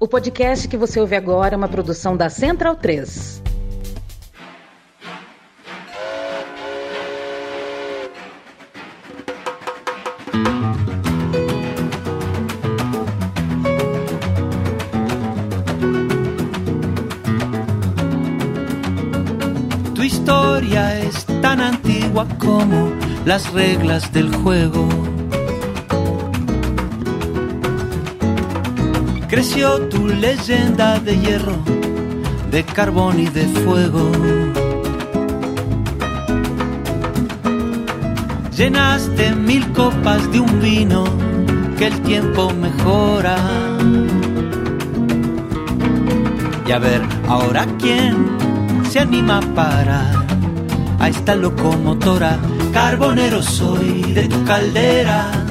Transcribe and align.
O 0.00 0.06
podcast 0.06 0.68
que 0.68 0.76
você 0.76 1.00
ouve 1.00 1.16
agora 1.16 1.54
é 1.54 1.56
uma 1.56 1.68
produção 1.68 2.16
da 2.16 2.30
Central 2.30 2.76
3. 2.76 3.42
Tu 19.96 20.04
historia 20.04 21.00
es 21.00 21.24
tan 21.42 21.60
antigua 21.60 22.24
como 22.38 22.92
las 23.26 23.52
reglas 23.52 24.08
del 24.12 24.32
juego. 24.36 24.86
Creció 29.28 29.78
tu 29.88 30.08
leyenda 30.08 30.98
de 30.98 31.18
hierro, 31.18 31.58
de 32.50 32.64
carbón 32.64 33.20
y 33.20 33.26
de 33.26 33.46
fuego. 33.46 34.10
Llenaste 38.56 39.34
mil 39.34 39.70
copas 39.72 40.32
de 40.32 40.40
un 40.40 40.60
vino 40.60 41.04
que 41.76 41.88
el 41.88 42.00
tiempo 42.00 42.50
mejora. 42.54 43.36
Y 46.66 46.72
a 46.72 46.78
ver, 46.78 47.02
ahora 47.28 47.66
quién 47.78 48.38
se 48.90 49.00
anima 49.00 49.38
a 49.38 49.54
parar 49.54 50.26
a 50.98 51.08
esta 51.08 51.34
locomotora. 51.34 52.38
Carbonero 52.72 53.42
soy 53.42 54.02
de 54.14 54.26
tu 54.26 54.42
caldera. 54.44 55.47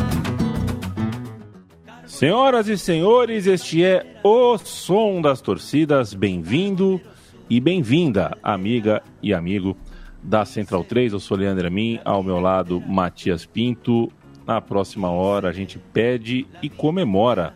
Senhoras 2.18 2.68
e 2.68 2.76
senhores, 2.76 3.46
este 3.46 3.84
é 3.84 4.04
o 4.24 4.58
Som 4.58 5.22
das 5.22 5.40
Torcidas. 5.40 6.16
Bem-vindo 6.16 7.00
e 7.48 7.60
bem-vinda, 7.60 8.36
amiga 8.42 9.04
e 9.22 9.36
amigo 9.36 9.78
da 10.24 10.44
Central 10.44 10.84
3. 10.84 11.14
Eu 11.14 11.20
sou 11.20 11.38
Leandro 11.38 11.68
Amin, 11.68 12.00
ao 12.04 12.24
meu 12.24 12.40
lado, 12.40 12.82
Matias 12.82 13.46
Pinto. 13.46 14.12
Na 14.48 14.60
próxima 14.60 15.12
hora, 15.12 15.50
a 15.50 15.54
gente 15.54 15.78
pede 15.78 16.48
e 16.60 16.70
comemora 16.70 17.54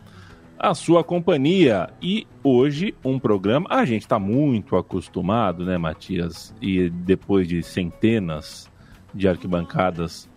a 0.59 0.75
sua 0.75 1.03
companhia. 1.03 1.89
E 1.99 2.27
hoje, 2.43 2.93
um 3.03 3.17
programa. 3.17 3.65
A 3.67 3.83
gente 3.83 4.03
está 4.03 4.19
muito 4.19 4.75
acostumado, 4.75 5.65
né, 5.65 5.75
Matias? 5.79 6.53
E 6.61 6.87
depois 6.87 7.47
de 7.47 7.63
centenas 7.63 8.69
de 9.11 9.27
arquibancadas 9.27 10.29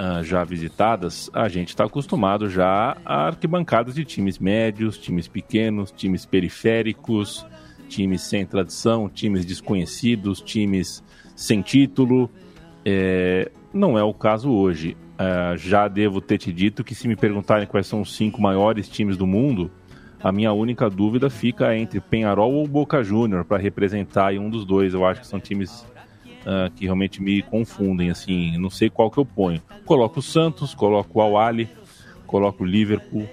uh, 0.00 0.24
já 0.24 0.42
visitadas, 0.42 1.30
a 1.34 1.48
gente 1.48 1.68
está 1.68 1.84
acostumado 1.84 2.48
já 2.48 2.96
a 3.04 3.26
arquibancadas 3.26 3.94
de 3.94 4.04
times 4.04 4.38
médios, 4.38 4.96
times 4.96 5.28
pequenos, 5.28 5.92
times 5.92 6.24
periféricos, 6.24 7.46
times 7.88 8.22
sem 8.22 8.46
tradição, 8.46 9.08
times 9.08 9.44
desconhecidos, 9.44 10.40
times 10.40 11.04
sem 11.36 11.60
título. 11.60 12.30
É, 12.84 13.50
não 13.74 13.98
é 13.98 14.02
o 14.02 14.14
caso 14.14 14.50
hoje. 14.50 14.96
Uh, 15.20 15.54
já 15.58 15.86
devo 15.86 16.18
ter 16.18 16.38
te 16.38 16.50
dito 16.50 16.82
que 16.82 16.94
se 16.94 17.06
me 17.06 17.14
perguntarem 17.14 17.66
quais 17.66 17.86
são 17.86 18.00
os 18.00 18.16
cinco 18.16 18.40
maiores 18.40 18.88
times 18.88 19.18
do 19.18 19.26
mundo, 19.26 19.70
a 20.22 20.32
minha 20.32 20.50
única 20.50 20.88
dúvida 20.88 21.28
fica 21.28 21.76
entre 21.76 22.00
Penharol 22.00 22.54
ou 22.54 22.66
Boca 22.66 23.04
Júnior 23.04 23.44
para 23.44 23.58
representar 23.58 24.32
um 24.34 24.48
dos 24.48 24.64
dois. 24.64 24.94
Eu 24.94 25.04
acho 25.04 25.20
que 25.20 25.26
são 25.26 25.38
times 25.38 25.84
uh, 26.40 26.70
que 26.74 26.84
realmente 26.84 27.22
me 27.22 27.42
confundem, 27.42 28.10
assim, 28.10 28.56
não 28.58 28.70
sei 28.70 28.90
qual 28.90 29.10
que 29.10 29.18
eu 29.18 29.24
ponho. 29.24 29.60
Coloco 29.84 30.20
o 30.20 30.22
Santos, 30.22 30.74
coloco 30.74 31.18
o 31.18 31.22
Al 31.36 31.52
coloco 32.26 32.62
o 32.62 32.66
Liverpool, 32.66 33.28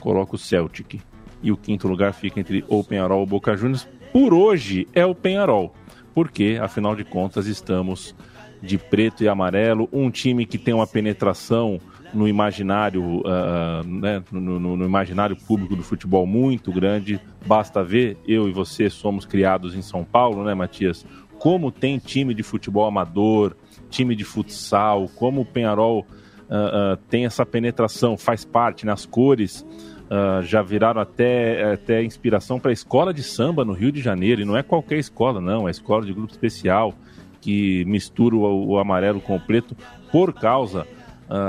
coloco 0.00 0.36
o 0.36 0.38
Celtic. 0.38 1.00
E 1.42 1.50
o 1.50 1.56
quinto 1.56 1.88
lugar 1.88 2.12
fica 2.12 2.38
entre 2.38 2.64
ou 2.68 2.84
Penharol 2.84 3.20
ou 3.20 3.26
Boca 3.26 3.56
Juniors. 3.56 3.88
Por 4.12 4.34
hoje 4.34 4.86
é 4.92 5.04
o 5.04 5.14
Penharol, 5.14 5.74
porque, 6.14 6.58
afinal 6.60 6.94
de 6.94 7.04
contas, 7.04 7.46
estamos 7.46 8.14
de 8.62 8.78
preto 8.78 9.24
e 9.24 9.28
amarelo, 9.28 9.88
um 9.92 10.10
time 10.10 10.46
que 10.46 10.56
tem 10.56 10.72
uma 10.72 10.86
penetração 10.86 11.80
no 12.14 12.28
imaginário, 12.28 13.20
uh, 13.20 13.82
né, 13.84 14.22
no, 14.30 14.60
no, 14.60 14.76
no, 14.76 14.84
imaginário 14.84 15.34
público 15.34 15.74
do 15.74 15.82
futebol 15.82 16.26
muito 16.26 16.70
grande. 16.70 17.18
Basta 17.44 17.82
ver, 17.82 18.18
eu 18.26 18.48
e 18.48 18.52
você 18.52 18.90
somos 18.90 19.24
criados 19.24 19.74
em 19.74 19.82
São 19.82 20.04
Paulo, 20.04 20.44
né, 20.44 20.54
Matias? 20.54 21.06
Como 21.42 21.72
tem 21.72 21.98
time 21.98 22.34
de 22.34 22.44
futebol 22.44 22.86
amador, 22.86 23.56
time 23.90 24.14
de 24.14 24.22
futsal, 24.22 25.08
como 25.16 25.40
o 25.40 25.44
Penharol 25.44 26.06
uh, 26.48 26.92
uh, 26.92 26.96
tem 27.10 27.26
essa 27.26 27.44
penetração, 27.44 28.16
faz 28.16 28.44
parte 28.44 28.86
nas 28.86 29.04
né? 29.04 29.10
cores. 29.10 29.66
Uh, 30.02 30.40
já 30.42 30.62
viraram 30.62 31.00
até, 31.00 31.72
até 31.72 32.00
inspiração 32.04 32.60
para 32.60 32.70
a 32.70 32.72
escola 32.72 33.12
de 33.12 33.24
samba 33.24 33.64
no 33.64 33.72
Rio 33.72 33.90
de 33.90 34.00
Janeiro. 34.00 34.40
E 34.40 34.44
não 34.44 34.56
é 34.56 34.62
qualquer 34.62 34.98
escola, 34.98 35.40
não, 35.40 35.66
é 35.66 35.72
escola 35.72 36.06
de 36.06 36.12
grupo 36.12 36.30
especial 36.30 36.94
que 37.40 37.84
mistura 37.86 38.36
o, 38.36 38.68
o 38.68 38.78
amarelo 38.78 39.20
com 39.20 39.34
o 39.34 39.40
preto 39.40 39.76
por 40.12 40.32
causa 40.32 40.86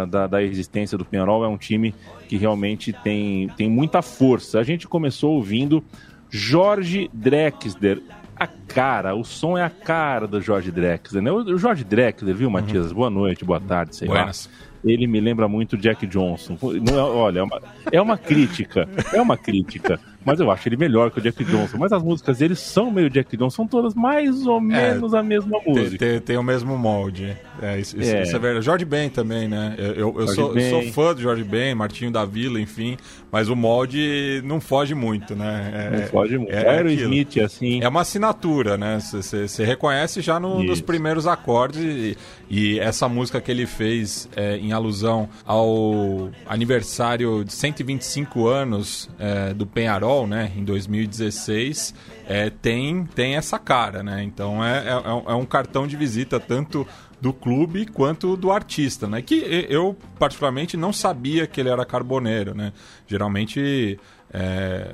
da, 0.10 0.25
da, 0.25 0.42
existência 0.42 0.98
do 0.98 1.06
Penharol. 1.06 1.44
É 1.44 1.48
um 1.48 1.58
time 1.58 1.94
que 2.28 2.36
realmente 2.36 2.92
tem, 2.92 3.48
tem 3.50 3.70
muita 3.70 4.02
força. 4.02 4.60
A 4.60 4.64
gente 4.64 4.88
começou 4.88 5.34
ouvindo 5.34 5.84
Jorge 6.35 7.11
Drexler, 7.13 8.01
a 8.35 8.47
cara, 8.47 9.13
o 9.13 9.23
som 9.23 9.55
é 9.55 9.61
a 9.61 9.69
cara 9.69 10.27
do 10.27 10.41
Jorge 10.41 10.71
Drexler, 10.71 11.21
né? 11.21 11.31
O 11.31 11.59
Jorge 11.59 11.83
Drexler, 11.83 12.33
viu, 12.35 12.49
Matias? 12.49 12.88
Uhum. 12.88 12.95
Boa 12.95 13.09
noite, 13.11 13.45
boa 13.45 13.61
tarde, 13.61 13.95
sei 13.95 14.07
Buenas. 14.07 14.49
lá 14.51 14.73
ele 14.85 15.07
me 15.07 15.19
lembra 15.19 15.47
muito 15.47 15.77
Jack 15.77 16.05
Johnson. 16.05 16.57
Não 16.61 16.99
é, 16.99 17.01
olha, 17.01 17.39
é 17.39 17.44
uma, 17.44 17.61
é 17.91 18.01
uma 18.01 18.17
crítica, 18.17 18.88
é 19.13 19.21
uma 19.21 19.38
crítica, 19.38 19.99
mas 20.25 20.39
eu 20.39 20.51
acho 20.51 20.67
ele 20.67 20.75
melhor 20.75 21.09
que 21.09 21.19
o 21.19 21.21
Jack 21.21 21.44
Johnson. 21.45 21.77
Mas 21.77 21.91
as 21.94 22.03
músicas 22.03 22.39
dele 22.39 22.55
são 22.55 22.91
meio 22.91 23.09
Jack 23.09 23.35
Johnson, 23.38 23.55
são 23.55 23.67
todas 23.67 23.94
mais 23.94 24.45
ou 24.45 24.57
é, 24.57 24.61
menos 24.61 25.13
é, 25.13 25.17
a 25.17 25.23
mesma 25.23 25.59
música. 25.65 25.97
Tem, 25.97 26.19
tem, 26.19 26.38
o 26.38 26.44
mesmo 26.44 26.77
molde. 26.77 27.38
É, 27.61 27.79
isso, 27.79 27.97
isso, 28.00 28.13
é. 28.13 28.23
isso 28.23 28.35
é 28.35 28.39
verdade. 28.39 28.65
Jorge 28.65 28.85
Ben 28.85 29.09
também, 29.09 29.47
né? 29.47 29.75
Eu, 29.77 29.94
eu, 29.94 30.15
eu 30.19 30.27
sou, 30.27 30.57
eu, 30.57 30.69
sou, 30.69 30.91
fã 30.91 31.13
do 31.13 31.21
Jorge 31.21 31.44
Ben, 31.44 31.73
Martinho 31.73 32.11
da 32.11 32.25
Vila, 32.25 32.59
enfim, 32.59 32.97
mas 33.33 33.49
o 33.49 33.55
molde 33.55 34.44
não 34.45 34.61
foge 34.61 34.94
muito, 34.94 35.35
né? 35.35 35.71
É, 35.73 35.97
não 35.97 36.07
foge 36.07 36.38
muito. 36.38 36.53
É, 36.53 36.69
Aerosmith, 36.69 37.39
assim. 37.39 37.81
É 37.81 37.88
uma 37.88 38.01
assinatura, 38.01 38.77
né? 38.77 38.99
Você 38.99 39.66
reconhece 39.66 40.21
já 40.21 40.39
no, 40.39 40.61
nos 40.61 40.79
primeiros 40.79 41.25
acordes 41.25 41.81
e, 41.81 42.17
e, 42.47 42.79
essa 42.79 43.09
música 43.09 43.41
que 43.41 43.49
ele 43.49 43.66
fez 43.66 44.29
é, 44.35 44.57
em 44.57 44.71
alusão 44.71 45.27
ao 45.47 46.29
aniversário 46.45 47.44
de 47.44 47.53
125 47.53 48.45
anos 48.45 49.09
é, 49.17 49.51
do 49.51 49.65
Penharol, 49.65 50.27
né, 50.27 50.51
em 50.55 50.63
2016, 50.63 51.95
é, 52.27 52.51
tem, 52.51 53.03
tem 53.15 53.35
essa 53.35 53.57
cara, 53.57 54.03
né? 54.03 54.23
Então 54.23 54.63
é, 54.63 54.89
é, 54.89 55.31
é 55.31 55.33
um 55.33 55.45
cartão 55.45 55.88
de 55.88 55.97
visita 55.97 56.39
tanto 56.39 56.85
do 57.23 57.31
clube 57.31 57.85
quanto 57.85 58.35
do 58.35 58.51
artista, 58.51 59.07
né? 59.07 59.22
Que 59.22 59.66
eu 59.69 59.95
particularmente 60.19 60.75
não 60.75 60.91
sabia 60.91 61.47
que 61.47 61.61
ele 61.61 61.69
era 61.69 61.85
carboneiro, 61.85 62.53
né? 62.53 62.73
Geralmente 63.07 63.97
é, 64.29 64.94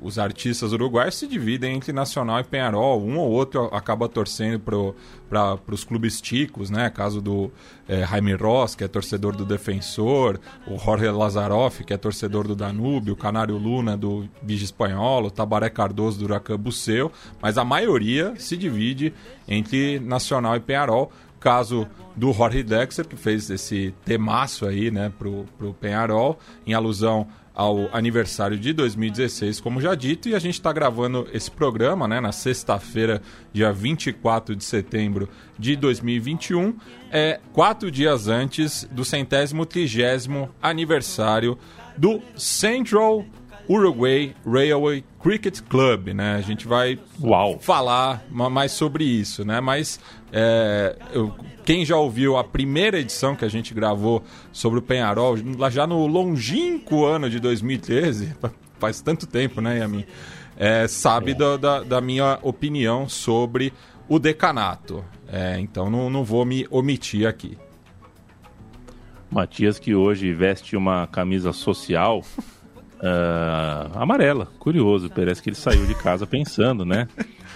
os 0.00 0.16
artistas 0.16 0.72
uruguaios 0.72 1.16
se 1.16 1.26
dividem 1.26 1.74
entre 1.74 1.92
Nacional 1.92 2.38
e 2.38 2.44
Penharol. 2.44 3.02
Um 3.02 3.18
ou 3.18 3.28
outro 3.28 3.64
acaba 3.72 4.08
torcendo 4.08 4.60
para 4.60 5.58
os 5.68 5.82
clubes 5.82 6.20
ticos, 6.20 6.70
né? 6.70 6.88
Caso 6.90 7.20
do 7.20 7.50
é, 7.88 8.06
Jaime 8.06 8.34
Ross, 8.34 8.76
que 8.76 8.84
é 8.84 8.88
torcedor 8.88 9.34
do 9.34 9.44
Defensor, 9.44 10.38
o 10.68 10.78
Jorge 10.78 11.10
Lazaroff, 11.10 11.82
que 11.82 11.92
é 11.92 11.96
torcedor 11.96 12.46
do 12.46 12.54
Danúbio, 12.54 13.14
o 13.14 13.16
Canário 13.16 13.58
Luna 13.58 13.96
do 13.96 14.28
Vigi 14.40 14.66
Espanhol, 14.66 15.24
o 15.24 15.30
Tabaré 15.30 15.70
Cardoso 15.70 16.20
do 16.20 16.26
Huracan 16.26 16.56
Buceu, 16.56 17.10
mas 17.42 17.58
a 17.58 17.64
maioria 17.64 18.34
se 18.36 18.56
divide 18.56 19.12
entre 19.48 19.98
Nacional 19.98 20.54
e 20.54 20.60
Penharol 20.60 21.10
caso 21.44 21.86
do 22.16 22.32
Jorge 22.32 22.62
Dexter, 22.62 23.06
que 23.06 23.16
fez 23.16 23.50
esse 23.50 23.94
temaço 24.02 24.66
aí, 24.66 24.90
né, 24.90 25.12
pro, 25.18 25.44
pro 25.58 25.74
Penharol, 25.74 26.38
em 26.66 26.72
alusão 26.72 27.28
ao 27.54 27.94
aniversário 27.94 28.58
de 28.58 28.72
2016, 28.72 29.60
como 29.60 29.80
já 29.80 29.94
dito, 29.94 30.28
e 30.28 30.34
a 30.34 30.38
gente 30.38 30.54
está 30.54 30.72
gravando 30.72 31.28
esse 31.32 31.50
programa 31.50 32.08
né, 32.08 32.18
na 32.18 32.32
sexta-feira, 32.32 33.20
dia 33.52 33.70
24 33.70 34.56
de 34.56 34.64
setembro 34.64 35.28
de 35.58 35.76
2021, 35.76 36.76
é, 37.12 37.38
quatro 37.52 37.90
dias 37.90 38.26
antes 38.26 38.88
do 38.90 39.04
centésimo 39.04 39.66
trigésimo 39.66 40.48
aniversário 40.62 41.58
do 41.96 42.22
Central 42.34 43.24
Uruguay 43.68 44.34
Railway 44.46 45.04
Cricket 45.22 45.60
Club, 45.62 46.08
né? 46.08 46.34
A 46.36 46.40
gente 46.40 46.66
vai 46.66 46.98
Uau. 47.22 47.58
falar 47.58 48.24
mais 48.30 48.72
sobre 48.72 49.04
isso, 49.04 49.44
né? 49.44 49.60
Mas 49.60 49.98
é, 50.32 50.96
eu, 51.12 51.34
quem 51.64 51.84
já 51.84 51.96
ouviu 51.96 52.36
a 52.36 52.44
primeira 52.44 52.98
edição 52.98 53.34
que 53.34 53.44
a 53.44 53.48
gente 53.48 53.72
gravou 53.72 54.22
sobre 54.52 54.78
o 54.78 54.82
Penharol, 54.82 55.36
já 55.70 55.86
no 55.86 56.06
longínquo 56.06 57.04
ano 57.04 57.30
de 57.30 57.40
2013, 57.40 58.34
faz 58.78 59.00
tanto 59.00 59.26
tempo, 59.26 59.60
né, 59.60 59.78
Yamin? 59.78 60.04
É, 60.56 60.86
sabe 60.86 61.32
é. 61.32 61.34
Da, 61.34 61.56
da, 61.56 61.82
da, 61.82 62.00
minha 62.00 62.38
opinião 62.42 63.08
sobre 63.08 63.72
o 64.08 64.18
decanato. 64.18 65.04
É, 65.26 65.58
então 65.58 65.90
não, 65.90 66.10
não 66.10 66.22
vou 66.22 66.44
me 66.44 66.66
omitir 66.70 67.26
aqui. 67.26 67.58
Matias 69.30 69.78
que 69.78 69.94
hoje 69.94 70.32
veste 70.32 70.76
uma 70.76 71.08
camisa 71.08 71.52
social 71.52 72.22
uh, 73.04 73.98
amarela. 73.98 74.48
Curioso, 74.58 75.10
parece 75.10 75.42
que 75.42 75.50
ele 75.50 75.56
saiu 75.56 75.84
de 75.86 75.94
casa 75.94 76.26
pensando, 76.26 76.84
né? 76.84 77.06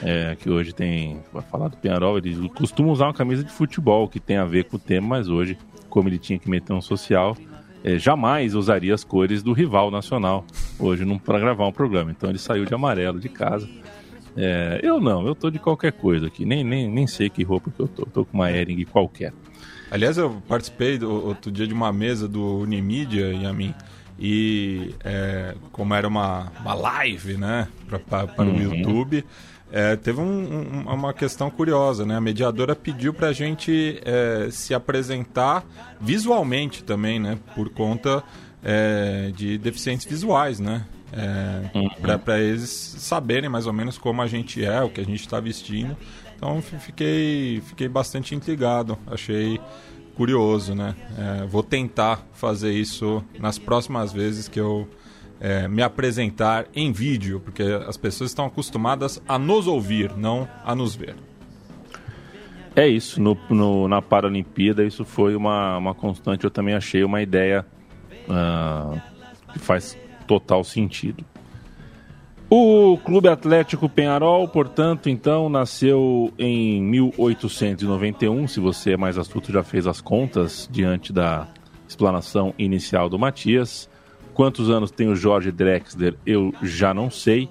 É, 0.02 0.36
que 0.36 0.48
hoje 0.48 0.72
tem. 0.72 1.20
Vai 1.32 1.42
falar 1.42 1.68
do 1.68 1.76
Penharol, 1.76 2.18
ele 2.18 2.48
costuma 2.50 2.92
usar 2.92 3.06
uma 3.06 3.14
camisa 3.14 3.42
de 3.42 3.50
futebol 3.50 4.06
que 4.08 4.20
tem 4.20 4.36
a 4.36 4.44
ver 4.44 4.64
com 4.64 4.76
o 4.76 4.78
tema, 4.78 5.08
mas 5.08 5.28
hoje, 5.28 5.58
como 5.88 6.08
ele 6.08 6.18
tinha 6.18 6.38
que 6.38 6.48
meter 6.48 6.72
um 6.72 6.80
social, 6.80 7.36
é, 7.82 7.98
jamais 7.98 8.54
usaria 8.54 8.94
as 8.94 9.02
cores 9.02 9.42
do 9.42 9.52
rival 9.52 9.90
nacional 9.90 10.44
hoje 10.78 11.04
para 11.24 11.40
gravar 11.40 11.66
um 11.66 11.72
programa. 11.72 12.10
Então 12.10 12.30
ele 12.30 12.38
saiu 12.38 12.64
de 12.64 12.74
amarelo 12.74 13.18
de 13.18 13.28
casa. 13.28 13.68
É, 14.36 14.80
eu 14.84 15.00
não, 15.00 15.26
eu 15.26 15.34
tô 15.34 15.50
de 15.50 15.58
qualquer 15.58 15.90
coisa 15.90 16.28
aqui, 16.28 16.44
nem, 16.44 16.62
nem, 16.62 16.88
nem 16.88 17.08
sei 17.08 17.28
que 17.28 17.42
roupa 17.42 17.72
que 17.72 17.80
eu 17.80 17.88
tô, 17.88 18.06
tô 18.06 18.24
com 18.24 18.38
uma 18.38 18.52
Ering 18.52 18.84
qualquer. 18.84 19.32
Aliás, 19.90 20.18
eu 20.18 20.40
participei 20.46 20.98
do, 20.98 21.10
outro 21.10 21.50
dia 21.50 21.66
de 21.66 21.74
uma 21.74 21.92
mesa 21.92 22.28
do 22.28 22.58
Unimídia 22.58 23.32
e 23.32 23.44
a 23.46 23.52
mim. 23.52 23.74
E 24.19 24.94
é, 25.05 25.55
como 25.70 25.94
era 25.94 26.09
uma, 26.09 26.50
uma 26.61 26.75
live, 26.75 27.37
né, 27.37 27.69
para 28.09 28.44
uhum. 28.44 28.56
o 28.56 28.61
YouTube, 28.61 29.25
é, 29.70 29.97
teve 29.97 30.20
um, 30.20 30.25
um, 30.25 30.93
uma 30.93 31.12
questão 31.12 31.50
curiosa, 31.50 32.05
né? 32.05 32.17
A 32.17 32.20
mediadora 32.20 32.75
pediu 32.75 33.12
para 33.12 33.29
a 33.29 33.32
gente 33.32 34.00
é, 34.05 34.49
se 34.50 34.75
apresentar 34.75 35.65
visualmente 36.00 36.82
também, 36.82 37.20
né? 37.20 37.38
Por 37.55 37.69
conta 37.69 38.25
é, 38.65 39.31
de 39.37 39.59
deficientes 39.59 40.06
visuais, 40.06 40.59
né? 40.59 40.87
É, 41.12 41.79
uhum. 41.79 42.19
Para 42.19 42.41
eles 42.41 42.70
saberem 42.70 43.49
mais 43.49 43.67
ou 43.67 43.73
menos 43.73 43.99
como 43.99 44.23
a 44.23 44.26
gente 44.26 44.65
é, 44.65 44.82
o 44.82 44.88
que 44.88 45.00
a 45.00 45.05
gente 45.05 45.20
está 45.20 45.38
vestindo. 45.38 45.97
Então 46.37 46.62
fiquei, 46.62 47.61
fiquei 47.67 47.88
bastante 47.88 48.35
intrigado, 48.35 48.97
achei 49.06 49.61
curioso, 50.19 50.75
né? 50.75 50.97
É, 51.17 51.47
vou 51.47 51.62
tentar 51.62 52.26
fazer 52.32 52.73
isso 52.73 53.25
nas 53.38 53.56
próximas 53.56 54.12
vezes 54.12 54.49
que 54.49 54.59
eu 54.59 54.88
é, 55.41 55.69
me 55.69 55.81
apresentar 55.81 56.67
em 56.75 56.91
vídeo, 56.91 57.38
porque 57.38 57.62
as 57.62 57.97
pessoas 57.97 58.32
estão 58.32 58.44
acostumadas 58.44 59.23
a 59.29 59.38
nos 59.38 59.69
ouvir, 59.69 60.12
não 60.17 60.49
a 60.65 60.75
nos 60.75 60.97
ver. 60.97 61.15
É 62.75 62.88
isso, 62.88 63.23
no, 63.23 63.38
no, 63.49 63.87
na 63.87 64.03
Paralimpíada 64.03 64.85
isso 64.85 65.05
foi 65.05 65.37
uma, 65.37 65.79
uma 65.79 65.94
constante, 65.94 66.43
eu 66.43 66.50
também 66.50 66.75
achei 66.75 67.05
uma 67.05 67.23
ideia 67.23 67.65
uh, 68.29 69.00
que 69.53 69.61
faz 69.61 69.97
total 70.26 70.65
sentido. 70.65 71.25
O 72.50 72.96
Clube 73.04 73.28
Atlético 73.28 73.90
Penharol, 73.90 74.48
portanto, 74.48 75.10
então, 75.10 75.50
nasceu 75.50 76.32
em 76.38 76.82
1891. 76.82 78.48
Se 78.48 78.58
você 78.58 78.92
é 78.92 78.96
mais 78.96 79.18
astuto, 79.18 79.52
já 79.52 79.62
fez 79.62 79.86
as 79.86 80.00
contas 80.00 80.66
diante 80.72 81.12
da 81.12 81.46
explanação 81.86 82.54
inicial 82.58 83.10
do 83.10 83.18
Matias. 83.18 83.88
Quantos 84.32 84.70
anos 84.70 84.90
tem 84.90 85.08
o 85.08 85.16
Jorge 85.16 85.52
Drexler, 85.52 86.14
eu 86.24 86.54
já 86.62 86.94
não 86.94 87.10
sei. 87.10 87.50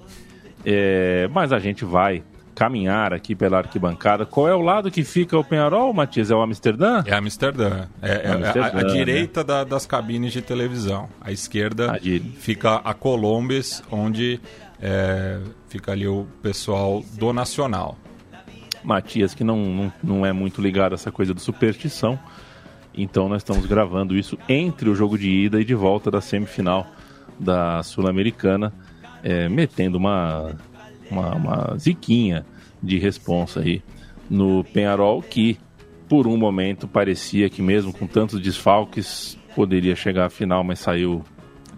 É, 0.64 1.28
mas 1.32 1.52
a 1.52 1.60
gente 1.60 1.84
vai 1.84 2.24
caminhar 2.58 3.12
aqui 3.12 3.36
pela 3.36 3.58
arquibancada. 3.58 4.26
Qual 4.26 4.48
é 4.48 4.54
o 4.54 4.60
lado 4.60 4.90
que 4.90 5.04
fica 5.04 5.38
o 5.38 5.44
Penharol, 5.44 5.94
Matias? 5.94 6.28
É 6.28 6.34
o 6.34 6.42
Amsterdã? 6.42 7.04
É 7.06 7.14
Amsterdã. 7.14 7.86
É, 8.02 8.26
é, 8.26 8.32
Amsterdã, 8.32 8.78
a, 8.78 8.80
a 8.80 8.82
né? 8.82 8.92
direita 8.92 9.44
da, 9.44 9.62
das 9.62 9.86
cabines 9.86 10.32
de 10.32 10.42
televisão. 10.42 11.08
A 11.20 11.30
esquerda 11.30 11.92
a 11.92 12.00
fica 12.40 12.80
a 12.82 12.92
Colombes, 12.94 13.80
onde 13.92 14.40
é, 14.80 15.40
fica 15.68 15.92
ali 15.92 16.06
o 16.06 16.26
pessoal 16.42 17.02
do 17.14 17.32
Nacional. 17.32 17.96
Matias, 18.82 19.34
que 19.34 19.42
não, 19.42 19.56
não, 19.56 19.92
não 20.02 20.26
é 20.26 20.32
muito 20.32 20.60
ligado 20.60 20.92
a 20.92 20.94
essa 20.94 21.10
coisa 21.10 21.34
de 21.34 21.40
superstição. 21.40 22.18
Então 22.94 23.28
nós 23.28 23.42
estamos 23.42 23.66
gravando 23.66 24.16
isso 24.16 24.38
entre 24.48 24.88
o 24.88 24.94
jogo 24.94 25.18
de 25.18 25.28
ida 25.28 25.60
e 25.60 25.64
de 25.64 25.74
volta 25.74 26.10
da 26.10 26.20
semifinal 26.20 26.86
da 27.38 27.82
Sul-Americana, 27.82 28.72
é, 29.22 29.48
metendo 29.48 29.98
uma, 29.98 30.56
uma, 31.10 31.34
uma 31.34 31.76
ziquinha 31.78 32.44
de 32.82 32.98
responsa 32.98 33.60
aí 33.60 33.82
no 34.28 34.64
Penharol, 34.64 35.22
que 35.22 35.58
por 36.08 36.26
um 36.26 36.36
momento 36.36 36.88
parecia 36.88 37.48
que 37.48 37.62
mesmo 37.62 37.92
com 37.92 38.06
tantos 38.06 38.40
desfalques 38.40 39.38
poderia 39.54 39.94
chegar 39.94 40.26
à 40.26 40.30
final, 40.30 40.64
mas 40.64 40.78
saiu 40.78 41.24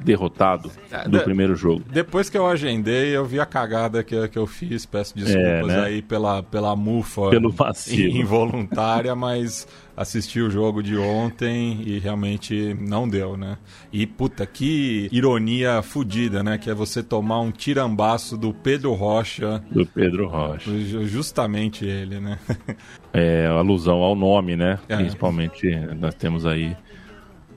derrotado 0.03 0.71
é, 0.91 1.05
do 1.05 1.19
de, 1.19 1.25
primeiro 1.25 1.55
jogo. 1.55 1.83
Depois 1.91 2.29
que 2.29 2.37
eu 2.37 2.47
agendei, 2.47 3.17
eu 3.17 3.25
vi 3.25 3.39
a 3.41 3.47
cagada 3.47 4.03
que, 4.03 4.29
que 4.29 4.39
eu 4.39 4.47
fiz. 4.47 4.87
Peço 4.87 5.15
desculpas 5.15 5.45
é, 5.45 5.63
né? 5.63 5.81
aí 5.83 6.03
pela, 6.03 6.43
pela 6.43 6.75
mufa 6.75 7.31
Pelo 7.31 7.51
vacilo. 7.51 8.17
involuntária, 8.19 9.15
mas 9.15 9.67
assisti 9.97 10.41
o 10.41 10.51
jogo 10.51 10.83
de 10.83 10.97
ontem 10.97 11.83
e 11.85 11.99
realmente 11.99 12.75
não 12.81 13.07
deu, 13.09 13.37
né? 13.37 13.59
E 13.93 14.07
puta, 14.07 14.47
que 14.47 15.09
ironia 15.13 15.83
fodida, 15.83 16.43
né? 16.43 16.57
Que 16.57 16.71
é 16.71 16.75
você 16.75 17.03
tomar 17.03 17.41
um 17.41 17.51
tirambaço 17.51 18.37
do 18.37 18.55
Pedro 18.55 18.95
Rocha. 18.95 19.63
Do 19.71 19.85
Pedro 19.85 20.27
Rocha. 20.29 20.71
Justamente 21.05 21.85
ele, 21.85 22.21
né? 22.21 22.39
É, 23.13 23.49
alusão 23.49 23.97
ao 24.05 24.15
nome, 24.15 24.55
né? 24.55 24.79
É. 24.89 24.95
Principalmente 24.95 25.69
nós 25.99 26.15
temos 26.15 26.47
aí 26.47 26.77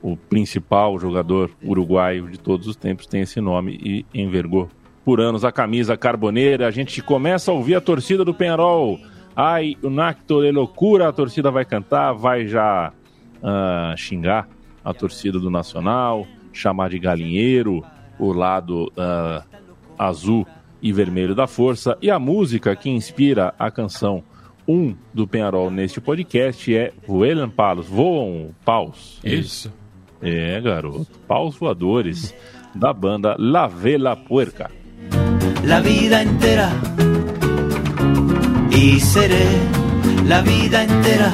o 0.03 0.17
principal 0.17 0.99
jogador 0.99 1.49
uruguaio 1.63 2.27
de 2.27 2.37
todos 2.37 2.67
os 2.67 2.75
tempos 2.75 3.07
tem 3.07 3.21
esse 3.21 3.39
nome 3.39 3.79
e 3.81 4.05
envergou 4.13 4.69
por 5.05 5.21
anos 5.21 5.45
a 5.45 5.51
camisa 5.51 5.95
carboneira. 5.95 6.67
A 6.67 6.71
gente 6.71 7.01
começa 7.01 7.49
a 7.49 7.53
ouvir 7.53 7.75
a 7.75 7.81
torcida 7.81 8.25
do 8.25 8.33
Penarol. 8.33 8.99
Ai, 9.33 9.77
o 9.81 9.89
Nacto 9.89 10.41
de 10.41 10.51
loucura, 10.51 11.07
a 11.07 11.13
torcida 11.13 11.49
vai 11.49 11.63
cantar, 11.63 12.11
vai 12.11 12.45
já 12.45 12.91
uh, 13.41 13.97
xingar 13.97 14.47
a 14.83 14.93
torcida 14.93 15.39
do 15.39 15.49
Nacional, 15.49 16.27
chamar 16.51 16.89
de 16.89 16.99
galinheiro 16.99 17.81
o 18.19 18.33
lado 18.33 18.91
uh, 18.97 19.43
azul 19.97 20.45
e 20.81 20.91
vermelho 20.91 21.33
da 21.33 21.47
força. 21.47 21.97
E 22.01 22.11
a 22.11 22.19
música 22.19 22.75
que 22.75 22.89
inspira 22.89 23.55
a 23.57 23.71
canção 23.71 24.21
1 24.67 24.73
um 24.73 24.95
do 25.13 25.25
Penarol 25.25 25.71
neste 25.71 26.01
podcast 26.01 26.75
é 26.75 26.91
Voelan 27.07 27.49
Palos, 27.49 27.87
Voam 27.87 28.51
Paus. 28.65 29.19
Isso. 29.23 29.71
É, 30.23 30.61
garoto. 30.61 31.07
Paus 31.27 31.57
voadores 31.57 32.33
da 32.73 32.93
banda 32.93 33.35
La 33.37 33.67
Vela 33.67 34.15
Puerca. 34.15 34.71
La 35.65 35.79
vida 35.79 36.23
inteira 36.23 36.69
y 38.71 38.99
seré 38.99 39.45
la 40.25 40.41
vida 40.41 40.83
entera 40.83 41.31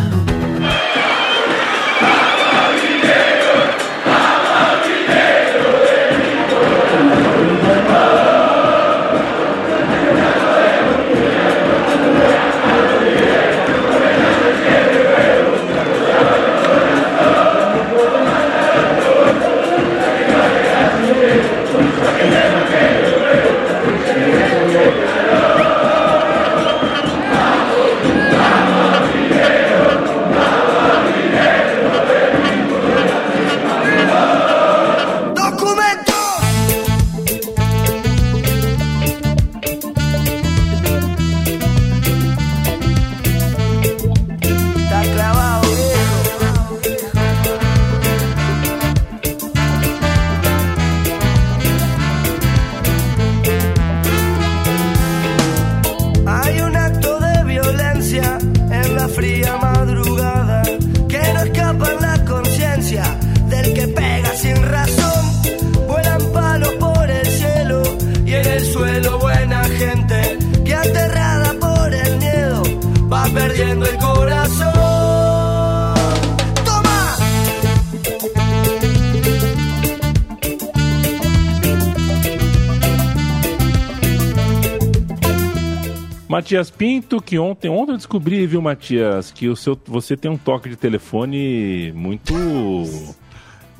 Matias 86.49 86.71
Pinto, 86.71 87.21
que 87.21 87.37
ontem, 87.37 87.69
ontem 87.69 87.91
eu 87.91 87.97
descobri, 87.97 88.47
viu, 88.47 88.59
Matias, 88.59 89.31
que 89.31 89.47
o 89.47 89.55
seu, 89.55 89.79
você 89.85 90.17
tem 90.17 90.31
um 90.31 90.37
toque 90.37 90.67
de 90.67 90.75
telefone 90.75 91.91
muito 91.95 92.33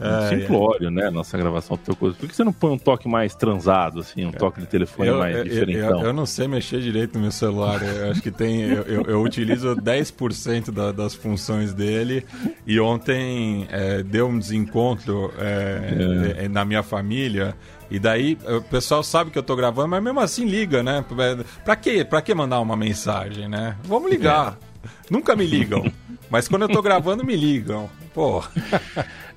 É, 0.02 0.30
simplório, 0.30 0.88
é. 0.88 0.92
né? 0.92 1.10
Nossa 1.10 1.38
gravação 1.38 1.76
do 1.76 1.84
teu 1.84 1.96
coisa. 1.96 2.16
Por 2.16 2.30
que 2.30 2.34
você 2.34 2.44
não 2.44 2.54
põe 2.54 2.72
um 2.72 2.78
toque 2.78 3.10
mais 3.10 3.36
transado, 3.36 4.00
assim, 4.00 4.26
um 4.26 4.32
toque 4.32 4.62
de 4.62 4.68
telefone 4.68 5.10
eu, 5.10 5.18
mais 5.18 5.36
eu, 5.36 5.44
diferentão? 5.44 6.00
Eu, 6.00 6.08
eu, 6.08 6.14
não 6.14 6.26
sei 6.26 6.48
mexer 6.48 6.80
direito 6.80 7.16
no 7.16 7.24
meu 7.24 7.32
celular. 7.32 7.82
Eu 7.84 8.12
acho 8.12 8.22
que 8.22 8.32
tem. 8.32 8.62
Eu, 8.62 9.04
eu 9.04 9.22
utilizo 9.22 9.76
10% 9.76 10.72
da, 10.72 10.94
das 10.94 11.14
funções 11.14 11.74
dele. 11.74 12.26
E 12.66 12.80
ontem 12.80 13.68
é, 13.70 14.02
deu 14.02 14.28
um 14.28 14.40
desencontro 14.40 15.34
é, 15.38 16.44
é. 16.46 16.48
na 16.48 16.64
minha 16.64 16.82
família. 16.82 17.54
E 17.89 17.98
daí 17.98 18.38
o 18.46 18.62
pessoal 18.62 19.03
sabe 19.03 19.31
que 19.31 19.38
eu 19.38 19.43
tô 19.43 19.55
gravando, 19.55 19.88
mas 19.88 20.03
mesmo 20.03 20.19
assim 20.19 20.46
liga, 20.46 20.84
né? 20.84 21.03
Pra 21.65 21.75
quê? 21.75 22.05
Pra 22.05 22.22
que 22.22 22.34
mandar 22.36 22.60
uma 22.60 22.75
mensagem, 22.75 23.48
né? 23.48 23.75
Vamos 23.84 24.10
ligar. 24.12 24.58
Nunca 25.10 25.36
me 25.36 25.46
ligam. 25.46 25.91
Mas 26.29 26.48
quando 26.48 26.63
eu 26.63 26.69
tô 26.69 26.81
gravando, 26.81 27.24
me 27.24 27.36
ligam. 27.36 27.89
Pô. 28.13 28.43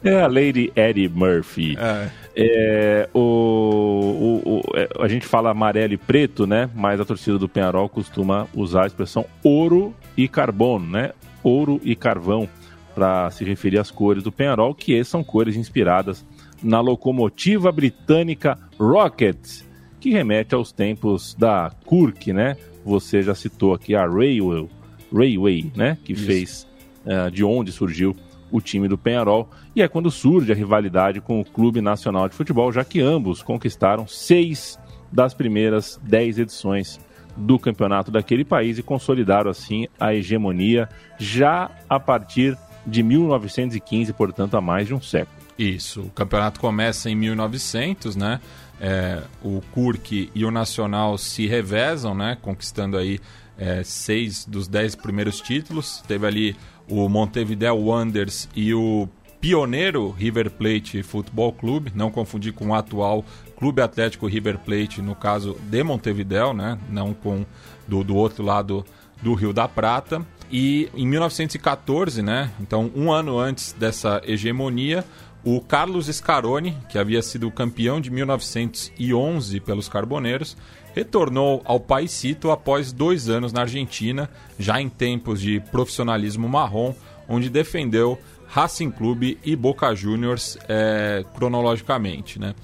É 0.04 0.20
a 0.20 0.26
Lady 0.26 0.72
Eddie 0.74 1.08
Murphy. 1.08 1.78
É. 1.78 2.10
É, 2.34 3.08
o, 3.14 3.20
o, 3.20 4.42
o, 4.44 4.62
é, 4.74 4.88
a 4.98 5.06
gente 5.06 5.24
fala 5.24 5.50
amarelo 5.50 5.92
e 5.92 5.96
preto, 5.96 6.44
né? 6.44 6.68
Mas 6.74 7.00
a 7.00 7.04
torcida 7.04 7.38
do 7.38 7.48
Penharol 7.48 7.88
costuma 7.88 8.48
usar 8.52 8.82
a 8.82 8.86
expressão 8.88 9.24
ouro 9.44 9.94
e 10.16 10.26
carbono, 10.26 10.90
né? 10.90 11.12
Ouro 11.40 11.80
e 11.84 11.94
carvão 11.94 12.48
para 12.96 13.30
se 13.30 13.44
referir 13.44 13.78
às 13.78 13.92
cores 13.92 14.24
do 14.24 14.32
Penharol, 14.32 14.74
que 14.74 15.02
são 15.04 15.22
cores 15.22 15.54
inspiradas 15.54 16.24
na 16.62 16.80
locomotiva 16.80 17.72
britânica 17.72 18.58
Rocket, 18.78 19.62
que 20.00 20.10
remete 20.10 20.54
aos 20.54 20.72
tempos 20.72 21.34
da 21.34 21.70
Kurk, 21.84 22.32
né? 22.32 22.56
Você 22.84 23.22
já 23.22 23.34
citou 23.34 23.74
aqui 23.74 23.94
a 23.94 24.06
Railway, 24.06 24.68
Railway 25.12 25.72
né? 25.76 25.98
Que 26.04 26.12
Isso. 26.12 26.24
fez 26.24 26.66
uh, 27.04 27.30
de 27.30 27.44
onde 27.44 27.72
surgiu 27.72 28.16
o 28.50 28.60
time 28.60 28.86
do 28.86 28.98
Penharol, 28.98 29.48
e 29.74 29.80
é 29.80 29.88
quando 29.88 30.10
surge 30.10 30.52
a 30.52 30.54
rivalidade 30.54 31.22
com 31.22 31.40
o 31.40 31.44
Clube 31.44 31.80
Nacional 31.80 32.28
de 32.28 32.34
Futebol, 32.34 32.70
já 32.70 32.84
que 32.84 33.00
ambos 33.00 33.42
conquistaram 33.42 34.06
seis 34.06 34.78
das 35.10 35.32
primeiras 35.32 35.98
dez 36.02 36.38
edições 36.38 37.00
do 37.34 37.58
campeonato 37.58 38.10
daquele 38.10 38.44
país 38.44 38.78
e 38.78 38.82
consolidaram 38.82 39.50
assim 39.50 39.86
a 39.98 40.14
hegemonia 40.14 40.86
já 41.18 41.70
a 41.88 41.98
partir 41.98 42.56
de 42.86 43.02
1915, 43.02 44.12
portanto 44.12 44.54
há 44.54 44.60
mais 44.60 44.86
de 44.86 44.94
um 44.94 45.00
século. 45.00 45.41
Isso, 45.62 46.00
o 46.00 46.10
campeonato 46.10 46.58
começa 46.58 47.08
em 47.08 47.14
1900, 47.14 48.16
né? 48.16 48.40
É, 48.80 49.22
o 49.44 49.62
Kurk 49.70 50.28
e 50.34 50.44
o 50.44 50.50
Nacional 50.50 51.16
se 51.16 51.46
revezam, 51.46 52.16
né? 52.16 52.36
Conquistando 52.42 52.96
aí 52.96 53.20
é, 53.56 53.84
seis 53.84 54.44
dos 54.44 54.66
dez 54.66 54.96
primeiros 54.96 55.40
títulos. 55.40 56.02
Teve 56.08 56.26
ali 56.26 56.56
o 56.88 57.08
Montevideo 57.08 57.76
Wanderers 57.76 58.48
e 58.56 58.74
o 58.74 59.08
pioneiro 59.40 60.10
River 60.10 60.50
Plate 60.50 61.00
Futebol 61.04 61.52
Clube, 61.52 61.92
não 61.94 62.10
confundir 62.10 62.52
com 62.52 62.68
o 62.68 62.74
atual 62.74 63.24
Clube 63.56 63.82
Atlético 63.82 64.26
River 64.26 64.58
Plate, 64.58 65.00
no 65.00 65.14
caso 65.14 65.56
de 65.70 65.84
Montevideo, 65.84 66.52
né? 66.52 66.76
não 66.90 67.14
com 67.14 67.46
do, 67.86 68.02
do 68.02 68.16
outro 68.16 68.44
lado 68.44 68.84
do 69.22 69.34
Rio 69.34 69.52
da 69.52 69.68
Prata. 69.68 70.26
E 70.50 70.90
em 70.94 71.06
1914, 71.06 72.20
né? 72.20 72.50
então 72.60 72.90
um 72.94 73.12
ano 73.12 73.38
antes 73.38 73.72
dessa 73.72 74.20
hegemonia, 74.24 75.04
o 75.44 75.60
Carlos 75.60 76.06
Scaroni, 76.06 76.76
que 76.88 76.98
havia 76.98 77.20
sido 77.20 77.50
campeão 77.50 78.00
de 78.00 78.10
1911 78.10 79.60
pelos 79.60 79.88
Carboneiros, 79.88 80.56
retornou 80.94 81.62
ao 81.64 81.80
Paisito 81.80 82.50
após 82.50 82.92
dois 82.92 83.28
anos 83.28 83.52
na 83.52 83.62
Argentina, 83.62 84.30
já 84.58 84.80
em 84.80 84.88
tempos 84.88 85.40
de 85.40 85.60
profissionalismo 85.72 86.48
marrom, 86.48 86.94
onde 87.28 87.50
defendeu 87.50 88.18
Racing 88.46 88.90
Clube 88.90 89.38
e 89.42 89.56
Boca 89.56 89.94
Juniors 89.94 90.58
é, 90.68 91.24
cronologicamente. 91.34 92.38
Né? 92.38 92.54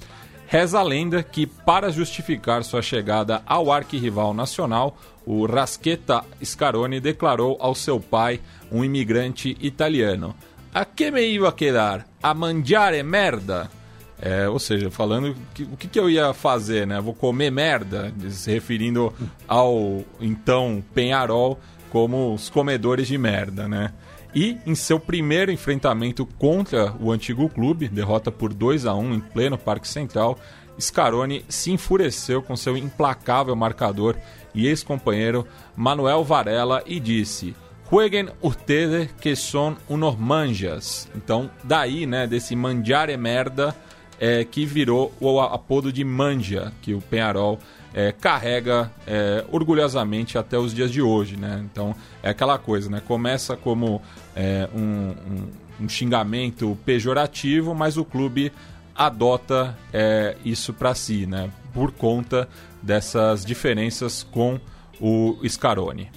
Reza 0.46 0.78
a 0.78 0.82
lenda 0.82 1.22
que, 1.22 1.46
para 1.46 1.90
justificar 1.90 2.62
sua 2.62 2.82
chegada 2.82 3.42
ao 3.46 3.72
arquirrival 3.72 4.32
nacional, 4.32 4.96
o 5.26 5.46
Rasqueta 5.46 6.24
Scaroni 6.44 7.00
declarou 7.00 7.56
ao 7.60 7.74
seu 7.74 7.98
pai, 7.98 8.40
um 8.70 8.84
imigrante 8.84 9.56
italiano: 9.60 10.34
A 10.72 10.84
que 10.84 11.10
me 11.10 11.22
iba 11.22 11.48
a 11.48 11.52
quedar? 11.52 12.06
A 12.22 12.34
mangiare 12.34 13.02
merda? 13.02 13.70
É, 14.20 14.48
ou 14.48 14.58
seja, 14.58 14.90
falando 14.90 15.34
que, 15.54 15.62
o 15.62 15.76
que, 15.76 15.86
que, 15.86 15.98
eu 15.98 16.10
ia 16.10 16.34
fazer, 16.34 16.86
né? 16.86 17.00
Vou 17.00 17.14
comer 17.14 17.50
merda, 17.50 18.12
se 18.30 18.50
referindo 18.50 19.14
ao 19.46 20.04
então 20.20 20.82
Penharol 20.92 21.58
como 21.90 22.34
os 22.34 22.50
comedores 22.50 23.06
de 23.06 23.16
merda, 23.16 23.68
né? 23.68 23.92
E 24.34 24.58
em 24.66 24.74
seu 24.74 25.00
primeiro 25.00 25.50
enfrentamento 25.50 26.26
contra 26.26 26.94
o 27.00 27.10
antigo 27.12 27.48
clube, 27.48 27.88
derrota 27.88 28.30
por 28.30 28.52
2 28.52 28.86
a 28.86 28.94
1 28.94 29.14
em 29.14 29.20
pleno 29.20 29.56
Parque 29.56 29.88
Central, 29.88 30.38
Scaroni 30.78 31.44
se 31.48 31.70
enfureceu 31.70 32.42
com 32.42 32.56
seu 32.56 32.76
implacável 32.76 33.56
marcador 33.56 34.16
e 34.54 34.66
ex-companheiro 34.66 35.46
Manuel 35.76 36.22
Varela 36.24 36.82
e 36.86 37.00
disse: 37.00 37.54
Jueguen 37.90 38.28
ustedes 38.42 39.10
que 39.20 39.34
son 39.34 39.76
unos 39.88 40.18
manjas. 40.18 41.08
Então, 41.14 41.50
daí, 41.64 42.06
né, 42.06 42.26
desse 42.26 42.54
mangiare 42.54 43.16
merda, 43.16 43.74
é, 44.20 44.44
que 44.44 44.66
virou 44.66 45.12
o 45.20 45.40
apodo 45.40 45.92
de 45.92 46.04
Manja, 46.04 46.72
que 46.82 46.92
o 46.92 47.00
Penharol 47.00 47.58
é, 47.94 48.12
carrega 48.12 48.90
é, 49.06 49.44
orgulhosamente 49.50 50.36
até 50.36 50.58
os 50.58 50.74
dias 50.74 50.90
de 50.90 51.00
hoje. 51.00 51.36
Né? 51.36 51.64
Então 51.70 51.94
é 52.22 52.30
aquela 52.30 52.58
coisa, 52.58 52.90
né? 52.90 53.00
começa 53.06 53.56
como 53.56 54.02
é, 54.34 54.68
um, 54.74 54.80
um, 54.80 55.84
um, 55.84 55.88
xingamento 55.88 56.76
pejorativo, 56.84 57.74
mas 57.74 57.96
o 57.96 58.04
clube 58.04 58.52
adota 58.94 59.76
é, 59.92 60.36
isso 60.44 60.72
para 60.72 60.94
si, 60.94 61.26
né? 61.26 61.50
por 61.72 61.92
conta 61.92 62.48
dessas 62.82 63.44
diferenças 63.44 64.24
com 64.24 64.60
o 65.00 65.38
Scaroni. 65.48 66.10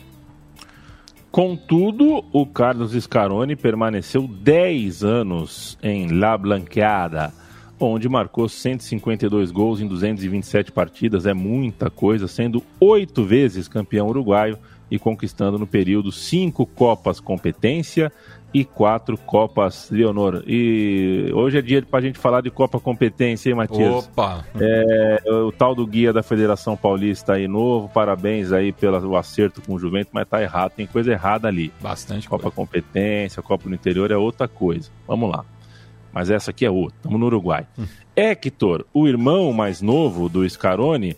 Contudo, 1.31 2.25
o 2.33 2.45
Carlos 2.45 2.91
Scaroni 2.91 3.55
permaneceu 3.55 4.27
10 4.27 5.01
anos 5.01 5.77
em 5.81 6.11
La 6.11 6.37
Blanqueada, 6.37 7.33
onde 7.79 8.09
marcou 8.09 8.49
152 8.49 9.49
gols 9.49 9.79
em 9.79 9.87
227 9.87 10.73
partidas, 10.73 11.25
é 11.25 11.33
muita 11.33 11.89
coisa, 11.89 12.27
sendo 12.27 12.61
oito 12.81 13.23
vezes 13.23 13.69
campeão 13.69 14.09
uruguaio 14.09 14.57
e 14.91 14.99
conquistando 14.99 15.57
no 15.57 15.65
período 15.65 16.11
cinco 16.11 16.65
Copas 16.65 17.21
Competência 17.21 18.11
e 18.53 18.65
quatro 18.65 19.17
Copas 19.17 19.89
Leonor. 19.89 20.43
E 20.45 21.31
hoje 21.33 21.57
é 21.57 21.61
dia 21.61 21.81
para 21.81 21.99
a 21.99 22.01
gente 22.01 22.19
falar 22.19 22.41
de 22.41 22.49
Copa 22.49 22.79
Competência, 22.79 23.49
hein, 23.49 23.55
Matias? 23.55 24.05
Opa! 24.05 24.45
É, 24.59 25.21
o 25.31 25.51
tal 25.51 25.73
do 25.73 25.85
guia 25.87 26.11
da 26.11 26.21
Federação 26.21 26.75
Paulista 26.75 27.33
aí 27.33 27.47
novo, 27.47 27.89
parabéns 27.89 28.51
aí 28.51 28.71
pelo 28.71 29.15
acerto 29.15 29.61
com 29.61 29.73
o 29.73 29.79
Juventus, 29.79 30.11
mas 30.13 30.27
tá 30.27 30.41
errado, 30.41 30.73
tem 30.73 30.85
coisa 30.85 31.11
errada 31.11 31.47
ali. 31.47 31.71
Bastante 31.81 32.27
Copa 32.27 32.43
coisa. 32.43 32.55
Competência, 32.55 33.41
Copa 33.41 33.69
do 33.69 33.75
Interior 33.75 34.11
é 34.11 34.17
outra 34.17 34.47
coisa. 34.47 34.89
Vamos 35.07 35.29
lá 35.31 35.45
mas 36.13 36.29
essa 36.29 36.51
aqui 36.51 36.65
é 36.65 36.69
outra. 36.69 36.97
Estamos 36.97 37.19
no 37.19 37.25
Uruguai. 37.25 37.65
Hum. 37.77 37.85
Hector, 38.15 38.85
o 38.93 39.07
irmão 39.07 39.53
mais 39.53 39.81
novo 39.81 40.27
do 40.27 40.47
Scaroni, 40.47 41.15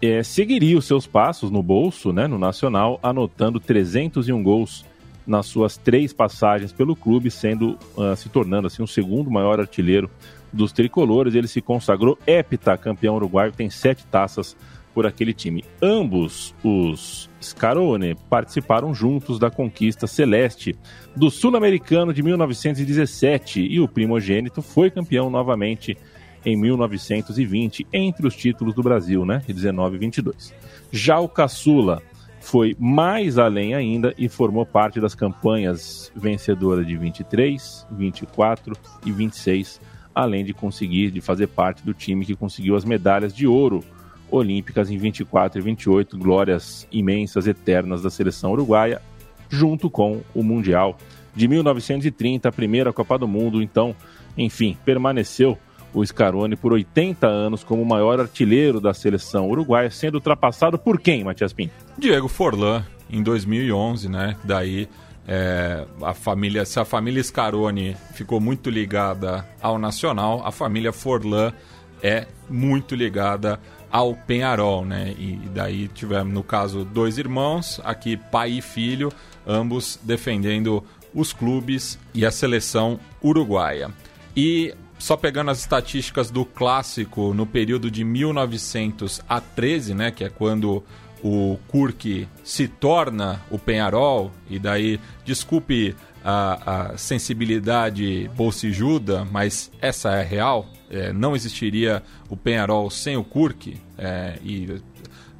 é, 0.00 0.22
seguiria 0.22 0.78
os 0.78 0.84
seus 0.84 1.06
passos 1.06 1.50
no 1.50 1.62
bolso, 1.62 2.12
né, 2.12 2.26
no 2.26 2.38
Nacional, 2.38 3.00
anotando 3.02 3.58
301 3.58 4.42
gols 4.42 4.84
nas 5.26 5.46
suas 5.46 5.76
três 5.76 6.12
passagens 6.12 6.72
pelo 6.72 6.94
clube, 6.94 7.30
sendo 7.30 7.78
uh, 7.96 8.14
se 8.16 8.28
tornando 8.28 8.66
assim 8.66 8.82
o 8.82 8.86
segundo 8.86 9.30
maior 9.30 9.58
artilheiro 9.58 10.10
dos 10.52 10.72
tricolores. 10.72 11.34
Ele 11.34 11.48
se 11.48 11.60
consagrou 11.60 12.18
heptacampeão 12.26 13.16
uruguaio, 13.16 13.52
tem 13.52 13.68
sete 13.68 14.06
taças 14.06 14.56
por 14.94 15.06
aquele 15.06 15.34
time. 15.34 15.62
Ambos 15.82 16.54
os 16.64 17.28
Scarone 17.42 18.14
participaram 18.30 18.94
juntos 18.94 19.38
da 19.38 19.50
conquista 19.50 20.06
celeste 20.06 20.74
do 21.14 21.30
Sul-Americano 21.30 22.14
de 22.14 22.22
1917 22.22 23.60
e 23.60 23.78
o 23.78 23.86
primogênito 23.86 24.62
foi 24.62 24.90
campeão 24.90 25.28
novamente 25.28 25.98
em 26.46 26.56
1920 26.56 27.86
entre 27.92 28.26
os 28.26 28.34
títulos 28.34 28.72
do 28.72 28.82
Brasil, 28.82 29.26
né, 29.26 29.42
de 29.46 29.52
19 29.52 29.96
e 29.96 29.98
22. 29.98 30.54
Já 30.90 31.20
o 31.20 31.28
Caçula 31.28 32.00
foi 32.46 32.76
mais 32.78 33.38
além 33.38 33.74
ainda 33.74 34.14
e 34.16 34.28
formou 34.28 34.64
parte 34.64 35.00
das 35.00 35.16
campanhas 35.16 36.12
vencedoras 36.14 36.86
de 36.86 36.96
23, 36.96 37.84
24 37.90 38.76
e 39.04 39.10
26, 39.10 39.80
além 40.14 40.44
de 40.44 40.54
conseguir 40.54 41.10
de 41.10 41.20
fazer 41.20 41.48
parte 41.48 41.84
do 41.84 41.92
time 41.92 42.24
que 42.24 42.36
conseguiu 42.36 42.76
as 42.76 42.84
medalhas 42.84 43.34
de 43.34 43.48
ouro 43.48 43.82
olímpicas 44.30 44.88
em 44.92 44.96
24 44.96 45.58
e 45.58 45.62
28, 45.62 46.16
glórias 46.16 46.86
imensas, 46.92 47.48
eternas 47.48 48.02
da 48.02 48.10
seleção 48.10 48.52
uruguaia, 48.52 49.02
junto 49.48 49.90
com 49.90 50.20
o 50.32 50.44
Mundial 50.44 50.96
de 51.34 51.48
1930, 51.48 52.48
a 52.48 52.52
primeira 52.52 52.92
Copa 52.92 53.18
do 53.18 53.26
Mundo. 53.26 53.60
Então, 53.60 53.92
enfim, 54.38 54.76
permaneceu 54.84 55.58
o 55.96 56.06
Scaroni 56.06 56.54
por 56.56 56.72
80 56.72 57.26
anos 57.26 57.64
como 57.64 57.82
o 57.82 57.86
maior 57.86 58.20
artilheiro 58.20 58.80
da 58.80 58.92
seleção 58.92 59.48
uruguaia, 59.48 59.90
sendo 59.90 60.16
ultrapassado 60.16 60.78
por 60.78 61.00
quem, 61.00 61.24
Matias 61.24 61.52
Pinto? 61.52 61.72
Diego 61.98 62.28
Forlan, 62.28 62.84
em 63.10 63.22
2011, 63.22 64.08
né? 64.08 64.36
Daí 64.44 64.88
É, 65.28 65.84
a 66.02 66.14
família, 66.14 66.64
se 66.64 66.78
a 66.78 66.84
família 66.84 67.20
Scaroni 67.20 67.96
ficou 68.14 68.38
muito 68.40 68.70
ligada 68.70 69.44
ao 69.60 69.76
Nacional, 69.76 70.40
a 70.44 70.52
família 70.52 70.92
Forlan 70.92 71.52
é 72.00 72.28
muito 72.48 72.94
ligada 72.94 73.58
ao 73.90 74.14
Penharol, 74.14 74.84
né? 74.84 75.12
E, 75.18 75.36
daí 75.52 75.88
tivemos, 75.88 76.32
no 76.32 76.44
caso, 76.44 76.84
dois 76.84 77.18
irmãos, 77.18 77.80
aqui 77.82 78.16
pai 78.16 78.52
e 78.52 78.62
filho, 78.62 79.10
ambos 79.44 79.98
defendendo 80.00 80.84
os 81.12 81.32
clubes 81.32 81.98
e 82.14 82.24
a 82.24 82.30
seleção 82.30 83.00
uruguaia. 83.20 83.90
E 84.36 84.72
só 84.98 85.16
pegando 85.16 85.50
as 85.50 85.60
estatísticas 85.60 86.30
do 86.30 86.44
clássico 86.44 87.34
no 87.34 87.46
período 87.46 87.90
de 87.90 88.04
1900 88.04 89.20
a 89.28 89.40
13, 89.40 89.94
né, 89.94 90.10
que 90.10 90.24
é 90.24 90.28
quando 90.28 90.82
o 91.22 91.58
Kurk 91.68 92.28
se 92.44 92.68
torna 92.68 93.42
o 93.50 93.58
Penharol, 93.58 94.30
e 94.48 94.58
daí, 94.58 95.00
desculpe 95.24 95.94
a, 96.24 96.92
a 96.92 96.98
sensibilidade 96.98 98.30
bolsijuda, 98.36 99.24
mas 99.24 99.70
essa 99.80 100.12
é 100.12 100.22
real, 100.22 100.68
é, 100.90 101.12
não 101.12 101.34
existiria 101.34 102.02
o 102.28 102.36
Penharol 102.36 102.90
sem 102.90 103.16
o 103.16 103.24
Kurk, 103.24 103.76
é, 103.98 104.38
e 104.42 104.80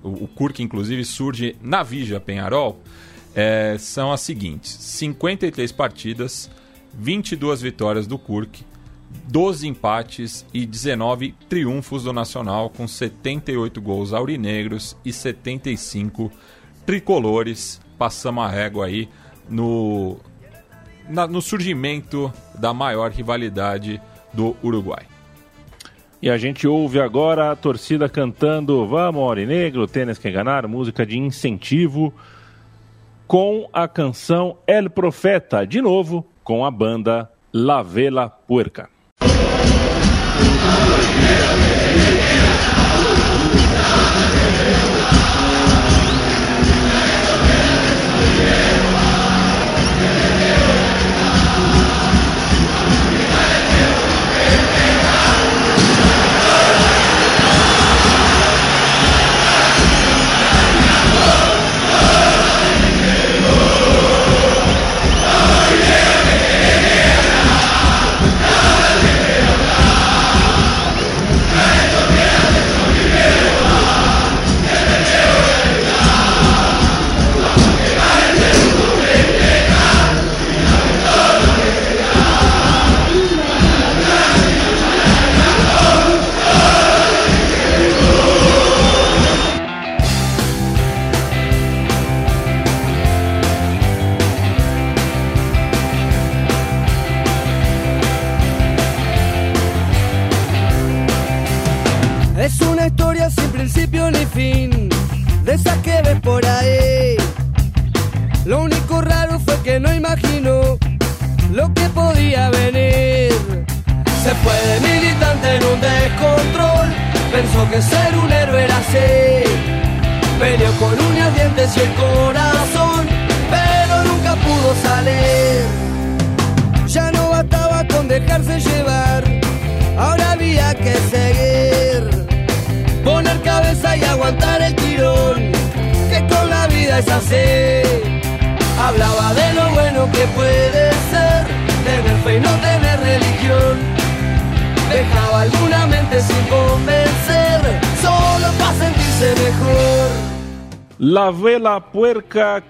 o, 0.02 0.24
o 0.24 0.28
Kurk, 0.28 0.62
inclusive, 0.62 1.04
surge 1.04 1.56
na 1.60 1.82
Vija 1.82 2.20
Penharol, 2.20 2.80
é, 3.34 3.76
são 3.78 4.12
as 4.12 4.22
seguintes: 4.22 4.70
53 4.72 5.70
partidas, 5.72 6.50
22 6.94 7.60
vitórias 7.60 8.06
do 8.06 8.18
Kurk, 8.18 8.64
12 9.28 9.66
empates 9.66 10.46
e 10.52 10.64
19 10.64 11.34
triunfos 11.48 12.04
do 12.04 12.12
Nacional, 12.12 12.70
com 12.70 12.86
78 12.86 13.80
gols 13.80 14.12
aurinegros 14.12 14.96
e 15.04 15.12
75 15.12 16.30
tricolores. 16.84 17.80
Passamos 17.98 18.44
a 18.44 18.48
régua 18.48 18.86
aí 18.86 19.08
no, 19.48 20.18
na, 21.08 21.26
no 21.26 21.42
surgimento 21.42 22.32
da 22.58 22.72
maior 22.72 23.10
rivalidade 23.10 24.00
do 24.32 24.56
Uruguai. 24.62 25.06
E 26.20 26.30
a 26.30 26.38
gente 26.38 26.66
ouve 26.66 27.00
agora 27.00 27.50
a 27.50 27.56
torcida 27.56 28.08
cantando 28.08 28.86
Vamos, 28.86 29.22
Aurinegro, 29.22 29.86
Tênis 29.86 30.18
que 30.18 30.28
enganar, 30.28 30.66
música 30.66 31.04
de 31.04 31.18
incentivo, 31.18 32.12
com 33.26 33.68
a 33.72 33.86
canção 33.86 34.56
El 34.66 34.88
Profeta, 34.88 35.66
de 35.66 35.82
novo 35.82 36.26
com 36.42 36.64
a 36.64 36.70
banda 36.70 37.30
La 37.52 37.82
Vela 37.82 38.30
Puerca. 38.30 38.95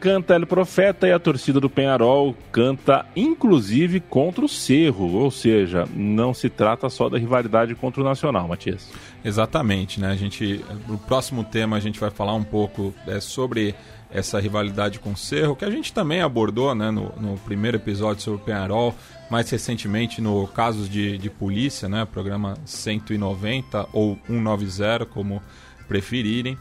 Canta 0.00 0.34
El 0.34 0.46
Profeta 0.46 1.06
e 1.06 1.12
a 1.12 1.18
torcida 1.18 1.58
do 1.58 1.68
Penharol 1.68 2.34
canta 2.52 3.06
inclusive 3.16 4.00
contra 4.00 4.44
o 4.44 4.48
Cerro, 4.48 5.12
ou 5.14 5.30
seja, 5.30 5.86
não 5.94 6.32
se 6.32 6.48
trata 6.48 6.88
só 6.88 7.08
da 7.08 7.18
rivalidade 7.18 7.74
contra 7.74 8.00
o 8.00 8.04
Nacional, 8.04 8.46
Matias. 8.46 8.92
Exatamente, 9.24 10.00
né? 10.00 10.10
A 10.10 10.16
gente, 10.16 10.64
no 10.86 10.98
próximo 10.98 11.42
tema 11.42 11.76
a 11.76 11.80
gente 11.80 11.98
vai 11.98 12.10
falar 12.10 12.34
um 12.34 12.44
pouco 12.44 12.94
é, 13.06 13.18
sobre 13.18 13.74
essa 14.10 14.40
rivalidade 14.40 14.98
com 14.98 15.12
o 15.12 15.16
Cerro, 15.16 15.56
que 15.56 15.64
a 15.64 15.70
gente 15.70 15.92
também 15.92 16.22
abordou 16.22 16.74
né, 16.74 16.90
no, 16.90 17.12
no 17.20 17.36
primeiro 17.38 17.76
episódio 17.76 18.22
sobre 18.22 18.40
o 18.40 18.44
Penharol, 18.44 18.94
mais 19.30 19.50
recentemente 19.50 20.20
no 20.20 20.46
Casos 20.46 20.88
de, 20.88 21.18
de 21.18 21.28
Polícia, 21.28 21.88
né, 21.88 22.04
programa 22.04 22.56
190 22.64 23.88
ou 23.92 24.16
190, 24.28 25.06
como 25.06 25.42
preferirem. 25.88 26.56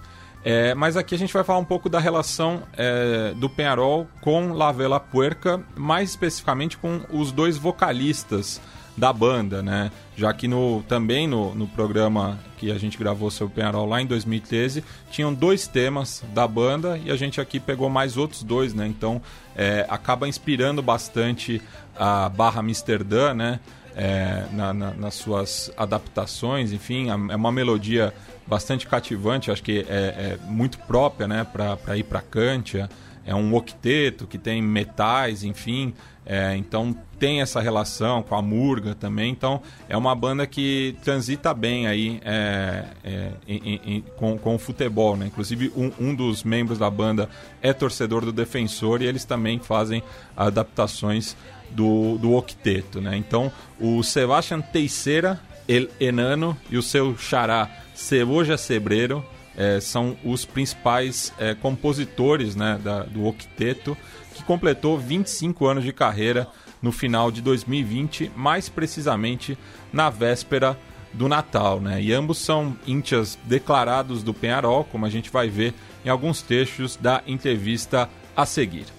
É, 0.48 0.76
mas 0.76 0.96
aqui 0.96 1.16
a 1.16 1.18
gente 1.18 1.34
vai 1.34 1.44
falar 1.44 1.58
um 1.58 1.66
pouco 1.66 1.90
da 1.90 2.00
relação 2.00 2.62
é, 2.78 3.34
do 3.36 3.50
Penharol 3.50 4.08
com 4.22 4.54
La 4.54 4.72
Vela 4.72 5.00
Puerca, 5.00 5.60
mais 5.76 6.12
especificamente 6.12 6.78
com 6.78 7.02
os 7.10 7.32
dois 7.32 7.58
vocalistas 7.58 8.62
da 8.96 9.12
banda, 9.12 9.64
né? 9.64 9.92
Já 10.16 10.32
que 10.36 10.48
no, 10.48 10.84
também 10.88 11.28
no, 11.28 11.56
no 11.56 11.68
programa 11.68 12.40
que 12.60 12.72
a 12.72 12.78
gente 12.78 12.96
gravou 12.96 13.32
sobre 13.32 13.54
o 13.54 13.56
Penharol 13.56 13.88
lá 13.88 14.00
em 14.00 14.06
2013, 14.06 14.84
tinham 15.10 15.34
dois 15.34 15.68
temas 15.68 16.24
da 16.32 16.48
banda 16.48 16.96
e 17.04 17.10
a 17.10 17.16
gente 17.16 17.42
aqui 17.42 17.60
pegou 17.60 17.90
mais 17.90 18.16
outros 18.16 18.44
dois, 18.44 18.72
né? 18.72 18.86
Então 18.86 19.20
é, 19.56 19.84
acaba 19.90 20.28
inspirando 20.28 20.80
bastante 20.80 21.60
a 21.98 22.30
Barra 22.30 22.60
Amsterdã, 22.60 23.34
né? 23.34 23.60
É, 23.98 24.46
na, 24.52 24.74
na, 24.74 24.92
nas 24.92 25.16
suas 25.16 25.72
adaptações, 25.78 26.74
enfim, 26.74 27.10
é 27.10 27.16
uma 27.36 27.50
melodia 27.50 28.14
bastante 28.48 28.88
cativante, 28.88 29.52
acho 29.52 29.64
que 29.64 29.86
é, 29.90 30.38
é 30.40 30.40
muito 30.48 30.78
própria 30.80 31.28
né, 31.28 31.46
para 31.46 31.98
ir 31.98 32.04
para 32.04 32.22
Cantia. 32.22 32.90
É 33.26 33.34
um 33.34 33.56
octeto 33.56 34.28
que 34.28 34.38
tem 34.38 34.62
metais, 34.62 35.44
enfim. 35.44 35.94
É, 36.28 36.56
então 36.56 36.96
tem 37.20 37.42
essa 37.42 37.60
relação 37.60 38.24
com 38.24 38.36
a 38.36 38.42
Murga 38.42 38.96
também. 38.96 39.32
Então 39.32 39.62
é 39.88 39.98
uma 39.98 40.14
banda 40.16 40.46
que 40.46 40.96
transita 41.04 41.54
bem 41.54 41.88
aí 41.88 42.20
é, 42.24 42.86
é, 43.04 43.32
em, 43.48 43.82
em, 43.84 44.02
com, 44.18 44.38
com 44.38 44.56
o 44.56 44.60
futebol. 44.60 45.16
Né? 45.16 45.28
Inclusive 45.28 45.72
um, 45.76 45.92
um, 46.00 46.16
dos 46.16 46.44
membros 46.44 46.78
da 46.78 46.90
banda 46.90 47.30
é 47.62 47.74
torcedor 47.74 48.26
do 48.26 48.32
Defensor 48.32 49.02
e 49.02 49.06
eles 49.06 49.26
também 49.26 49.60
fazem 49.60 50.04
adaptações 50.36 51.36
do, 51.72 52.18
do 52.18 52.34
octeto. 52.36 53.02
Né? 53.02 53.18
Então 53.18 53.52
o 53.80 54.04
Sebastian 54.04 54.62
Teixeira, 54.62 55.40
El 55.68 55.88
Enano 56.00 56.58
e 56.70 56.78
o 56.78 56.84
seu 56.84 57.18
xará 57.18 57.85
Ceboja 57.96 58.58
Sebreiro 58.58 59.26
é, 59.58 59.80
são 59.80 60.18
os 60.24 60.46
principais 60.46 61.34
é, 61.40 61.56
compositores 61.56 62.56
né, 62.56 62.80
da, 62.84 63.04
do 63.04 63.26
octeto, 63.26 63.98
que 64.34 64.44
completou 64.44 64.98
25 64.98 65.66
anos 65.66 65.84
de 65.84 65.94
carreira 65.94 66.48
no 66.82 66.92
final 66.92 67.32
de 67.32 67.42
2020, 67.42 68.32
mais 68.36 68.70
precisamente 68.70 69.58
na 69.92 70.10
véspera 70.10 70.78
do 71.14 71.30
Natal. 71.30 71.80
Né? 71.80 72.02
E 72.02 72.14
ambos 72.14 72.38
são 72.38 72.76
íntias 72.86 73.38
declarados 73.46 74.22
do 74.22 74.34
Penharol, 74.34 74.84
como 74.84 75.06
a 75.06 75.10
gente 75.10 75.32
vai 75.32 75.50
ver 75.50 75.74
em 76.04 76.10
alguns 76.10 76.42
trechos 76.42 76.98
da 76.98 77.24
entrevista 77.26 78.10
a 78.36 78.46
seguir. 78.46 78.95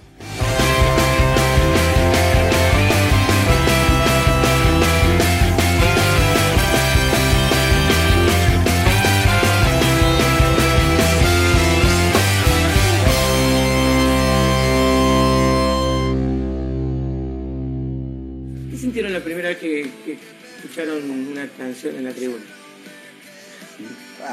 Sintieron 18.97 19.13
la 19.13 19.21
primera 19.23 19.51
vez 19.51 19.59
que, 19.59 19.91
que 20.07 20.17
escucharon 20.57 21.11
una 21.11 21.47
canción 21.49 21.97
en 21.97 22.05
la 22.05 22.13
tribuna? 22.13 22.43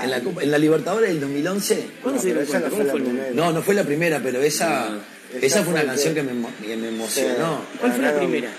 En 0.02 0.10
la, 0.10 0.18
en 0.18 0.52
la 0.52 0.58
Libertadores 0.58 1.10
del 1.10 1.20
2011. 1.20 1.88
¿Cuándo 2.02 2.22
se 2.22 2.28
dieron 2.28 2.46
cuenta? 2.46 2.70
no 2.70 2.76
¿Cómo 2.78 2.90
fue. 2.92 3.32
No, 3.34 3.52
no 3.52 3.62
fue 3.62 3.76
la 3.76 3.84
primera, 3.84 4.22
pero 4.24 4.42
esa, 4.42 4.88
esa 5.34 5.46
esa 5.46 5.64
fue 5.64 5.74
una 5.74 5.82
fue 5.82 5.90
canción 5.90 6.14
que- 6.14 6.22
que 6.22 6.28
me, 6.28 6.32
emo- 6.32 6.50
que 6.66 6.78
me 6.78 6.88
emocionó. 6.88 7.62
¿Cuál 7.78 7.92
fue 7.92 8.02
la 8.04 8.16
primera? 8.18 8.50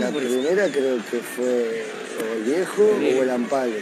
La, 0.00 0.10
primera 0.10 0.66
creo 0.72 0.96
que 1.08 1.18
fue 1.18 1.84
o 2.20 2.34
el 2.36 2.42
viejo 2.42 2.82
o 3.18 3.22
el 3.22 3.30
ampale. 3.30 3.76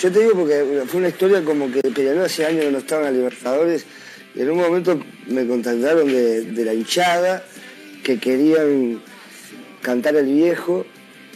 Yo 0.00 0.12
te 0.12 0.20
digo 0.20 0.34
porque 0.34 0.84
fue 0.86 1.00
una 1.00 1.08
historia 1.08 1.42
como 1.42 1.72
que 1.72 1.80
Peñarol 1.80 2.24
hace 2.24 2.46
años 2.46 2.66
que 2.66 2.70
no 2.70 2.78
estaban 2.78 3.06
a 3.06 3.10
Libertadores 3.10 3.84
y 4.32 4.42
en 4.42 4.50
un 4.50 4.58
momento 4.58 5.00
me 5.26 5.44
contactaron 5.44 6.06
de, 6.06 6.64
la 6.64 6.72
hinchada 6.72 7.42
que 8.04 8.20
querían 8.20 9.02
cantar 9.82 10.14
el 10.14 10.26
viejo, 10.26 10.86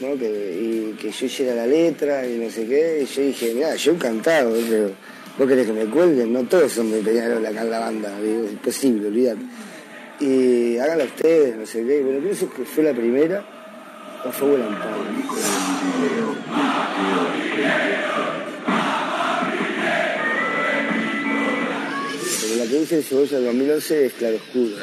¿no? 0.01 0.17
que, 0.17 0.27
y 0.61 0.97
que 0.97 1.11
yo 1.11 1.27
hiciera 1.27 1.57
la 1.57 1.67
letra 1.67 2.25
y 2.25 2.39
no 2.39 2.49
sé 2.51 2.69
qué. 2.69 3.01
Y 3.03 3.07
yo 3.13 3.23
dije, 3.23 3.53
mira, 3.53 3.75
yo 3.75 3.95
he 3.95 3.97
cantado, 3.97 4.57
pero 4.71 4.93
vos 5.37 5.49
querés 5.49 5.67
que 5.67 5.73
me 5.73 5.87
cuelguen, 5.87 6.33
no 6.33 6.45
todos 6.45 6.71
son 6.71 6.93
de 6.93 7.01
Peñarol 7.01 7.45
acá 7.45 7.63
en 7.63 7.71
la 7.71 7.81
banda, 7.81 8.21
digo, 8.21 8.45
es 8.45 8.53
imposible, 8.53 9.09
olvidate. 9.09 9.43
Y 10.21 10.79
háganla 10.79 11.03
ustedes, 11.03 11.57
no 11.57 11.67
sé 11.67 11.85
qué. 11.85 12.01
Bueno, 12.01 12.21
pienso 12.21 12.49
que 12.49 12.65
fue 12.65 12.85
la 12.85 12.93
primera, 12.93 13.45
no 14.25 14.31
fue 14.31 14.51
buen 14.51 14.63
la 22.57 22.67
que 22.67 22.81
dice 22.81 22.99
el 22.99 23.05
Cebolla 23.05 23.37
del 23.37 23.45
2011 23.47 24.07
es 24.07 24.13
Claroscuro. 24.15 24.77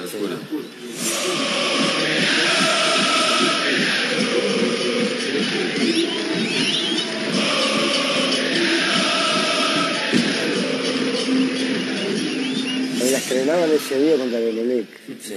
La 13.12 13.17
estrenaban 13.17 13.71
ese 13.71 13.99
día 13.99 14.17
contra 14.17 14.39
el 14.39 14.49
Emelec, 14.60 14.88
Sí. 15.21 15.34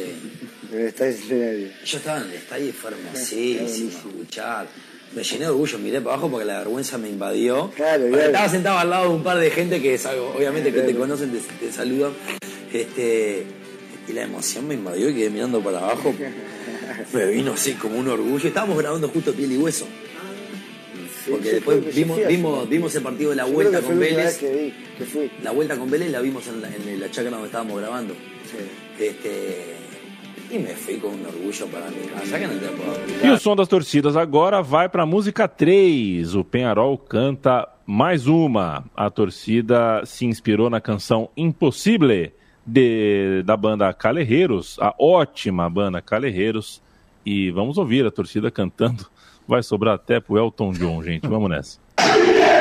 en 0.73 0.79
el 0.81 0.87
estadio 0.89 1.13
Centenario. 1.17 1.69
Yo 1.85 1.97
estaba 1.99 2.19
en 2.21 2.25
el 2.27 2.33
estadio 2.35 2.69
y 2.69 2.73
fue 2.73 2.91
hermosísimo 2.91 3.89
escuchar. 3.89 4.67
Me 5.15 5.23
llené 5.23 5.41
de 5.45 5.51
orgullo, 5.51 5.79
miré 5.79 6.01
para 6.01 6.15
abajo 6.15 6.31
porque 6.31 6.47
la 6.47 6.59
vergüenza 6.61 6.97
me 6.99 7.09
invadió. 7.09 7.71
Claro, 7.77 8.07
claro. 8.09 8.25
Estaba 8.27 8.49
sentado 8.49 8.79
al 8.79 8.89
lado 8.91 9.09
de 9.11 9.15
un 9.17 9.23
par 9.23 9.39
de 9.39 9.51
gente 9.51 9.81
que 9.83 9.95
es 9.95 10.07
algo- 10.07 10.33
obviamente 10.37 10.73
que 10.73 10.81
te 10.81 10.95
conocen, 10.95 11.31
te, 11.33 11.39
te 11.67 11.73
saludan. 11.73 12.13
Este, 12.73 13.45
y 14.09 14.13
la 14.13 14.23
emoción 14.23 14.67
me 14.67 14.75
invadió 14.75 15.11
y 15.11 15.15
quedé 15.15 15.29
mirando 15.31 15.61
para 15.61 15.79
abajo. 15.81 16.15
Me 17.13 17.27
vino 17.27 17.53
así 17.53 17.73
como 17.73 17.99
un 17.99 18.09
orgullo. 18.09 18.47
Estábamos 18.49 18.77
grabando 18.79 19.09
justo 19.09 19.33
piel 19.33 19.53
y 19.53 19.57
hueso. 19.59 19.87
Porque 21.31 21.45
Sí, 21.49 21.55
después 21.57 21.95
vimos, 21.95 22.19
vimos, 22.27 22.69
vimos 22.69 22.95
el 22.97 23.03
partido 23.03 23.31
de 23.31 23.37
la 23.37 23.45
vuelta 23.45 23.81
con 23.81 23.99
Vélez. 23.99 24.17
vez 24.17 24.37
que 24.39 24.53
vi, 24.53 24.75
que 24.99 25.05
fui. 25.05 25.31
La 25.43 25.53
vuelta 25.53 25.77
con 25.77 25.91
Vélez 25.91 26.11
la 26.11 26.21
vimos 26.21 26.47
en 26.49 26.61
la, 26.61 26.69
en 26.69 27.01
la 27.01 27.11
chacra 27.11 27.31
donde 27.31 27.47
estábamos 27.47 27.79
grabando. 27.81 28.15
Este, 28.99 29.75
e 30.53 30.59
me 30.59 30.75
fui 30.75 30.99
com 30.99 31.09
um 31.09 31.27
orgulho 31.27 31.69
para 31.69 31.91
mi 31.91 32.07
casa 32.09 32.39
que 32.39 32.47
não 32.47 32.59
tem 32.59 33.27
E 33.27 33.31
o 33.31 33.39
som 33.39 33.57
das 33.57 33.67
torcidas 33.67 34.19
agora 34.19 34.63
vai 34.63 34.87
para 34.87 35.05
a 35.05 35.07
música 35.07 35.49
3. 35.49 36.35
O 36.35 36.45
Penharol 36.45 36.99
canta 36.99 37.67
mais 37.87 38.27
uma. 38.27 38.85
A 38.95 39.09
torcida 39.09 40.03
se 40.05 40.27
inspirou 40.27 40.69
na 40.69 40.79
canção 40.79 41.31
Impossível 41.35 42.31
de, 42.67 43.43
da 43.45 43.57
banda 43.57 43.93
Calerreiros, 43.95 44.77
a 44.79 44.95
ótima 44.99 45.71
banda 45.71 46.03
Calerreiros. 46.03 46.83
E 47.25 47.51
vamos 47.51 47.79
ouvir 47.79 48.05
a 48.05 48.11
torcida 48.11 48.51
cantando. 48.51 49.07
Vai 49.49 49.63
sobrar 49.63 49.95
até 49.95 50.21
pro 50.21 50.37
Elton 50.37 50.73
John, 50.73 51.03
gente. 51.03 51.27
Vamos 51.27 51.49
nessa. 51.49 51.79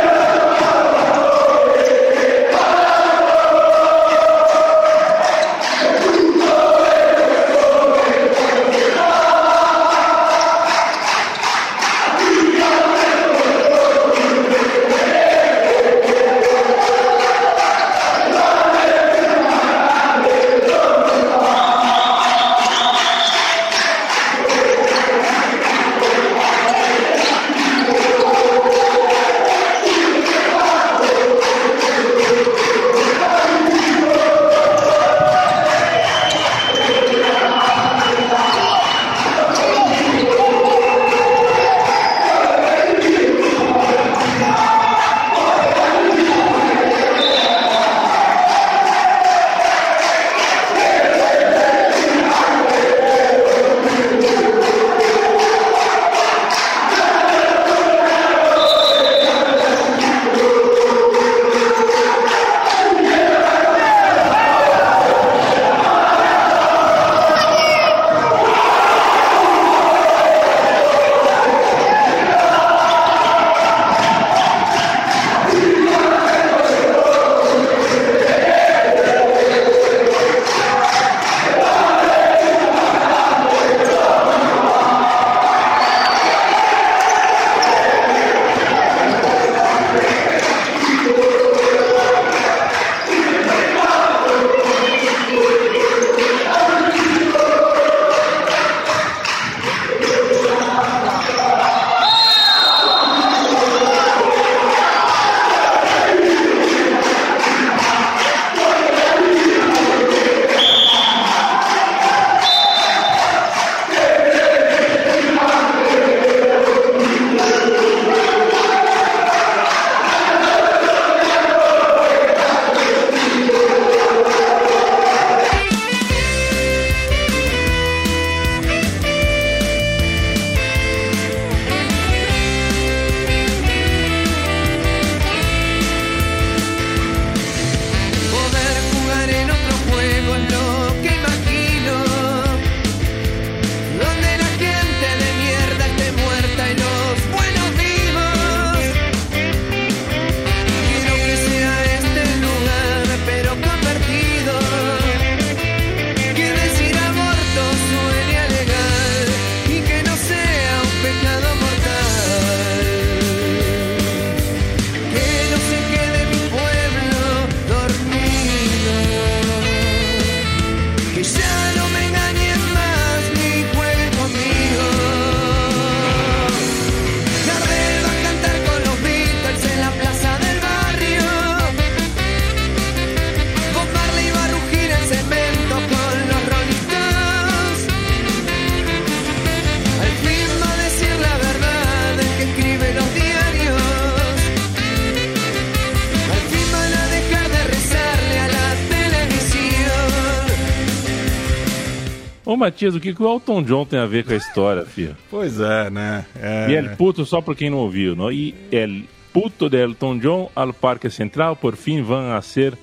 Matias, 202.62 202.95
o 202.95 203.00
que, 203.00 203.13
que 203.13 203.24
o 203.24 203.34
Elton 203.34 203.63
John 203.63 203.86
tem 203.86 204.00
a 204.00 204.06
ver 204.06 204.24
com 204.24 204.34
a 204.34 204.36
história, 204.36 204.86
filho? 204.86 205.17
Pois 205.32 205.60
é, 205.60 205.89
né? 205.89 206.26
É... 206.39 206.69
E 206.69 206.76
El 206.76 206.95
Puto, 206.95 207.26
só 207.26 207.41
para 207.41 207.56
quem 207.56 207.71
não 207.71 207.80
ouviu, 207.80 208.15
não? 208.15 208.32
e 208.32 208.54
El 208.71 209.04
Puto 209.34 209.67
de 209.67 209.78
Elton 209.78 210.19
John 210.19 210.52
ao 210.56 210.71
Parque 210.71 211.10
Central, 211.10 211.56
por 211.56 211.76
fim, 211.76 212.04
vão 212.04 212.34
a 212.34 212.41
ser 212.41 212.78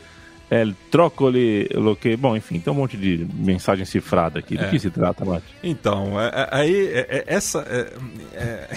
El 0.50 0.74
Trócoli, 0.90 1.68
lo 1.74 1.94
que... 1.94 2.16
Bom, 2.16 2.34
enfim, 2.34 2.58
tem 2.58 2.72
um 2.72 2.76
monte 2.76 2.96
de 2.96 3.26
mensagem 3.34 3.84
cifrada 3.84 4.38
aqui. 4.38 4.56
Do 4.56 4.64
É. 4.64 4.68
que 4.70 4.78
se 4.78 4.88
trata, 4.90 5.24
Mati? 5.24 5.44
Então, 5.62 6.18
é- 6.18 6.28
é- 6.28 6.48
aí, 6.50 6.86
é- 6.86 7.06
é- 7.10 7.24
essa. 7.26 7.58
é- 7.68 7.92
é- 8.34 8.68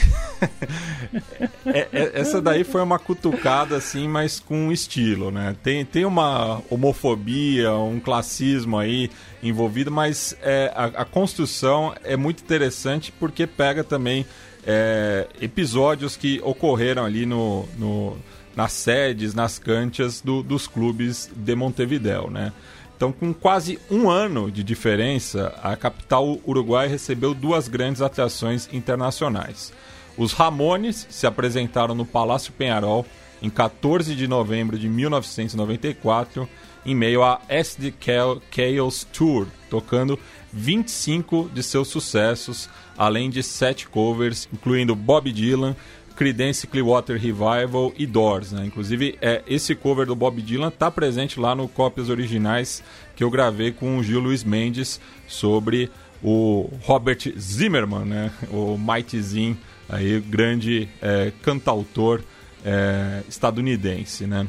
é- 1.66 1.88
é- 1.94 2.12
essa 2.20 2.42
daí 2.42 2.64
foi 2.64 2.82
uma 2.82 3.00
cutucada, 3.00 3.78
assim, 3.78 4.08
mas 4.08 4.40
com 4.40 4.72
estilo, 4.72 5.32
né? 5.32 5.56
Tem, 5.64 5.86
tem 5.86 6.06
uma 6.06 6.62
homofobia, 6.70 7.74
um 7.74 8.00
classismo 8.00 8.78
aí 8.78 9.10
envolvido, 9.42 9.90
mas 9.92 10.36
é, 10.42 10.72
a, 10.76 10.86
a 11.02 11.06
construção 11.06 11.94
é 12.04 12.16
muito 12.18 12.42
interessante 12.44 13.14
porque 13.20 13.48
pega 13.48 13.84
também 13.84 14.26
é, 14.66 15.26
episódios 15.42 16.16
que 16.16 16.40
ocorreram 16.44 17.04
ali 17.06 17.26
no, 17.26 17.66
no- 17.78 18.18
nas 18.56 18.72
sedes, 18.74 19.34
nas 19.34 19.58
canchas 19.60 20.22
do- 20.22 20.44
dos 20.44 20.68
clubes 20.68 21.30
de 21.36 21.56
Montevideo, 21.56 22.30
né? 22.30 22.52
Então, 22.96 23.12
com 23.12 23.34
quase 23.34 23.80
um 23.90 24.10
ano 24.10 24.52
de 24.52 24.64
diferença, 24.64 25.54
a 25.64 25.76
capital 25.76 26.38
uruguai 26.46 26.88
recebeu 26.88 27.34
duas 27.34 27.68
grandes 27.68 28.02
atrações 28.02 28.70
internacionais. 28.72 29.74
Os 30.18 30.34
Ramones 30.34 31.08
se 31.10 31.26
apresentaram 31.26 31.96
no 31.96 32.06
Palácio 32.06 32.54
Penharol 32.54 33.06
em 33.42 33.50
14 33.50 34.14
de 34.16 34.28
novembro 34.28 34.78
de 34.78 34.88
1994, 34.88 36.48
em 36.86 36.94
meio 36.94 37.24
à 37.24 37.42
SD 37.50 37.92
Cha- 38.00 38.38
Chaos 38.52 39.04
Tour, 39.12 39.48
tocando 39.70 40.20
25 40.54 41.50
de 41.54 41.64
seus 41.64 41.88
sucessos, 41.88 42.70
além 42.98 43.30
de 43.30 43.42
sete 43.42 43.88
covers, 43.88 44.48
incluindo 44.54 44.96
Bob 44.96 45.32
Dylan, 45.32 45.76
Creedence 46.22 46.68
Clearwater 46.68 47.18
Revival 47.20 47.92
e 47.98 48.06
Doors, 48.06 48.52
né? 48.52 48.64
Inclusive, 48.64 49.18
é, 49.20 49.42
esse 49.48 49.74
cover 49.74 50.06
do 50.06 50.16
Bob 50.16 50.40
Dylan 50.40 50.70
tá 50.70 50.92
presente 50.92 51.40
lá 51.40 51.56
no 51.56 51.68
Cópias 51.68 52.10
Originais 52.10 52.84
que 53.16 53.24
eu 53.24 53.32
gravei 53.32 53.72
com 53.72 53.98
o 53.98 54.04
Gil 54.04 54.20
Luiz 54.20 54.44
Mendes 54.44 55.02
sobre 55.28 55.90
o 56.24 56.70
Robert 56.84 57.18
Zimmerman, 57.40 58.06
né? 58.06 58.32
O 58.52 58.78
Mightyzinho, 58.78 59.58
aí, 59.90 60.20
grande 60.20 60.88
é, 61.02 61.32
cantautor 61.42 62.22
é, 62.64 63.24
estadunidense, 63.28 64.28
né? 64.28 64.46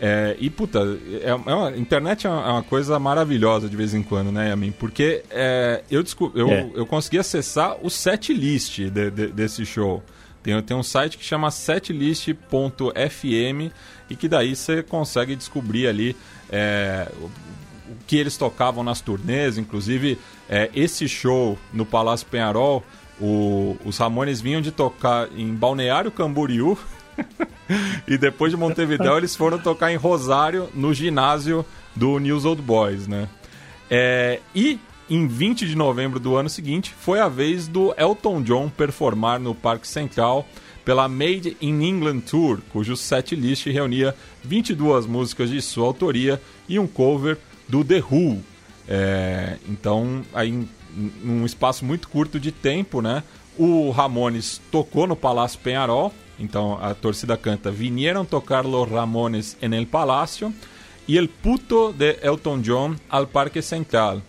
É, 0.00 0.36
e, 0.40 0.50
puta, 0.50 0.80
é, 1.22 1.28
é 1.30 1.34
uma, 1.54 1.76
internet 1.76 2.26
é 2.26 2.30
uma, 2.30 2.42
é 2.44 2.50
uma 2.50 2.62
coisa 2.64 2.98
maravilhosa 2.98 3.68
de 3.68 3.76
vez 3.76 3.94
em 3.94 4.02
quando, 4.02 4.32
né, 4.32 4.48
Yamin? 4.48 4.72
Porque 4.72 5.22
é, 5.30 5.84
eu, 5.88 6.02
eu, 6.34 6.50
É. 6.50 6.70
eu 6.74 6.84
consegui 6.84 7.20
acessar 7.20 7.76
o 7.80 7.88
setlist 7.88 8.80
de, 8.80 9.10
de- 9.12 9.28
desse 9.28 9.64
show. 9.64 10.02
Tem, 10.44 10.60
tem 10.62 10.76
um 10.76 10.82
site 10.82 11.18
que 11.18 11.24
chama 11.24 11.50
setlist.fm 11.50 12.34
e 14.10 14.16
que 14.16 14.28
daí 14.28 14.54
você 14.54 14.82
consegue 14.82 15.34
descobrir 15.34 15.86
ali 15.88 16.14
é, 16.52 17.10
o, 17.20 17.30
que 18.06 18.16
eles 18.16 18.36
tocavam 18.36 18.84
nas 18.84 19.00
turnês. 19.00 19.56
Inclusive, 19.58 20.18
é, 20.48 20.70
esse 20.74 21.08
show 21.08 21.58
no 21.72 21.84
Palácio 21.86 22.26
Penharol, 22.26 22.84
o- 23.20 23.76
os 23.84 23.96
Ramones 23.98 24.40
vinham 24.40 24.60
de 24.60 24.70
tocar 24.70 25.28
em 25.36 25.52
Balneário 25.54 26.10
Camboriú 26.10 26.76
e 28.06 28.18
depois 28.18 28.52
de 28.52 28.56
Montevideo 28.58 29.16
eles 29.16 29.34
foram 29.34 29.58
tocar 29.58 29.90
em 29.92 29.96
Rosário, 29.96 30.68
no 30.74 30.92
ginásio 30.92 31.64
do 31.96 32.18
News 32.18 32.44
Old 32.44 32.60
Boys, 32.60 33.06
né? 33.08 33.28
É, 33.90 34.40
e 34.54 34.78
em 35.08 35.26
20 35.26 35.66
de 35.66 35.76
novembro 35.76 36.18
do 36.18 36.36
ano 36.36 36.48
seguinte 36.48 36.94
foi 36.98 37.20
a 37.20 37.28
vez 37.28 37.68
do 37.68 37.94
Elton 37.96 38.42
John 38.42 38.68
performar 38.68 39.38
no 39.38 39.54
Parque 39.54 39.86
Central 39.86 40.46
pela 40.84 41.08
Made 41.08 41.56
in 41.60 41.82
England 41.82 42.20
Tour, 42.20 42.60
cujo 42.72 42.96
setlist 42.96 43.66
reunia 43.66 44.14
22 44.42 45.06
músicas 45.06 45.50
de 45.50 45.60
sua 45.62 45.86
autoria 45.86 46.40
e 46.68 46.78
um 46.78 46.86
cover 46.86 47.38
do 47.68 47.84
The 47.84 48.00
Who. 48.00 48.42
É, 48.86 49.56
então, 49.66 50.22
aí, 50.34 50.50
em 50.50 50.68
num 50.96 51.44
espaço 51.44 51.84
muito 51.84 52.08
curto 52.08 52.38
de 52.38 52.52
tempo, 52.52 53.02
né? 53.02 53.22
O 53.58 53.90
Ramones 53.90 54.60
tocou 54.70 55.06
no 55.06 55.16
Palácio 55.16 55.58
Penharol, 55.60 56.12
então 56.38 56.78
a 56.80 56.94
torcida 56.94 57.36
canta 57.36 57.70
Vinieron 57.70 58.24
tocar 58.24 58.64
los 58.64 58.88
Ramones 58.88 59.56
en 59.60 59.74
el 59.74 59.86
Palacio 59.86 60.52
e 61.06 61.16
el 61.16 61.28
puto 61.28 61.92
de 61.92 62.18
Elton 62.22 62.62
John 62.62 62.96
al 63.08 63.28
Parque 63.28 63.62
Central. 63.62 64.22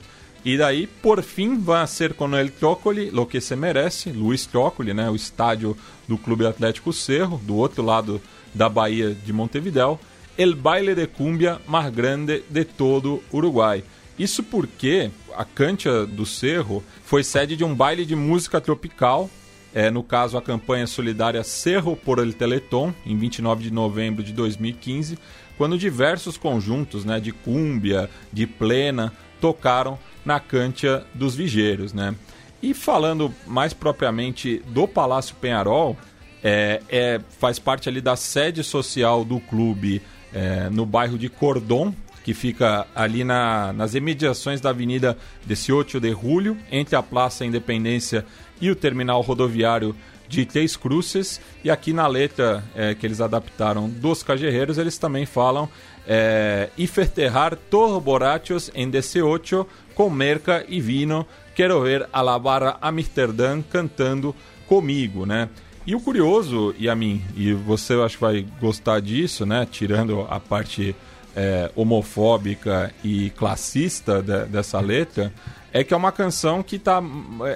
E 0.46 0.60
daí, 0.60 0.86
por 0.86 1.24
fim, 1.24 1.58
vai 1.58 1.88
ser 1.88 2.14
com 2.14 2.36
el 2.36 2.52
Trócoli, 2.52 3.10
lo 3.10 3.26
que 3.26 3.42
se 3.42 3.56
merece, 3.56 4.12
Luiz 4.12 4.46
Trócoli, 4.46 4.94
né, 4.94 5.10
o 5.10 5.16
estádio 5.16 5.76
do 6.08 6.20
Clube 6.20 6.46
Atlético 6.46 6.94
Cerro, 6.94 7.42
do 7.44 7.56
outro 7.56 7.84
lado 7.84 8.22
da 8.54 8.70
Bahia 8.70 9.16
de 9.16 9.34
Montevideo, 9.34 10.00
el 10.38 10.54
baile 10.54 10.94
de 10.94 11.08
cumbia 11.08 11.60
mais 11.68 11.92
grande 11.92 12.44
de 12.48 12.64
todo 12.64 13.24
Uruguai. 13.34 13.84
Isso 14.20 14.44
porque 14.44 15.10
a 15.36 15.44
Cancha 15.44 16.06
do 16.06 16.28
Cerro 16.28 16.84
foi 17.04 17.24
sede 17.24 17.58
de 17.58 17.64
um 17.64 17.74
baile 17.74 18.06
de 18.06 18.16
música 18.16 18.62
tropical, 18.62 19.28
é, 19.74 19.90
no 19.90 20.04
caso 20.04 20.38
a 20.38 20.44
campanha 20.44 20.86
solidária 20.86 21.44
Cerro 21.44 21.96
por 21.96 22.20
el 22.20 22.34
Teleton, 22.34 22.94
em 23.04 23.18
29 23.18 23.64
de 23.64 23.72
novembro 23.74 24.24
de 24.24 24.32
2015, 24.32 25.18
quando 25.58 25.78
diversos 25.78 26.38
conjuntos 26.38 27.04
né, 27.04 27.20
de 27.20 27.32
cúmbia, 27.32 28.10
de 28.32 28.46
plena, 28.46 29.12
tocaram 29.39 29.98
na 30.26 30.39
Cancha 30.39 31.06
dos 31.13 31.36
Vigeiros. 31.36 31.93
Né? 31.93 32.15
E 32.62 32.74
falando 32.74 33.34
mais 33.45 33.74
propriamente 33.74 34.62
do 34.67 34.88
Palácio 34.88 35.36
Penharol, 35.36 35.98
é, 36.43 36.82
é, 36.89 37.21
faz 37.39 37.60
parte 37.60 37.89
ali 37.89 38.02
da 38.02 38.15
sede 38.15 38.63
social 38.63 39.26
do 39.26 39.39
clube 39.39 40.02
é, 40.34 40.69
no 40.69 40.86
bairro 40.86 41.17
de 41.17 41.30
Cordon, 41.30 41.93
que 42.24 42.34
fica 42.34 42.88
ali 42.95 43.24
na, 43.24 43.71
nas 43.74 43.93
imediações 43.93 44.60
da 44.60 44.71
Avenida 44.71 45.17
18 45.45 46.00
de 46.00 46.12
Julho, 46.12 46.58
entre 46.71 46.95
a 46.95 47.04
Praça 47.04 47.45
Independência 47.45 48.26
e 48.60 48.69
o 48.71 48.76
terminal 48.76 49.21
rodoviário 49.21 49.95
de 50.28 50.46
Três 50.46 50.76
Cruces. 50.76 51.40
E 51.64 51.70
aqui 51.70 51.94
na 51.94 52.08
letra 52.08 52.64
é, 52.76 52.94
que 52.96 53.06
eles 53.06 53.22
adaptaram 53.22 53.90
dos 53.90 54.24
Cajerreiros, 54.24 54.78
eles 54.78 54.98
também 54.98 55.26
falam 55.26 55.70
é, 56.08 56.70
e 56.78 56.88
festejar 56.88 57.56
todos 57.56 58.02
borrachos 58.04 58.70
em 58.74 58.90
18 58.90 59.68
com 59.94 60.10
merca 60.10 60.66
e 60.68 60.80
vino, 60.82 61.26
quero 61.56 61.82
ver 61.82 62.08
a 62.12 62.22
la 62.22 62.38
Amsterdã 62.82 63.62
cantando 63.62 64.36
comigo, 64.68 65.26
né? 65.26 65.50
E 65.88 65.94
o 65.94 66.00
curioso, 66.00 66.74
Yamin, 66.80 67.22
e 67.36 67.54
você 67.54 67.94
acho 67.94 68.18
que 68.18 68.24
vai 68.24 68.46
gostar 68.60 69.00
disso, 69.00 69.46
né? 69.46 69.68
Tirando 69.70 70.26
a 70.30 70.40
parte 70.40 70.96
é, 71.36 71.70
homofóbica 71.76 72.94
e 73.04 73.30
classista 73.32 74.22
de- 74.22 74.46
dessa 74.46 74.80
letra, 74.80 75.32
é 75.76 75.84
que 75.84 75.94
é 75.94 75.98
uma 75.98 76.14
canção 76.14 76.64
que 76.64 76.78
está 76.78 77.04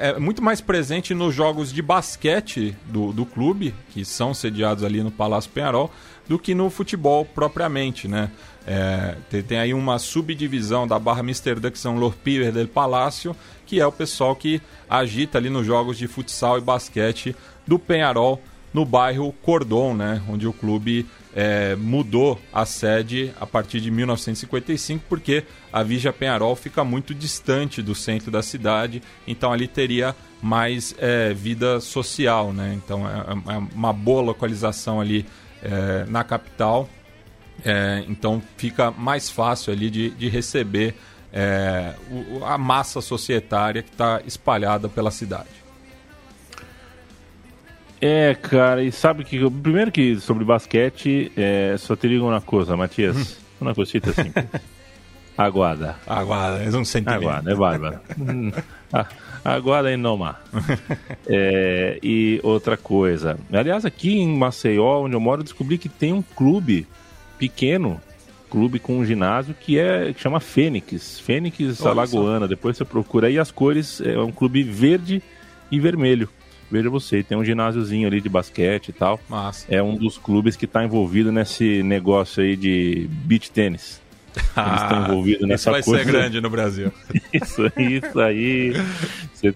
é 0.01 0.19
muito 0.19 0.43
mais 0.43 0.59
presente 0.59 1.13
nos 1.13 1.33
jogos 1.33 1.71
de 1.71 1.81
basquete 1.81 2.75
do, 2.87 3.13
do 3.13 3.25
clube, 3.25 3.73
que 3.91 4.03
são 4.03 4.33
sediados 4.33 4.83
ali 4.83 5.01
no 5.01 5.09
Palácio 5.09 5.49
Penharol, 5.49 5.89
do 6.27 6.37
que 6.37 6.53
no 6.53 6.69
futebol 6.69 7.23
propriamente, 7.23 8.09
né? 8.09 8.29
É, 8.67 9.15
tem, 9.29 9.41
tem 9.41 9.57
aí 9.57 9.73
uma 9.73 9.97
subdivisão 9.97 10.85
da 10.85 10.99
Barra 10.99 11.21
Amsterdã, 11.21 11.71
que 11.71 11.79
são 11.79 11.97
Los 11.97 12.13
Pibes 12.13 12.53
del 12.53 12.67
Palácio, 12.67 13.33
que 13.65 13.79
é 13.79 13.87
o 13.87 13.91
pessoal 13.91 14.35
que 14.35 14.61
agita 14.89 15.37
ali 15.37 15.49
nos 15.49 15.65
jogos 15.65 15.97
de 15.97 16.05
futsal 16.05 16.57
e 16.57 16.61
basquete 16.61 17.33
do 17.65 17.79
Penharol, 17.79 18.41
no 18.73 18.83
bairro 18.83 19.31
Cordon, 19.41 19.93
né? 19.93 20.21
Onde 20.27 20.45
o 20.45 20.51
clube 20.51 21.05
é, 21.41 21.73
mudou 21.77 22.37
a 22.51 22.65
sede 22.65 23.31
a 23.39 23.45
partir 23.45 23.79
de 23.79 23.89
1955, 23.89 25.05
porque 25.07 25.45
a 25.71 25.81
Vigia 25.83 26.11
Penharol 26.11 26.53
fica 26.53 26.83
muito 26.83 27.13
distante 27.15 27.81
do 27.81 27.95
centro 27.95 28.29
da 28.29 28.41
cidade, 28.43 29.01
então 29.25 29.53
ali 29.53 29.65
teria 29.65 30.13
mais 30.41 30.93
é, 30.97 31.33
vida 31.33 31.79
social, 31.79 32.51
né? 32.51 32.73
Então 32.75 33.07
é, 33.07 33.53
é 33.55 33.57
uma 33.73 33.93
boa 33.93 34.21
localização 34.21 34.99
ali 34.99 35.25
é, 35.63 36.03
na 36.09 36.25
capital, 36.25 36.89
é, 37.63 38.03
então 38.09 38.41
fica 38.57 38.91
mais 38.91 39.29
fácil 39.29 39.71
ali 39.71 39.89
de, 39.89 40.09
de 40.09 40.27
receber 40.27 40.93
é, 41.31 41.93
o- 42.11 42.43
a 42.43 42.57
massa 42.57 42.99
societária 42.99 43.81
que 43.81 43.91
está 43.91 44.21
espalhada 44.25 44.89
pela 44.89 45.11
cidade. 45.11 45.58
É, 48.01 48.33
cara, 48.35 48.83
e 48.83 48.91
sabe 48.91 49.23
que. 49.23 49.37
Primeiro 49.49 49.91
que 49.91 50.19
sobre 50.19 50.45
basquete, 50.45 51.31
é, 51.35 51.75
só 51.77 51.95
te 51.95 52.07
digo 52.07 52.25
uma 52.27 52.41
coisa, 52.41 52.75
Matias. 52.77 53.37
Uma 53.59 53.75
cosita 53.75 54.13
simples. 54.13 54.45
Aguarda. 55.37 55.95
Agora, 56.07 56.63
é 56.63 56.69
um 56.69 56.83
sentimento. 56.85 57.21
Aguarda, 57.21 57.51
é 57.51 57.55
bárbaro. 57.55 57.99
Hum, 58.17 58.51
a- 58.91 59.05
Aguarda 59.43 59.91
e 59.91 59.97
noma. 59.97 60.37
É, 61.27 61.99
e 62.01 62.39
outra 62.43 62.75
coisa. 62.75 63.37
Aliás, 63.53 63.85
aqui 63.85 64.17
em 64.19 64.35
Maceió, 64.37 65.01
onde 65.03 65.15
eu 65.15 65.19
moro, 65.19 65.41
eu 65.41 65.43
descobri 65.43 65.77
que 65.77 65.87
tem 65.87 66.11
um 66.11 66.21
clube 66.21 66.87
pequeno 67.37 68.01
clube 68.49 68.79
com 68.79 68.97
um 68.97 69.05
ginásio 69.05 69.53
que 69.53 69.77
é 69.77 70.11
que 70.11 70.19
chama 70.19 70.39
Fênix, 70.39 71.19
Fênix 71.19 71.85
Alagoana. 71.85 72.47
Depois 72.47 72.75
você 72.77 72.83
procura 72.83 73.27
aí 73.27 73.37
as 73.37 73.51
cores, 73.51 74.01
é 74.01 74.17
um 74.19 74.31
clube 74.31 74.63
verde 74.63 75.21
e 75.71 75.79
vermelho. 75.79 76.27
Veja 76.71 76.89
você, 76.89 77.23
tem 77.23 77.37
um 77.37 77.43
ginásiozinho 77.43 78.07
ali 78.07 78.21
de 78.21 78.29
basquete 78.29 78.89
e 78.89 78.93
tal. 78.93 79.19
Massa. 79.27 79.65
É 79.69 79.81
um 79.81 79.95
dos 79.95 80.17
clubes 80.17 80.55
que 80.55 80.65
está 80.65 80.83
envolvido 80.83 81.31
nesse 81.31 81.81
negócio 81.83 82.43
aí 82.43 82.55
de 82.55 83.07
beach 83.09 83.49
tênis. 83.51 83.99
Eles 84.55 84.81
estão 84.83 85.03
envolvidos 85.05 85.39
Isso 85.39 85.47
nessa 85.47 85.71
vai 85.71 85.81
coisa. 85.81 86.03
ser 86.03 86.11
grande 86.11 86.39
no 86.39 86.49
Brasil. 86.49 86.91
Isso, 87.33 87.63
isso 87.77 88.19
aí. 88.19 88.73
Você- 89.33 89.55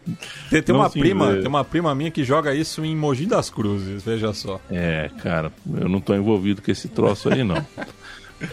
Tem, 0.49 0.61
tem 0.63 0.75
uma 0.75 0.89
prima, 0.89 1.31
vê. 1.33 1.39
tem 1.39 1.47
uma 1.47 1.63
prima 1.63 1.93
minha 1.93 2.09
que 2.09 2.23
joga 2.23 2.53
isso 2.55 2.83
em 2.83 2.95
Mogi 2.95 3.25
das 3.27 3.49
Cruzes, 3.49 4.03
veja 4.03 4.33
só. 4.33 4.59
É, 4.71 5.09
cara, 5.21 5.51
eu 5.79 5.87
não 5.87 6.01
tô 6.01 6.13
envolvido 6.15 6.61
com 6.61 6.71
esse 6.71 6.87
troço 6.87 7.29
aí, 7.31 7.43
não. 7.43 7.63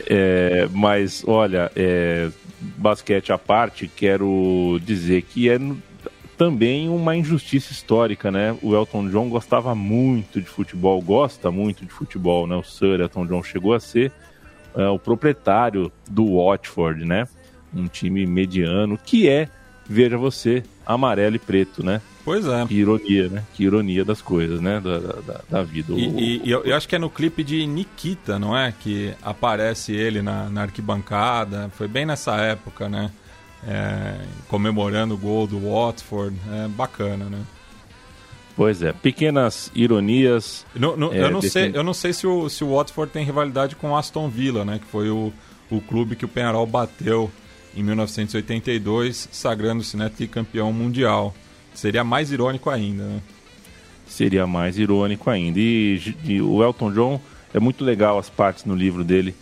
É, 0.06 0.68
mas, 0.72 1.24
olha, 1.26 1.70
é, 1.74 2.28
basquete 2.76 3.32
à 3.32 3.38
parte, 3.38 3.88
quero 3.94 4.78
dizer 4.84 5.22
que 5.22 5.48
é 5.48 5.58
também 6.40 6.88
uma 6.88 7.14
injustiça 7.14 7.70
histórica, 7.70 8.30
né? 8.30 8.56
O 8.62 8.74
Elton 8.74 9.10
John 9.10 9.28
gostava 9.28 9.74
muito 9.74 10.40
de 10.40 10.46
futebol, 10.46 10.98
gosta 11.02 11.50
muito 11.50 11.84
de 11.84 11.92
futebol, 11.92 12.46
né? 12.46 12.56
O 12.56 12.62
Sir 12.62 12.98
Elton 12.98 13.26
John 13.26 13.42
chegou 13.42 13.74
a 13.74 13.78
ser 13.78 14.10
é, 14.74 14.88
o 14.88 14.98
proprietário 14.98 15.92
do 16.10 16.36
Watford, 16.42 17.04
né? 17.04 17.28
Um 17.76 17.86
time 17.88 18.24
mediano 18.26 18.96
que 18.96 19.28
é, 19.28 19.48
veja 19.86 20.16
você, 20.16 20.62
amarelo 20.86 21.36
e 21.36 21.38
preto, 21.38 21.84
né? 21.84 22.00
Pois 22.24 22.46
é. 22.46 22.64
Que 22.66 22.74
ironia, 22.74 23.28
né? 23.28 23.42
Que 23.52 23.64
ironia 23.64 24.02
das 24.02 24.22
coisas, 24.22 24.62
né? 24.62 24.80
Da, 24.80 24.98
da, 24.98 25.40
da 25.50 25.62
vida. 25.62 25.92
E, 25.92 26.08
O- 26.08 26.18
e- 26.18 26.40
e 26.42 26.50
eu, 26.50 26.64
eu 26.64 26.74
acho 26.74 26.88
que 26.88 26.96
é 26.96 26.98
no 26.98 27.10
clipe 27.10 27.44
de 27.44 27.66
Nikita, 27.66 28.38
não 28.38 28.56
é? 28.56 28.72
Que 28.80 29.12
aparece 29.22 29.92
ele 29.92 30.22
na, 30.22 30.48
na 30.48 30.62
arquibancada. 30.62 31.68
Foi 31.76 31.86
bem 31.86 32.06
nessa 32.06 32.34
época, 32.36 32.88
né? 32.88 33.10
É, 33.66 34.16
comemorando 34.48 35.14
o 35.14 35.18
gol 35.18 35.46
do 35.46 35.60
Watford. 35.70 36.36
É 36.52 36.68
bacana, 36.68 37.26
né? 37.26 37.40
Pois 38.56 38.82
é, 38.82 38.92
pequenas 38.92 39.70
ironias. 39.74 40.66
No- 40.74 40.96
É, 41.12 41.22
eu, 41.24 41.30
não 41.30 41.40
sei, 41.42 41.70
eu 41.74 41.82
não 41.84 41.94
sei 41.94 42.12
se 42.12 42.26
o, 42.26 42.48
se 42.48 42.62
o 42.64 42.74
Watford 42.76 43.12
tem 43.12 43.24
rivalidade 43.24 43.76
com 43.76 43.90
o 43.90 43.96
Aston 43.96 44.28
Villa, 44.28 44.64
né? 44.64 44.78
Que 44.78 44.86
foi 44.86 45.08
o, 45.08 45.32
o 45.70 45.80
clube 45.80 46.16
que 46.16 46.24
o 46.24 46.28
Penharol 46.28 46.66
bateu 46.66 47.30
em 47.76 47.82
1982, 47.82 49.28
sagrando-se 49.32 49.96
né, 49.96 50.08
tricampeão 50.14 50.72
mundial. 50.72 51.34
Seria 51.72 52.02
mais 52.02 52.32
irônico 52.32 52.68
ainda, 52.68 53.04
né? 53.04 53.20
Seria 54.06 54.46
mais 54.46 54.76
irônico 54.78 55.30
ainda. 55.30 55.58
E, 55.58 56.14
e 56.24 56.42
o 56.42 56.62
Elton 56.62 56.92
John 56.92 57.20
é 57.54 57.60
muito 57.60 57.84
legal 57.84 58.18
as 58.18 58.28
partes 58.28 58.64
no 58.64 58.74
livro 58.74 59.04
dele 59.04 59.34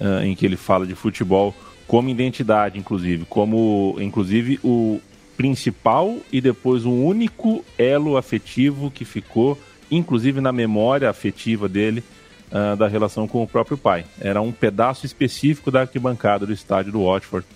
ah, 0.00 0.24
em 0.24 0.34
que 0.34 0.46
ele 0.46 0.56
fala 0.56 0.86
de 0.86 0.94
futebol 0.94 1.54
como 1.86 2.08
identidade, 2.08 2.78
inclusive, 2.78 3.24
como 3.28 3.96
inclusive 4.00 4.58
o 4.64 5.00
principal 5.36 6.16
e 6.32 6.40
depois 6.40 6.84
o 6.84 6.92
único 6.92 7.64
elo 7.76 8.16
afetivo 8.16 8.90
que 8.90 9.04
ficou, 9.04 9.58
inclusive 9.90 10.40
na 10.40 10.52
memória 10.52 11.10
afetiva 11.10 11.68
dele 11.68 12.02
ah, 12.52 12.74
da 12.74 12.86
relação 12.86 13.26
com 13.26 13.42
o 13.42 13.46
próprio 13.46 13.76
pai. 13.76 14.04
Era 14.20 14.40
um 14.40 14.52
pedaço 14.52 15.04
específico 15.04 15.70
da 15.70 15.82
arquibancada 15.82 16.46
do 16.46 16.52
estádio 16.52 16.92
do 16.92 17.04
Watford 17.04 17.46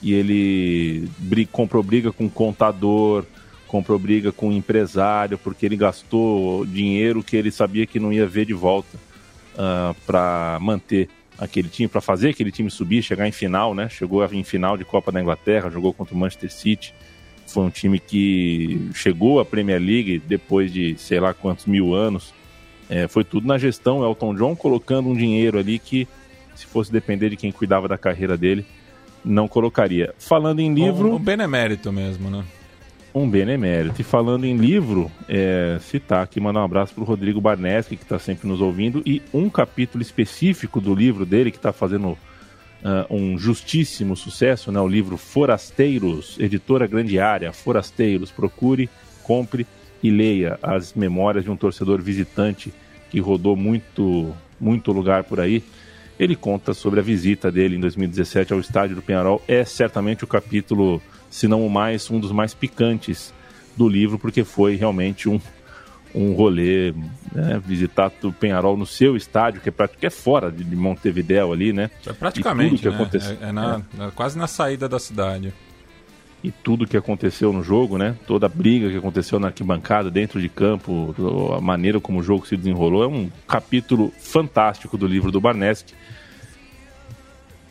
e 0.00 0.12
ele 0.12 1.08
bri- 1.18 1.46
comprou 1.46 1.82
briga 1.82 2.12
com 2.12 2.26
o 2.26 2.30
contador, 2.30 3.24
comprou 3.66 3.98
briga 3.98 4.30
com 4.30 4.48
o 4.50 4.52
empresário, 4.52 5.36
porque 5.36 5.66
ele 5.66 5.76
gastou 5.76 6.64
dinheiro 6.64 7.22
que 7.22 7.36
ele 7.36 7.50
sabia 7.50 7.84
que 7.86 7.98
não 7.98 8.12
ia 8.12 8.26
ver 8.26 8.46
de 8.46 8.54
volta 8.54 8.96
para 10.06 10.58
manter 10.60 11.08
aquele 11.38 11.68
time, 11.68 11.88
para 11.88 12.00
fazer 12.00 12.30
aquele 12.30 12.50
time 12.50 12.70
subir, 12.70 13.02
chegar 13.02 13.26
em 13.26 13.32
final, 13.32 13.74
né? 13.74 13.88
Chegou 13.88 14.24
em 14.32 14.44
final 14.44 14.76
de 14.76 14.84
Copa 14.84 15.10
da 15.10 15.20
Inglaterra, 15.20 15.70
jogou 15.70 15.92
contra 15.92 16.14
o 16.14 16.18
Manchester 16.18 16.52
City. 16.52 16.94
Foi 17.46 17.64
um 17.64 17.70
time 17.70 17.98
que 17.98 18.90
chegou 18.94 19.38
à 19.40 19.44
Premier 19.44 19.80
League 19.80 20.22
depois 20.26 20.72
de 20.72 20.96
sei 20.96 21.20
lá 21.20 21.34
quantos 21.34 21.66
mil 21.66 21.94
anos. 21.94 22.32
É, 22.88 23.08
foi 23.08 23.24
tudo 23.24 23.46
na 23.46 23.58
gestão 23.58 24.04
Elton 24.04 24.34
John 24.34 24.54
colocando 24.54 25.08
um 25.08 25.14
dinheiro 25.14 25.58
ali 25.58 25.78
que, 25.78 26.06
se 26.54 26.66
fosse 26.66 26.92
depender 26.92 27.30
de 27.30 27.36
quem 27.36 27.50
cuidava 27.50 27.88
da 27.88 27.98
carreira 27.98 28.36
dele, 28.36 28.64
não 29.24 29.48
colocaria. 29.48 30.14
Falando 30.18 30.60
em 30.60 30.72
livro. 30.72 31.12
Um, 31.12 31.14
um 31.14 31.18
benemérito 31.18 31.92
mesmo, 31.92 32.30
né? 32.30 32.44
Um 33.14 33.30
benemérito. 33.30 34.00
E 34.00 34.04
falando 34.04 34.44
em 34.44 34.56
livro, 34.56 35.10
é, 35.28 35.78
citar 35.80 36.24
aqui, 36.24 36.40
mandar 36.40 36.60
um 36.60 36.64
abraço 36.64 36.92
para 36.92 37.04
o 37.04 37.06
Rodrigo 37.06 37.40
Barneski, 37.40 37.96
que 37.96 38.02
está 38.02 38.18
sempre 38.18 38.48
nos 38.48 38.60
ouvindo, 38.60 39.02
e 39.06 39.22
um 39.32 39.48
capítulo 39.48 40.02
específico 40.02 40.80
do 40.80 40.94
livro 40.94 41.24
dele, 41.24 41.52
que 41.52 41.56
está 41.56 41.72
fazendo 41.72 42.18
ah, 42.84 43.06
um 43.08 43.38
justíssimo 43.38 44.14
sucesso, 44.14 44.70
né? 44.70 44.78
o 44.78 44.86
livro 44.86 45.16
Forasteiros, 45.16 46.36
editora 46.38 46.86
Grande 46.86 47.18
Área, 47.18 47.50
Forasteiros. 47.50 48.30
Procure, 48.30 48.90
compre 49.22 49.66
e 50.02 50.10
leia 50.10 50.58
as 50.62 50.92
memórias 50.92 51.44
de 51.44 51.50
um 51.50 51.56
torcedor 51.56 52.02
visitante 52.02 52.74
que 53.10 53.18
rodou 53.20 53.56
muito, 53.56 54.34
muito 54.60 54.92
lugar 54.92 55.24
por 55.24 55.40
aí. 55.40 55.64
Ele 56.18 56.36
conta 56.36 56.74
sobre 56.74 57.00
a 57.00 57.02
visita 57.02 57.50
dele 57.50 57.76
em 57.76 57.80
2017 57.80 58.52
ao 58.52 58.60
estádio 58.60 58.96
do 58.96 59.02
Penharol. 59.02 59.42
É 59.48 59.64
certamente 59.64 60.22
o 60.22 60.26
capítulo, 60.26 61.00
se 61.34 61.48
não 61.48 61.66
o 61.66 61.70
mais, 61.70 62.08
um 62.10 62.20
dos 62.20 62.30
mais 62.30 62.54
picantes 62.54 63.34
do 63.76 63.88
livro, 63.88 64.18
porque 64.20 64.44
foi 64.44 64.76
realmente 64.76 65.28
um, 65.28 65.40
um 66.14 66.32
rolê, 66.32 66.92
né, 67.32 67.60
visitar 67.66 68.12
o 68.22 68.32
Penharol 68.32 68.76
no 68.76 68.86
seu 68.86 69.16
estádio, 69.16 69.60
que 69.60 69.68
é, 69.68 69.88
que 69.88 70.06
é 70.06 70.10
fora 70.10 70.48
de 70.48 70.64
Montevidéu 70.76 71.52
ali, 71.52 71.72
né? 71.72 71.90
É 72.06 72.12
praticamente, 72.12 72.82
que 72.82 72.88
né? 72.88 72.94
aconteceu- 72.94 73.36
É, 73.40 73.48
é 73.48 73.52
na- 73.52 73.82
na- 73.98 74.10
quase 74.12 74.38
na 74.38 74.46
saída 74.46 74.88
da 74.88 75.00
cidade. 75.00 75.52
e 76.42 76.50
tudo 76.52 76.86
que 76.86 76.96
aconteceu 76.96 77.52
no 77.54 77.62
jogo, 77.64 77.96
né? 77.98 78.14
Toda 78.28 78.44
a 78.46 78.48
briga 78.50 78.88
que 78.90 78.96
aconteceu 78.98 79.40
na 79.40 79.46
arquibancada, 79.48 80.10
dentro 80.10 80.38
de 80.40 80.48
campo, 80.48 81.14
a 81.56 81.60
maneira 81.60 81.98
como 81.98 82.20
o 82.20 82.22
jogo 82.22 82.46
se 82.46 82.54
desenrolou, 82.56 83.02
é 83.02 83.08
um 83.08 83.28
capítulo 83.48 84.12
fantástico 84.20 84.96
do 84.98 85.06
livro 85.06 85.32
do 85.32 85.40
Barneski. 85.40 85.94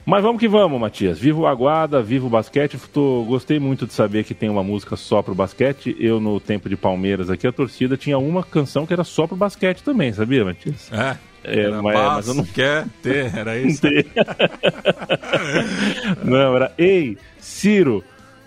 Mas 0.05 0.21
vamos 0.21 0.39
que 0.39 0.47
vamos, 0.49 0.79
Matias. 0.81 1.17
Viva 1.17 1.39
o 1.39 1.47
Aguada, 1.47 2.01
viva 2.01 2.27
o 2.27 2.29
basquete. 2.29 2.77
Tô, 2.91 3.23
gostei 3.25 3.57
muito 3.59 3.87
de 3.87 3.93
saber 3.93 4.25
que 4.25 4.33
tem 4.33 4.49
uma 4.49 4.63
música 4.63 4.97
só 4.97 5.21
pro 5.21 5.33
basquete. 5.33 5.95
Eu, 5.99 6.19
no 6.19 6.39
tempo 6.41 6.67
de 6.67 6.75
Palmeiras 6.75 7.29
aqui, 7.29 7.47
a 7.47 7.51
torcida 7.53 7.95
tinha 7.95 8.17
uma 8.17 8.43
canção 8.43 8.85
que 8.85 8.91
era 8.93 9.03
só 9.05 9.25
pro 9.25 9.37
basquete 9.37 9.81
também, 9.81 10.11
sabia, 10.11 10.43
Matias? 10.43 10.91
É, 10.91 11.15
É, 11.45 11.59
era 11.61 11.81
mas- 11.81 11.93
paz, 11.95 12.13
mas 12.15 12.27
eu 12.27 12.33
não- 12.35 12.43
quer 12.45 12.85
ter, 13.01 13.33
era 13.37 13.57
isso? 13.57 13.81
Não, 16.23 16.55
era 16.55 16.71
Ei, 16.77 17.17
Ciro. 17.39 18.03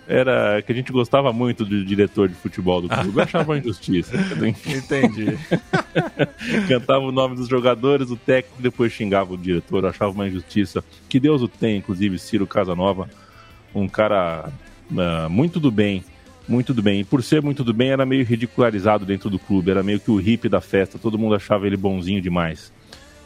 Era 0.08 0.62
que 0.62 0.70
a 0.70 0.74
gente 0.74 0.92
gostava 0.92 1.32
muito 1.32 1.64
do 1.64 1.84
diretor 1.84 2.28
de 2.28 2.34
futebol 2.34 2.80
do 2.80 2.88
clube. 2.88 3.16
Eu 3.16 3.22
achava 3.24 3.52
uma 3.52 3.58
injustiça. 3.58 4.16
Entendi. 4.66 5.36
Cantava 6.68 7.04
o 7.04 7.10
nome 7.10 7.34
dos 7.34 7.48
jogadores, 7.48 8.10
o 8.10 8.16
técnico 8.16 8.62
depois 8.62 8.92
xingava 8.92 9.34
o 9.34 9.36
diretor. 9.36 9.82
Eu 9.82 9.90
achava 9.90 10.12
uma 10.12 10.28
injustiça. 10.28 10.84
Que 11.08 11.18
Deus 11.18 11.42
o 11.42 11.48
tenha, 11.48 11.76
inclusive, 11.76 12.18
Ciro 12.18 12.46
Casanova. 12.46 13.10
Um 13.74 13.88
cara 13.88 14.52
ah, 14.96 15.28
muito 15.28 15.58
do 15.58 15.70
bem. 15.70 16.04
Muito 16.48 16.72
do 16.72 16.82
bem. 16.82 17.00
E 17.00 17.04
por 17.04 17.22
ser 17.22 17.42
muito 17.42 17.64
do 17.64 17.74
bem, 17.74 17.90
era 17.90 18.06
meio 18.06 18.24
ridicularizado 18.24 19.04
dentro 19.04 19.28
do 19.28 19.38
clube. 19.38 19.70
Era 19.70 19.82
meio 19.82 19.98
que 19.98 20.10
o 20.10 20.16
hippie 20.16 20.48
da 20.48 20.60
festa. 20.60 20.98
Todo 20.98 21.18
mundo 21.18 21.34
achava 21.34 21.66
ele 21.66 21.76
bonzinho 21.76 22.20
demais. 22.20 22.72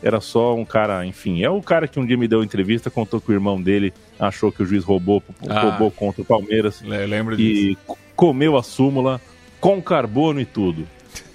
Era 0.03 0.21
só 0.21 0.55
um 0.55 0.65
cara, 0.65 1.05
enfim. 1.05 1.43
É 1.43 1.51
o 1.51 1.61
cara 1.61 1.87
que 1.87 2.01
um 2.01 2.07
dia 2.07 2.17
me 2.17 2.27
deu 2.27 2.43
entrevista, 2.43 2.91
contou 2.91 3.21
que 3.21 3.31
o 3.31 3.35
irmão 3.35 3.61
dele 3.61 3.93
achou 4.19 4.51
que 4.51 4.63
o 4.63 4.67
juiz 4.67 4.83
roubou, 4.83 5.23
Ah. 5.49 5.61
roubou 5.61 5.91
contra 5.91 6.23
o 6.23 6.25
Palmeiras 6.25 6.81
Le- 6.83 7.07
Lembro 7.07 7.37
disso. 7.37 7.61
e 7.71 7.75
c- 7.75 7.99
comeu 8.17 8.57
a 8.57 8.63
súmula 8.63 9.21
com 9.61 9.81
carbono 9.83 10.41
e 10.41 10.47
tudo. 10.47 10.87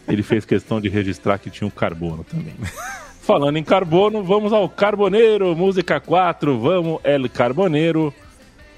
Ele 0.07 0.23
fez 0.23 0.45
questão 0.45 0.81
de 0.81 0.89
registrar 0.89 1.37
que 1.37 1.49
tinha 1.49 1.67
um 1.67 1.71
carbono 1.71 2.23
também. 2.23 2.53
Falando 3.21 3.57
em 3.57 3.63
carbono, 3.63 4.23
vamos 4.23 4.53
ao 4.53 4.69
Carboneiro, 4.69 5.55
música 5.55 5.99
4, 5.99 6.59
vamos 6.59 6.99
El 7.03 7.27
Carboneiro. 7.29 8.13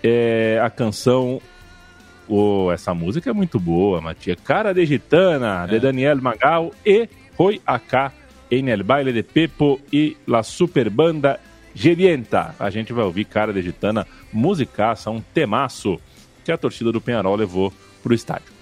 É 0.03 0.59
a 0.63 0.69
canção. 0.69 1.41
Oh, 2.29 2.69
essa 2.73 2.93
música 2.93 3.29
é 3.29 3.33
muito 3.33 3.59
boa, 3.59 3.99
Matia. 4.01 4.35
Cara 4.35 4.73
de 4.73 4.85
Gitana, 4.85 5.65
de 5.65 5.79
Daniel 5.79 6.17
Magal 6.21 6.71
e 6.85 7.07
Roy 7.37 7.61
AK 7.65 8.11
em 8.49 8.69
El 8.69 8.83
Baile 8.83 9.13
de 9.13 9.23
Pepo 9.23 9.79
e 9.91 10.17
La 10.27 10.43
Super 10.43 10.89
Banda 10.89 11.39
Gerienta. 11.73 12.55
A 12.59 12.69
gente 12.69 12.93
vai 12.93 13.05
ouvir 13.05 13.25
Cara 13.25 13.53
de 13.53 13.61
Gitana, 13.61 14.07
musicaça, 14.33 15.11
um 15.11 15.21
temaço 15.21 15.99
que 16.43 16.51
a 16.51 16.57
torcida 16.57 16.91
do 16.91 17.01
Penharol 17.01 17.35
levou 17.35 17.73
pro 18.01 18.13
estádio. 18.13 18.56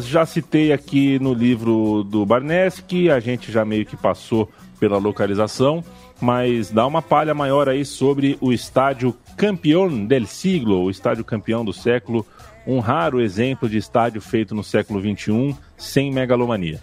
Já 0.00 0.24
citei 0.24 0.72
aqui 0.72 1.18
no 1.18 1.34
livro 1.34 2.02
do 2.04 2.24
Barneski, 2.24 3.10
a 3.10 3.20
gente 3.20 3.50
já 3.52 3.64
meio 3.64 3.84
que 3.84 3.96
passou 3.96 4.50
pela 4.80 4.98
localização, 4.98 5.82
mas 6.20 6.70
dá 6.70 6.86
uma 6.86 7.02
palha 7.02 7.34
maior 7.34 7.68
aí 7.68 7.84
sobre 7.84 8.36
o 8.40 8.52
estádio 8.52 9.14
Campeão 9.36 10.06
del 10.06 10.26
Siglo, 10.26 10.82
o 10.84 10.90
estádio 10.90 11.24
campeão 11.24 11.64
do 11.64 11.72
século, 11.72 12.26
um 12.66 12.78
raro 12.80 13.20
exemplo 13.20 13.68
de 13.68 13.76
estádio 13.76 14.20
feito 14.20 14.54
no 14.54 14.64
século 14.64 15.00
XXI 15.00 15.54
sem 15.76 16.10
megalomania. 16.12 16.80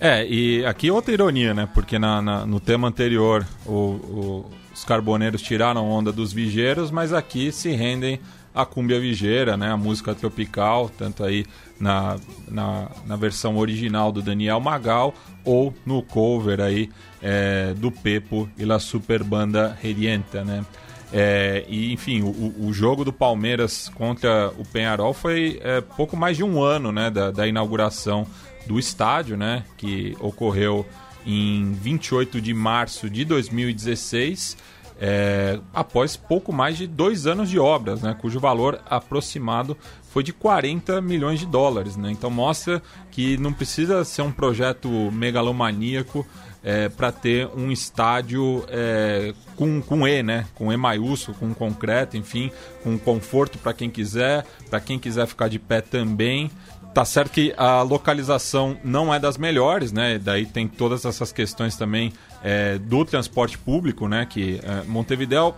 É, 0.00 0.26
e 0.26 0.64
aqui 0.66 0.90
outra 0.90 1.14
ironia, 1.14 1.54
né? 1.54 1.68
Porque 1.72 1.98
na, 1.98 2.20
na- 2.20 2.44
no 2.46 2.60
tema 2.60 2.86
anterior 2.88 3.46
o- 3.64 3.70
o- 3.72 4.50
os 4.74 4.84
carboneiros 4.84 5.40
tiraram 5.40 5.88
onda 5.88 6.12
dos 6.12 6.32
vigeiros, 6.34 6.90
mas 6.90 7.12
aqui 7.14 7.50
se 7.50 7.70
rendem 7.70 8.20
a 8.56 8.64
cúmbia 8.64 8.98
vigeira, 8.98 9.56
né? 9.56 9.70
A 9.70 9.76
música 9.76 10.14
tropical, 10.14 10.88
tanto 10.88 11.22
aí 11.22 11.44
na, 11.78 12.16
na, 12.48 12.90
na 13.06 13.14
versão 13.14 13.58
original 13.58 14.10
do 14.10 14.22
Daniel 14.22 14.58
Magal 14.58 15.14
ou 15.44 15.74
no 15.84 16.02
cover 16.02 16.60
aí 16.60 16.88
é, 17.22 17.74
do 17.74 17.92
Pepo 17.92 18.48
e 18.56 18.64
La 18.64 18.78
Super 18.78 19.22
Banda 19.22 19.76
Redienta, 19.80 20.42
né? 20.42 20.64
É, 21.12 21.64
e 21.68 21.92
enfim, 21.92 22.22
o, 22.22 22.66
o 22.66 22.72
jogo 22.72 23.04
do 23.04 23.12
Palmeiras 23.12 23.90
contra 23.94 24.52
o 24.58 24.64
Penharol 24.64 25.12
foi 25.12 25.60
é, 25.62 25.80
pouco 25.80 26.16
mais 26.16 26.36
de 26.36 26.42
um 26.42 26.60
ano 26.60 26.90
né, 26.90 27.10
da, 27.10 27.30
da 27.30 27.46
inauguração 27.46 28.26
do 28.66 28.78
estádio, 28.78 29.36
né, 29.36 29.64
que 29.76 30.16
ocorreu 30.18 30.84
em 31.24 31.72
28 31.72 32.40
de 32.40 32.52
março 32.52 33.08
de 33.08 33.24
2016, 33.24 34.56
é, 34.98 35.58
após 35.74 36.16
pouco 36.16 36.52
mais 36.52 36.76
de 36.76 36.86
dois 36.86 37.26
anos 37.26 37.50
de 37.50 37.58
obras, 37.58 38.00
né, 38.00 38.16
cujo 38.18 38.40
valor 38.40 38.80
aproximado 38.88 39.76
foi 40.10 40.22
de 40.22 40.32
40 40.32 41.00
milhões 41.02 41.40
de 41.40 41.46
dólares. 41.46 41.96
Né? 41.96 42.10
Então 42.10 42.30
mostra 42.30 42.82
que 43.10 43.36
não 43.36 43.52
precisa 43.52 44.02
ser 44.04 44.22
um 44.22 44.32
projeto 44.32 44.88
megalomaníaco 45.12 46.26
é, 46.66 46.88
para 46.88 47.12
ter 47.12 47.46
um 47.54 47.70
estádio 47.70 48.64
é, 48.68 49.32
com, 49.54 49.80
com 49.80 50.08
E, 50.08 50.20
né? 50.20 50.46
Com 50.52 50.72
E 50.72 50.76
maiúsculo, 50.76 51.36
com 51.38 51.54
concreto, 51.54 52.16
enfim, 52.16 52.50
com 52.82 52.98
conforto 52.98 53.56
para 53.56 53.72
quem 53.72 53.88
quiser, 53.88 54.44
para 54.68 54.80
quem 54.80 54.98
quiser 54.98 55.28
ficar 55.28 55.46
de 55.46 55.60
pé 55.60 55.80
também. 55.80 56.50
Tá 56.92 57.04
certo 57.04 57.30
que 57.30 57.54
a 57.56 57.82
localização 57.82 58.76
não 58.82 59.14
é 59.14 59.20
das 59.20 59.38
melhores, 59.38 59.92
né? 59.92 60.18
Daí 60.18 60.44
tem 60.44 60.66
todas 60.66 61.04
essas 61.04 61.30
questões 61.30 61.76
também 61.76 62.12
é, 62.46 62.78
do 62.78 63.04
transporte 63.04 63.58
público, 63.58 64.06
né? 64.06 64.24
Que 64.24 64.60
é, 64.62 64.84
Montevideo 64.84 65.52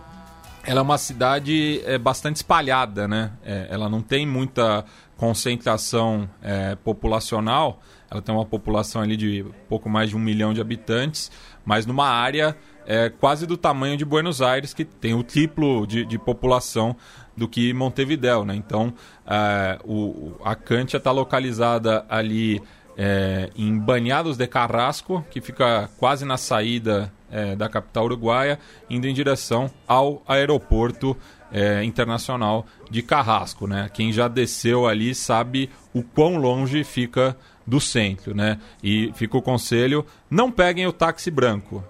ela 0.63 0.79
é 0.79 0.81
uma 0.81 0.97
cidade 0.97 1.81
é, 1.85 1.99
bastante 1.99 2.37
espalhada, 2.37 3.07
né? 3.07 3.31
É, 3.45 3.67
ela 3.69 3.87
não 3.87 4.01
tem 4.01 4.25
muita 4.25 4.83
concentração 5.15 6.27
é, 6.41 6.75
populacional. 6.75 7.79
Ela 8.09 8.23
tem 8.23 8.33
uma 8.33 8.45
população 8.45 9.03
ali 9.03 9.15
de 9.15 9.45
pouco 9.69 9.87
mais 9.87 10.09
de 10.09 10.15
um 10.15 10.19
milhão 10.19 10.51
de 10.51 10.59
habitantes, 10.59 11.31
mas 11.63 11.85
numa 11.85 12.07
área 12.07 12.57
é, 12.87 13.07
quase 13.07 13.45
do 13.45 13.55
tamanho 13.55 13.95
de 13.95 14.03
Buenos 14.03 14.41
Aires, 14.41 14.73
que 14.73 14.83
tem 14.83 15.13
o 15.13 15.21
triplo 15.21 15.85
de, 15.85 16.03
de 16.03 16.17
população 16.17 16.95
do 17.37 17.47
que 17.47 17.71
Montevideo, 17.71 18.43
né? 18.43 18.55
Então, 18.55 18.91
é, 19.27 19.77
o, 19.85 20.33
a 20.43 20.55
Cantia 20.55 20.97
está 20.97 21.11
localizada 21.11 22.03
ali 22.09 22.59
é, 23.01 23.49
em 23.55 23.79
Banhados 23.79 24.35
de 24.35 24.45
Carrasco, 24.45 25.25
que 25.31 25.39
fica 25.39 25.89
quase 25.97 26.25
na 26.25 26.35
saída 26.35 27.09
é, 27.31 27.55
da 27.55 27.69
capital 27.69 28.03
uruguaia, 28.03 28.59
indo 28.89 29.07
em 29.07 29.13
direção 29.13 29.71
ao 29.87 30.21
aeroporto 30.27 31.15
é, 31.49 31.81
internacional 31.85 32.65
de 32.91 33.01
Carrasco. 33.01 33.65
Né? 33.67 33.89
Quem 33.93 34.11
já 34.11 34.27
desceu 34.27 34.85
ali 34.85 35.15
sabe 35.15 35.69
o 35.93 36.03
quão 36.03 36.35
longe 36.35 36.83
fica 36.83 37.37
do 37.65 37.79
centro. 37.79 38.35
Né? 38.35 38.59
E 38.83 39.13
fica 39.15 39.37
o 39.37 39.41
conselho: 39.41 40.05
não 40.29 40.51
peguem 40.51 40.85
o 40.85 40.91
táxi 40.91 41.31
branco. 41.31 41.81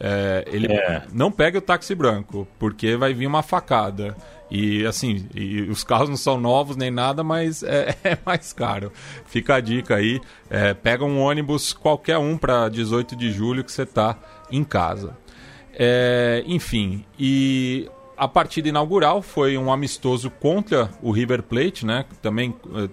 É, 0.00 0.44
ele 0.50 0.72
É. 0.72 1.02
não 1.12 1.30
pegue 1.30 1.58
o 1.58 1.60
táxi 1.60 1.94
branco, 1.94 2.46
porque 2.58 2.96
vai 2.96 3.12
vir 3.14 3.26
uma 3.26 3.42
facada. 3.42 4.16
E 4.50 4.86
assim, 4.86 5.26
e 5.34 5.62
os 5.62 5.82
carros 5.82 6.08
não 6.08 6.16
são 6.16 6.38
novos 6.38 6.76
nem 6.76 6.90
nada, 6.90 7.24
mas 7.24 7.62
é, 7.62 7.96
é 8.04 8.18
mais 8.24 8.52
caro. 8.52 8.92
Fica 9.26 9.56
a 9.56 9.60
dica 9.60 9.96
aí. 9.96 10.20
é, 10.48 10.74
pega 10.74 11.04
um 11.04 11.20
ônibus 11.20 11.72
qualquer 11.72 12.18
um 12.18 12.36
para 12.36 12.68
18 12.68 13.16
de 13.16 13.32
julho 13.32 13.64
que 13.64 13.72
você 13.72 13.84
tá 13.84 14.18
em 14.50 14.62
casa. 14.62 15.16
É, 15.78 16.42
enfim, 16.46 17.04
e 17.18 17.90
a 18.16 18.26
partida 18.26 18.68
inaugural 18.68 19.20
foi 19.20 19.58
um 19.58 19.70
amistoso 19.70 20.30
contra 20.30 20.90
o 21.02 21.10
River 21.10 21.42
Plate, 21.42 21.84
né? 21.84 22.06
Também 22.22 22.54
eh, 22.74 22.88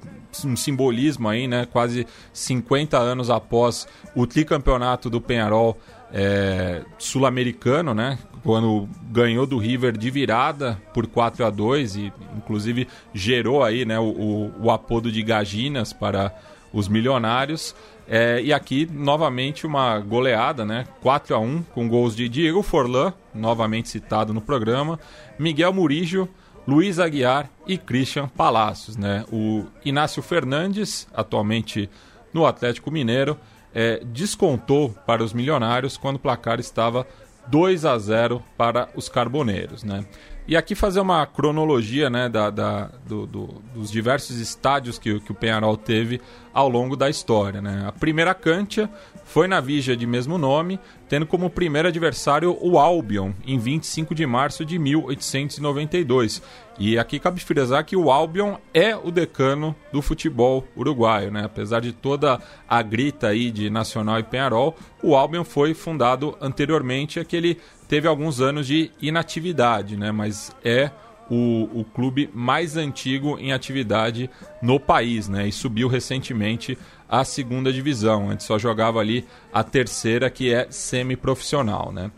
um 0.45 0.55
simbolismo 0.55 1.29
aí, 1.29 1.47
né? 1.47 1.65
Quase 1.65 2.05
50 2.33 2.97
anos 2.97 3.29
após 3.29 3.87
o 4.13 4.27
tricampeonato 4.27 5.09
do 5.09 5.21
Penharol 5.21 5.79
eh, 6.11 6.83
sul-americano, 6.97 7.93
né? 7.93 8.19
Quando 8.43 8.89
ganhou 9.09 9.45
do 9.45 9.57
River 9.57 9.97
de 9.97 10.09
virada 10.09 10.77
por 10.93 11.07
4 11.07 11.45
a 11.45 11.49
2 11.49 11.95
e 11.95 12.13
inclusive 12.35 12.87
gerou 13.13 13.63
aí, 13.63 13.85
né, 13.85 13.97
o, 13.99 14.51
o, 14.61 14.69
apodo 14.69 15.09
de 15.11 15.23
Gaginas 15.23 15.93
para 15.93 16.33
os 16.73 16.87
milionários. 16.87 17.73
É, 18.05 18.41
e 18.41 18.51
aqui, 18.51 18.85
novamente, 18.91 19.65
uma 19.65 19.97
goleada, 19.99 20.65
né? 20.65 20.85
4 21.01 21.33
a 21.35 21.39
1 21.39 21.63
com 21.73 21.87
gols 21.87 22.15
de 22.15 22.27
Diego 22.27 22.61
Forlan, 22.61 23.13
novamente 23.33 23.87
citado 23.87 24.33
no 24.33 24.41
programa, 24.41 24.99
Miguel 25.39 25.71
Murillo, 25.71 26.27
Luiz 26.67 26.99
Aguiar 26.99 27.49
e 27.65 27.77
Christian 27.77 28.27
Palacios, 28.27 28.97
né? 28.97 29.23
O 29.31 29.65
Inácio 29.85 30.21
Fernandes, 30.21 31.07
atualmente 31.13 31.89
no 32.33 32.45
Atlético 32.45 32.91
Mineiro, 32.91 33.37
é, 33.73 34.01
descontou 34.05 34.89
para 35.05 35.23
os 35.23 35.33
milionários 35.33 35.97
quando 35.97 36.17
o 36.17 36.19
placar 36.19 36.59
estava 36.59 37.07
2 37.47 37.85
a 37.85 37.97
0 37.97 38.43
para 38.57 38.89
os 38.95 39.09
carboneiros, 39.09 39.83
né? 39.83 40.05
E 40.45 40.57
aqui 40.57 40.75
fazer 40.75 40.99
uma 40.99 41.25
cronologia 41.25 42.09
né, 42.09 42.27
da, 42.27 42.49
da 42.49 42.89
do, 43.07 43.25
do, 43.25 43.61
dos 43.73 43.89
diversos 43.89 44.37
estádios 44.39 44.99
que, 44.99 45.17
que 45.21 45.31
o 45.31 45.35
Penharol 45.35 45.77
teve 45.77 46.19
ao 46.53 46.67
longo 46.67 46.97
da 46.97 47.09
história. 47.09 47.61
Né? 47.61 47.85
A 47.87 47.93
primeira 47.93 48.33
cancha 48.33 48.89
foi 49.23 49.47
na 49.47 49.61
Vigia 49.61 49.95
de 49.95 50.05
mesmo 50.05 50.37
nome, 50.37 50.81
tendo 51.07 51.25
como 51.25 51.49
primeiro 51.49 51.87
adversário 51.87 52.57
o 52.59 52.77
Albion, 52.77 53.31
em 53.47 53.57
25 53.57 54.13
de 54.13 54.25
março 54.25 54.65
de 54.65 54.77
1892. 54.77 56.41
E 56.80 56.97
aqui 56.97 57.19
cabe 57.19 57.39
frisar 57.39 57.86
que 57.86 57.95
o 57.95 58.11
Albion 58.11 58.55
é 58.74 58.95
o 58.95 59.11
decano 59.11 59.76
do 59.91 60.01
futebol 60.01 60.67
uruguaio, 60.76 61.32
né? 61.32 61.43
Apesar 61.45 61.80
de 61.80 61.93
toda 61.93 62.41
a 62.67 62.82
grita 62.82 63.28
aí 63.28 63.51
de 63.51 63.69
Nacional 63.69 64.19
e 64.19 64.24
Penharol, 64.24 64.76
o 65.01 65.15
Albion 65.15 65.43
foi 65.43 65.74
fundado 65.74 66.36
anteriormente, 66.41 67.19
é 67.19 67.24
que 67.24 67.36
ele 67.36 67.59
teve 67.88 68.07
alguns 68.07 68.41
anos 68.41 68.65
de 68.65 68.91
inatividade, 68.99 69.95
né? 69.95 70.11
Mas 70.11 70.51
é 70.63 70.89
o, 71.30 71.69
o 71.80 71.86
clube 71.86 72.30
mais 72.34 72.76
antigo 72.76 73.38
em 73.39 73.53
atividade 73.53 74.30
no 74.61 74.80
país, 74.80 75.30
né? 75.30 75.47
E 75.47 75.51
subiu 75.51 75.88
recentemente 75.88 76.78
à 77.07 77.24
segunda 77.24 77.71
divisão. 77.71 78.30
Antes 78.30 78.47
só 78.47 78.57
jogava 78.57 78.99
ali 78.99 79.26
a 79.53 79.63
terceira, 79.63 80.30
que 80.30 80.51
é 80.51 80.67
semiprofissional, 80.69 81.91
né? 81.91 82.11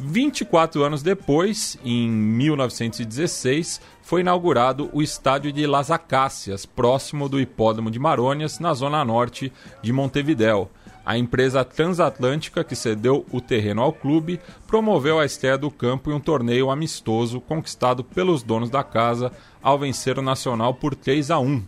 24 0.00 0.84
anos 0.84 1.02
depois, 1.02 1.76
em 1.84 2.08
1916, 2.08 3.80
foi 4.00 4.20
inaugurado 4.20 4.88
o 4.92 5.02
estádio 5.02 5.52
de 5.52 5.66
Las 5.66 5.90
Acácias, 5.90 6.64
próximo 6.64 7.28
do 7.28 7.40
Hipódromo 7.40 7.90
de 7.90 7.98
Marônias, 7.98 8.60
na 8.60 8.72
zona 8.74 9.04
norte 9.04 9.52
de 9.82 9.92
Montevidéu. 9.92 10.70
A 11.04 11.18
empresa 11.18 11.64
transatlântica 11.64 12.62
que 12.62 12.76
cedeu 12.76 13.26
o 13.32 13.40
terreno 13.40 13.82
ao 13.82 13.92
clube 13.92 14.40
promoveu 14.68 15.18
a 15.18 15.24
estreia 15.24 15.58
do 15.58 15.70
campo 15.70 16.10
em 16.10 16.14
um 16.14 16.20
torneio 16.20 16.70
amistoso 16.70 17.40
conquistado 17.40 18.04
pelos 18.04 18.44
donos 18.44 18.70
da 18.70 18.84
casa 18.84 19.32
ao 19.60 19.78
vencer 19.80 20.16
o 20.16 20.22
Nacional 20.22 20.74
por 20.74 20.94
3 20.94 21.32
a 21.32 21.40
1. 21.40 21.62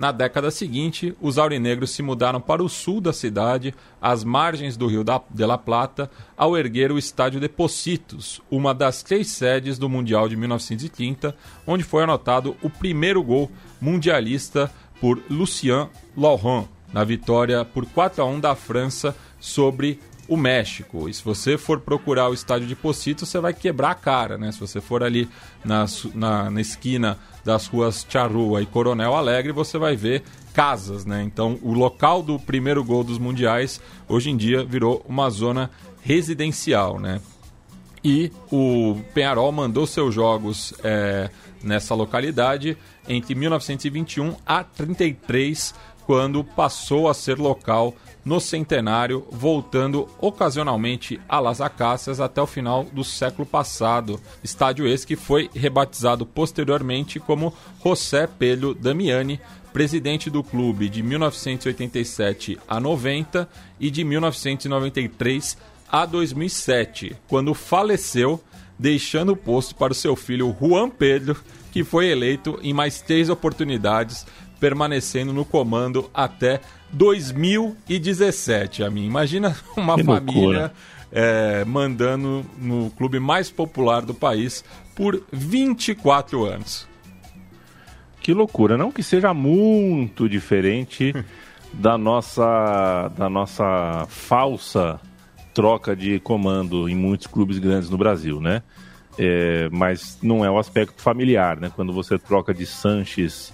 Na 0.00 0.12
década 0.12 0.50
seguinte, 0.50 1.14
os 1.20 1.36
aurinegros 1.36 1.90
se 1.90 2.02
mudaram 2.02 2.40
para 2.40 2.64
o 2.64 2.70
sul 2.70 3.02
da 3.02 3.12
cidade, 3.12 3.74
às 4.00 4.24
margens 4.24 4.74
do 4.74 4.86
Rio 4.86 5.04
de 5.04 5.44
la 5.44 5.58
Plata, 5.58 6.10
ao 6.34 6.56
erguer 6.56 6.90
o 6.90 6.96
Estádio 6.96 7.38
de 7.38 7.50
Pocitos, 7.50 8.40
uma 8.50 8.72
das 8.72 9.02
três 9.02 9.28
sedes 9.28 9.78
do 9.78 9.90
Mundial 9.90 10.26
de 10.26 10.38
1930, 10.38 11.36
onde 11.66 11.84
foi 11.84 12.04
anotado 12.04 12.56
o 12.62 12.70
primeiro 12.70 13.22
gol 13.22 13.50
mundialista 13.78 14.72
por 15.02 15.20
Lucien 15.28 15.86
Laurent, 16.16 16.66
na 16.94 17.04
vitória 17.04 17.62
por 17.62 17.84
4 17.84 18.22
a 18.22 18.26
1 18.26 18.40
da 18.40 18.54
França 18.54 19.14
sobre 19.38 20.00
o 20.30 20.36
México. 20.36 21.08
E 21.08 21.12
se 21.12 21.24
você 21.24 21.58
for 21.58 21.80
procurar 21.80 22.30
o 22.30 22.32
estádio 22.32 22.68
de 22.68 22.76
Pocito, 22.76 23.26
você 23.26 23.40
vai 23.40 23.52
quebrar 23.52 23.90
a 23.90 23.94
cara, 23.96 24.38
né? 24.38 24.52
Se 24.52 24.60
você 24.60 24.80
for 24.80 25.02
ali 25.02 25.28
na, 25.64 25.84
na, 26.14 26.48
na 26.48 26.60
esquina 26.60 27.18
das 27.44 27.66
ruas 27.66 28.06
Charrua 28.08 28.62
e 28.62 28.66
Coronel 28.66 29.16
Alegre, 29.16 29.50
você 29.50 29.76
vai 29.76 29.96
ver 29.96 30.22
casas, 30.54 31.04
né? 31.04 31.20
Então, 31.24 31.58
o 31.62 31.72
local 31.72 32.22
do 32.22 32.38
primeiro 32.38 32.84
gol 32.84 33.02
dos 33.02 33.18
mundiais 33.18 33.80
hoje 34.08 34.30
em 34.30 34.36
dia 34.36 34.64
virou 34.64 35.04
uma 35.08 35.28
zona 35.30 35.68
residencial, 36.00 37.00
né? 37.00 37.20
E 38.04 38.30
o 38.52 39.00
Penharol 39.12 39.50
mandou 39.50 39.84
seus 39.84 40.14
jogos 40.14 40.72
é, 40.84 41.28
nessa 41.60 41.92
localidade 41.92 42.78
entre 43.08 43.34
1921 43.34 44.36
a 44.46 44.62
33, 44.62 45.74
quando 46.06 46.44
passou 46.44 47.08
a 47.08 47.14
ser 47.14 47.36
local 47.36 47.96
no 48.24 48.40
centenário, 48.40 49.26
voltando 49.30 50.08
ocasionalmente 50.18 51.20
a 51.28 51.40
Las 51.40 51.60
Acácias 51.60 52.20
até 52.20 52.40
o 52.40 52.46
final 52.46 52.84
do 52.84 53.02
século 53.02 53.46
passado. 53.46 54.20
Estádio 54.42 54.86
esse 54.86 55.06
que 55.06 55.16
foi 55.16 55.50
rebatizado 55.54 56.26
posteriormente 56.26 57.18
como 57.18 57.54
José 57.82 58.26
Pelho 58.26 58.74
Damiani, 58.74 59.40
presidente 59.72 60.28
do 60.28 60.42
clube 60.42 60.88
de 60.88 61.02
1987 61.02 62.58
a 62.68 62.80
90 62.80 63.48
e 63.78 63.90
de 63.90 64.04
1993 64.04 65.56
a 65.90 66.06
2007, 66.06 67.16
quando 67.26 67.54
faleceu, 67.54 68.42
deixando 68.78 69.32
o 69.32 69.36
posto 69.36 69.74
para 69.74 69.92
o 69.92 69.96
seu 69.96 70.14
filho 70.14 70.56
Juan 70.60 70.88
Pedro, 70.88 71.36
que 71.72 71.84
foi 71.84 72.08
eleito 72.08 72.58
em 72.62 72.72
mais 72.72 73.00
três 73.00 73.28
oportunidades, 73.28 74.26
permanecendo 74.60 75.32
no 75.32 75.44
comando 75.44 76.10
até 76.12 76.60
2017, 76.92 78.84
a 78.84 78.90
mim. 78.90 79.06
Imagina 79.06 79.56
uma 79.76 79.96
que 79.96 80.04
família 80.04 80.72
é, 81.10 81.64
mandando 81.64 82.44
no 82.58 82.90
clube 82.90 83.18
mais 83.18 83.50
popular 83.50 84.02
do 84.02 84.14
país 84.14 84.62
por 84.94 85.22
24 85.32 86.44
anos. 86.44 86.88
Que 88.20 88.34
loucura, 88.34 88.76
não 88.76 88.92
que 88.92 89.02
seja 89.02 89.32
muito 89.32 90.28
diferente 90.28 91.14
da 91.72 91.96
nossa 91.96 93.10
da 93.16 93.30
nossa 93.30 94.06
falsa 94.08 95.00
troca 95.54 95.96
de 95.96 96.20
comando 96.20 96.88
em 96.88 96.94
muitos 96.94 97.26
clubes 97.26 97.58
grandes 97.58 97.88
no 97.90 97.96
Brasil, 97.96 98.40
né? 98.40 98.62
É, 99.18 99.68
mas 99.70 100.18
não 100.22 100.44
é 100.44 100.50
o 100.50 100.58
aspecto 100.58 101.00
familiar, 101.02 101.58
né? 101.58 101.72
Quando 101.74 101.92
você 101.92 102.18
troca 102.18 102.54
de 102.54 102.64
Sanches 102.64 103.52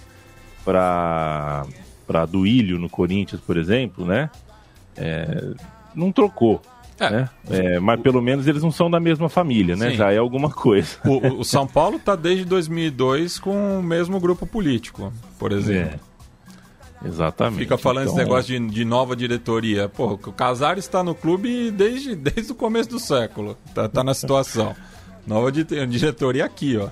para 0.67 1.65
para 2.05 2.25
Duílio 2.25 2.77
no 2.77 2.89
Corinthians, 2.89 3.41
por 3.41 3.57
exemplo, 3.57 4.05
né? 4.05 4.29
É, 4.95 5.51
não 5.93 6.11
trocou. 6.11 6.61
É. 6.99 7.09
Né? 7.09 7.29
É, 7.49 7.79
mas 7.79 7.99
pelo 7.99 8.21
menos 8.21 8.47
eles 8.47 8.63
não 8.63 8.71
são 8.71 8.89
da 8.89 8.99
mesma 8.99 9.29
família, 9.29 9.75
né? 9.75 9.91
Sim. 9.91 9.97
Já 9.97 10.11
é 10.11 10.17
alguma 10.17 10.49
coisa. 10.49 10.97
O, 11.05 11.39
o 11.39 11.43
São 11.43 11.67
Paulo 11.67 11.97
está 11.97 12.15
desde 12.15 12.45
2002 12.45 13.39
com 13.39 13.79
o 13.79 13.83
mesmo 13.83 14.19
grupo 14.19 14.47
político, 14.47 15.11
por 15.37 15.51
exemplo. 15.51 15.99
É. 17.03 17.07
Exatamente. 17.07 17.59
Fica 17.59 17.77
falando 17.77 18.05
então... 18.05 18.15
esse 18.15 18.23
negócio 18.23 18.59
de, 18.59 18.73
de, 18.73 18.85
nova 18.85 19.15
diretoria. 19.15 19.87
Pô, 19.87 20.13
o 20.13 20.17
Casares 20.17 20.85
está 20.85 21.03
no 21.03 21.13
clube 21.13 21.71
desde, 21.71 22.15
desde 22.15 22.51
o 22.51 22.55
começo 22.55 22.89
do 22.89 22.99
século. 22.99 23.55
Tá, 23.73 23.87
tá 23.87 24.03
na 24.03 24.13
situação. 24.13 24.75
Nova 25.27 25.51
diretoria 25.51 26.45
aqui, 26.45 26.77
ó. 26.77 26.89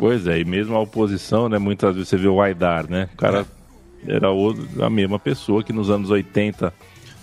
Pois 0.00 0.26
é, 0.26 0.40
e 0.40 0.46
mesmo 0.46 0.74
a 0.74 0.80
oposição, 0.80 1.46
né? 1.46 1.58
Muitas 1.58 1.94
vezes 1.94 2.08
você 2.08 2.16
vê 2.16 2.26
o 2.26 2.40
Aidar, 2.40 2.90
né? 2.90 3.10
O 3.12 3.16
cara 3.18 3.42
é 3.42 3.60
era 4.08 4.28
a 4.80 4.88
mesma 4.88 5.18
pessoa 5.18 5.62
que 5.62 5.74
nos 5.74 5.90
anos 5.90 6.10
80 6.10 6.72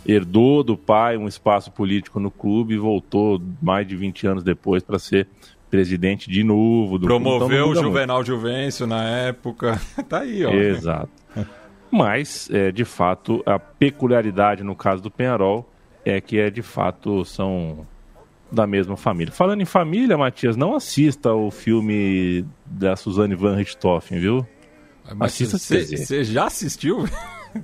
herdou 0.05 0.63
do 0.63 0.78
pai 0.78 1.17
um 1.17 1.28
espaço 1.28 1.71
político 1.71 2.19
no 2.19 2.30
clube 2.30 2.75
e 2.75 2.78
voltou 2.78 3.41
mais 3.59 3.88
de 3.88 3.95
20 3.95 4.28
anos 4.28 4.43
depois 4.43 4.84
para 4.84 4.99
ser 4.99 5.28
presidente 5.71 6.30
de 6.30 6.43
novo. 6.43 6.99
Do 6.99 7.07
Promoveu 7.07 7.47
então, 7.47 7.69
o 7.71 7.75
Juvenal 7.75 8.17
muito. 8.17 8.28
Juvencio 8.28 8.86
na 8.86 9.03
época. 9.03 9.82
tá 10.07 10.19
aí, 10.19 10.45
ó. 10.45 10.51
Exato. 10.51 11.09
Mas, 11.89 12.47
é, 12.51 12.71
de 12.71 12.86
fato, 12.86 13.41
a 13.43 13.57
peculiaridade 13.57 14.63
no 14.63 14.75
caso 14.75 15.01
do 15.01 15.09
Penharol 15.09 15.67
é 16.05 16.21
que, 16.21 16.38
é, 16.38 16.51
de 16.51 16.61
fato, 16.61 17.25
são 17.25 17.88
da 18.52 18.66
mesma 18.66 18.95
família. 18.95 19.34
Falando 19.34 19.62
em 19.62 19.66
família, 19.66 20.18
Matias, 20.18 20.56
não 20.56 20.76
assista 20.76 21.34
o 21.34 21.52
filme 21.52 22.45
da 22.66 22.95
Suzane 22.95 23.36
van 23.36 23.56
Richthofen, 23.56 24.20
viu? 24.20 24.48
Assista 25.20 25.58
Você 25.58 26.24
já 26.24 26.45
assistiu? 26.45 27.06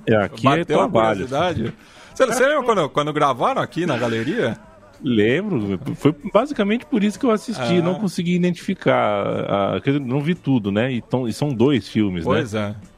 É, 0.06 0.16
aqui 0.16 0.46
é 0.46 0.50
Bateu 0.50 0.76
é 0.76 0.78
trabalho. 0.78 1.28
Você, 1.28 2.26
você 2.26 2.46
lembra 2.46 2.64
quando, 2.64 2.88
quando 2.88 3.12
gravaram 3.12 3.60
aqui 3.60 3.86
na 3.86 3.96
galeria? 3.96 4.58
Lembro, 5.02 5.78
foi 5.96 6.14
basicamente 6.32 6.86
por 6.86 7.04
isso 7.04 7.18
que 7.18 7.26
eu 7.26 7.30
assisti, 7.30 7.78
ah. 7.78 7.82
não 7.82 7.96
consegui 7.96 8.34
identificar, 8.34 9.76
a, 9.76 9.80
não 10.00 10.20
vi 10.20 10.34
tudo, 10.34 10.72
né? 10.72 10.92
E, 10.92 11.02
tão, 11.02 11.28
e 11.28 11.32
são 11.32 11.50
dois 11.50 11.88
filmes, 11.88 12.24
pois 12.24 12.52
né? 12.52 12.74
Pois 12.74 12.90
é. 12.90 12.94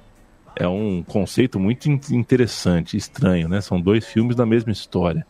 É 0.64 0.68
um 0.68 1.02
conceito 1.02 1.58
muito 1.58 1.90
interessante, 1.90 2.96
estranho, 2.96 3.48
né? 3.48 3.60
São 3.60 3.80
dois 3.80 4.06
filmes 4.06 4.36
da 4.36 4.46
mesma 4.46 4.72
história. 4.72 5.26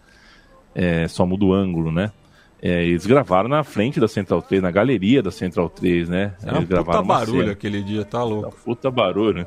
É, 0.74 1.08
só 1.08 1.24
muda 1.24 1.44
o 1.46 1.52
ângulo, 1.52 1.90
né? 1.90 2.12
É, 2.60 2.84
eles 2.84 3.04
gravaram 3.04 3.48
na 3.48 3.62
frente 3.62 4.00
da 4.00 4.08
Central 4.08 4.40
3, 4.40 4.62
na 4.62 4.70
galeria 4.70 5.22
da 5.22 5.30
Central 5.30 5.68
3, 5.68 6.08
né? 6.08 6.34
É 6.42 6.48
eles 6.48 6.62
um 6.62 6.84
puta 6.84 7.02
barulho 7.02 7.40
cena. 7.40 7.52
aquele 7.52 7.82
dia, 7.82 8.04
tá 8.04 8.24
louco. 8.24 8.48
É 8.48 8.64
puta 8.64 8.90
barulho. 8.90 9.46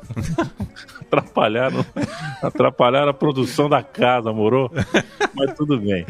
atrapalharam, 1.02 1.84
atrapalharam 2.40 3.10
a 3.10 3.14
produção 3.14 3.68
da 3.68 3.82
casa, 3.82 4.32
morou? 4.32 4.70
Mas 5.34 5.54
tudo 5.54 5.78
bem. 5.78 6.06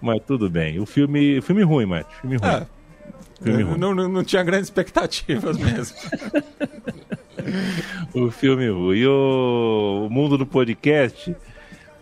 Mas 0.00 0.20
tudo 0.26 0.50
bem. 0.50 0.78
O 0.78 0.84
filme, 0.84 1.40
filme 1.40 1.62
ruim, 1.62 1.86
Matt. 1.86 2.06
Filme 2.20 2.36
ruim. 2.36 2.50
É. 2.50 2.66
Filme 3.42 3.62
ruim. 3.62 3.78
Não, 3.78 3.94
não, 3.94 4.08
não 4.08 4.22
tinha 4.22 4.42
grandes 4.42 4.66
expectativas 4.66 5.56
mesmo. 5.56 5.96
o 8.12 8.30
filme 8.30 8.68
ruim. 8.68 8.98
E 8.98 9.06
o, 9.06 10.06
o 10.06 10.10
mundo 10.10 10.36
do 10.36 10.44
podcast, 10.44 11.34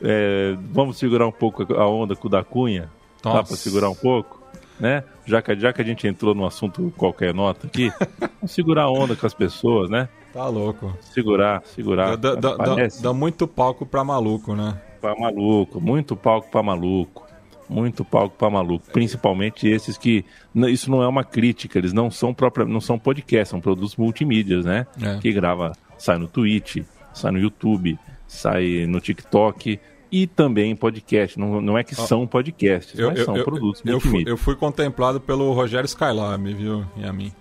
é, 0.02 0.56
vamos 0.72 0.98
segurar 0.98 1.26
um 1.26 1.32
pouco 1.32 1.72
a 1.74 1.88
onda 1.88 2.16
com 2.16 2.26
o 2.26 2.30
da 2.30 2.42
Cunha? 2.42 2.90
Nossa. 3.24 3.36
Dá 3.36 3.44
pra 3.44 3.56
segurar 3.56 3.90
um 3.90 3.94
pouco? 3.94 4.39
Né? 4.80 5.04
Já 5.26 5.42
que, 5.42 5.54
já 5.56 5.72
que 5.72 5.82
a 5.82 5.84
gente 5.84 6.06
entrou 6.08 6.34
no 6.34 6.46
assunto 6.46 6.92
qualquer 6.96 7.34
nota 7.34 7.66
aqui, 7.66 7.92
vamos 8.40 8.50
segurar 8.50 8.84
a 8.84 8.90
onda 8.90 9.14
com 9.14 9.26
as 9.26 9.34
pessoas, 9.34 9.90
né? 9.90 10.08
Tá 10.32 10.46
louco. 10.48 10.96
Segurar, 11.00 11.62
segurar. 11.64 12.16
Dá, 12.16 12.34
dá, 12.34 12.56
dá 13.02 13.12
muito 13.12 13.46
palco 13.46 13.84
pra 13.84 14.02
maluco, 14.02 14.54
né? 14.54 14.80
Pra 15.00 15.14
maluco, 15.16 15.80
muito 15.80 16.16
palco 16.16 16.50
pra 16.50 16.62
maluco. 16.62 17.28
muito 17.68 18.04
palco 18.04 18.36
para 18.36 18.50
maluco, 18.50 18.84
principalmente 18.92 19.68
esses 19.68 19.96
que 19.96 20.24
isso 20.68 20.90
não 20.90 21.02
é 21.02 21.06
uma 21.06 21.22
crítica, 21.22 21.78
eles 21.78 21.92
não 21.92 22.10
são 22.10 22.34
própria, 22.34 22.66
não 22.66 22.80
são 22.80 22.98
podcast, 22.98 23.50
são 23.50 23.60
produtos 23.60 23.96
multimídias, 23.96 24.64
né? 24.64 24.86
É. 25.00 25.18
Que 25.18 25.32
grava, 25.32 25.72
sai 25.96 26.18
no 26.18 26.26
Twitch, 26.26 26.82
sai 27.14 27.30
no 27.30 27.38
YouTube, 27.38 27.96
sai 28.26 28.86
no 28.88 29.00
TikTok 29.00 29.78
e 30.10 30.26
também 30.26 30.74
podcast. 30.74 31.38
Não, 31.38 31.60
não 31.60 31.78
é 31.78 31.84
que 31.84 31.94
são 31.94 32.26
podcasts, 32.26 32.98
eu, 32.98 33.08
mas 33.08 33.18
eu, 33.18 33.24
são 33.24 33.36
eu, 33.36 33.44
produtos 33.44 33.82
eu, 33.84 34.00
fui, 34.00 34.24
eu 34.26 34.36
fui 34.36 34.56
contemplado 34.56 35.20
pelo 35.20 35.52
Rogério 35.52 35.86
Skylab, 35.86 36.52
viu, 36.54 36.84
e 36.96 37.04
a 37.04 37.12
mim. 37.12 37.32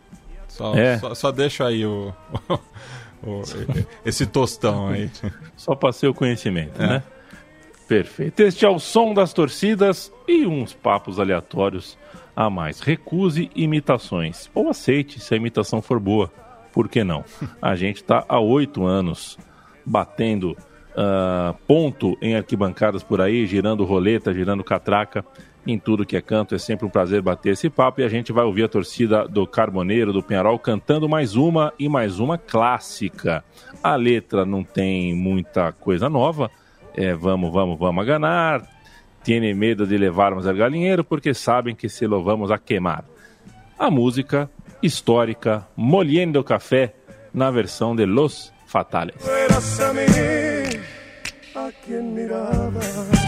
Só, 0.47 0.76
é. 0.76 0.97
só, 0.97 1.13
só 1.15 1.32
deixa 1.32 1.67
aí 1.67 1.86
o, 1.86 2.13
o, 3.24 3.41
esse 4.05 4.26
tostão 4.26 4.89
aí. 4.89 5.09
Só 5.55 5.76
passei 5.76 6.07
o 6.09 6.13
conhecimento, 6.13 6.82
é. 6.82 6.88
né? 6.88 7.03
Perfeito. 7.88 8.39
Este 8.41 8.65
é 8.65 8.70
o 8.70 8.78
som 8.78 9.13
das 9.13 9.34
torcidas 9.34 10.11
e 10.28 10.45
uns 10.45 10.74
papos 10.74 11.20
aleatórios 11.20 11.97
a 12.36 12.49
mais. 12.49 12.80
Recuse 12.80 13.49
imitações. 13.55 14.49
Ou 14.53 14.70
aceite 14.70 15.20
se 15.20 15.34
a 15.34 15.38
imitação 15.38 15.82
for 15.82 15.99
boa. 15.99 16.32
Por 16.72 16.88
que 16.88 17.03
não? 17.03 17.26
A 17.61 17.76
gente 17.76 17.97
está 17.97 18.24
há 18.30 18.39
oito 18.39 18.86
anos 18.86 19.38
batendo 19.86 20.55
uh, 20.91 21.53
ponto 21.67 22.17
em 22.21 22.35
arquibancadas 22.35 23.03
por 23.03 23.21
aí, 23.21 23.45
girando 23.45 23.85
roleta, 23.85 24.33
girando 24.33 24.63
catraca 24.63 25.23
em 25.65 25.77
tudo 25.77 26.05
que 26.05 26.17
é 26.17 26.21
canto. 26.21 26.55
É 26.55 26.57
sempre 26.57 26.85
um 26.85 26.89
prazer 26.89 27.21
bater 27.21 27.53
esse 27.53 27.69
papo 27.69 28.01
e 28.01 28.03
a 28.03 28.09
gente 28.09 28.31
vai 28.31 28.43
ouvir 28.45 28.63
a 28.63 28.67
torcida 28.67 29.27
do 29.27 29.45
Carboneiro, 29.45 30.13
do 30.13 30.23
Penharol, 30.23 30.57
cantando 30.57 31.07
mais 31.07 31.35
uma 31.35 31.73
e 31.77 31.87
mais 31.87 32.19
uma 32.19 32.37
clássica. 32.37 33.43
A 33.83 33.95
letra 33.95 34.45
não 34.45 34.63
tem 34.63 35.13
muita 35.13 35.71
coisa 35.71 36.09
nova, 36.09 36.49
é, 36.95 37.13
vamos, 37.13 37.51
vamos, 37.51 37.77
vamos 37.77 38.01
a 38.03 38.05
ganhar. 38.05 38.79
Tiene 39.23 39.53
medo 39.53 39.85
de 39.85 39.97
levarmos 39.97 40.47
al 40.47 40.55
galinheiro 40.55 41.03
porque 41.03 41.33
sabem 41.33 41.75
que 41.75 41.89
se 41.89 42.07
lo 42.07 42.23
vamos 42.23 42.51
a 42.51 42.57
queimar. 42.57 43.03
A 43.77 43.91
música 43.91 44.49
histórica 44.81 45.67
Moliendo 45.75 46.43
Café 46.43 46.95
na 47.33 47.51
versão 47.51 47.95
de 47.95 48.05
Los 48.05 48.53
Fatales. 48.65 49.15
a 51.68 51.72
quien 51.86 52.14
mirabas. 52.14 53.20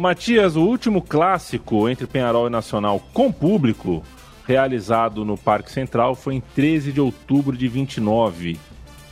Matias, 0.00 0.56
o 0.56 0.62
último 0.62 1.02
clássico 1.02 1.86
entre 1.86 2.06
Penharol 2.06 2.46
e 2.46 2.50
Nacional 2.50 3.02
com 3.12 3.30
público, 3.30 4.02
realizado 4.46 5.26
no 5.26 5.36
Parque 5.36 5.70
Central, 5.70 6.14
foi 6.14 6.36
em 6.36 6.40
13 6.40 6.90
de 6.90 7.00
outubro 7.02 7.54
de 7.54 7.68
29. 7.68 8.58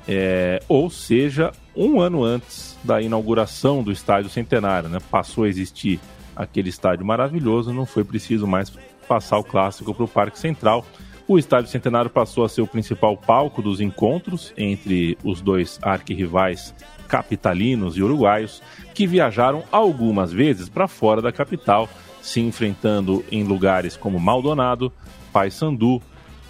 É, 0.08 0.62
ou 0.66 0.88
seja, 0.88 1.52
um 1.76 2.00
ano 2.00 2.24
antes 2.24 2.74
da 2.82 3.02
inauguração 3.02 3.82
do 3.82 3.92
Estádio 3.92 4.30
Centenário. 4.30 4.88
Né? 4.88 4.98
Passou 5.10 5.44
a 5.44 5.48
existir 5.48 6.00
aquele 6.34 6.70
estádio 6.70 7.04
maravilhoso, 7.04 7.70
não 7.70 7.84
foi 7.84 8.02
preciso 8.02 8.46
mais 8.46 8.72
passar 9.06 9.36
o 9.36 9.44
clássico 9.44 9.92
para 9.92 10.04
o 10.04 10.08
Parque 10.08 10.38
Central. 10.38 10.86
O 11.26 11.38
Estádio 11.38 11.70
Centenário 11.70 12.08
passou 12.08 12.46
a 12.46 12.48
ser 12.48 12.62
o 12.62 12.66
principal 12.66 13.14
palco 13.14 13.60
dos 13.60 13.82
encontros 13.82 14.54
entre 14.56 15.18
os 15.22 15.42
dois 15.42 15.78
arquirrivais 15.82 16.74
capitalinos 17.08 17.96
e 17.96 18.02
uruguaios 18.02 18.62
que 18.94 19.06
viajaram 19.06 19.64
algumas 19.72 20.32
vezes 20.32 20.68
para 20.68 20.86
fora 20.86 21.22
da 21.22 21.32
capital, 21.32 21.88
se 22.20 22.40
enfrentando 22.40 23.24
em 23.32 23.42
lugares 23.42 23.96
como 23.96 24.20
Maldonado, 24.20 24.92
Paysandu 25.32 26.02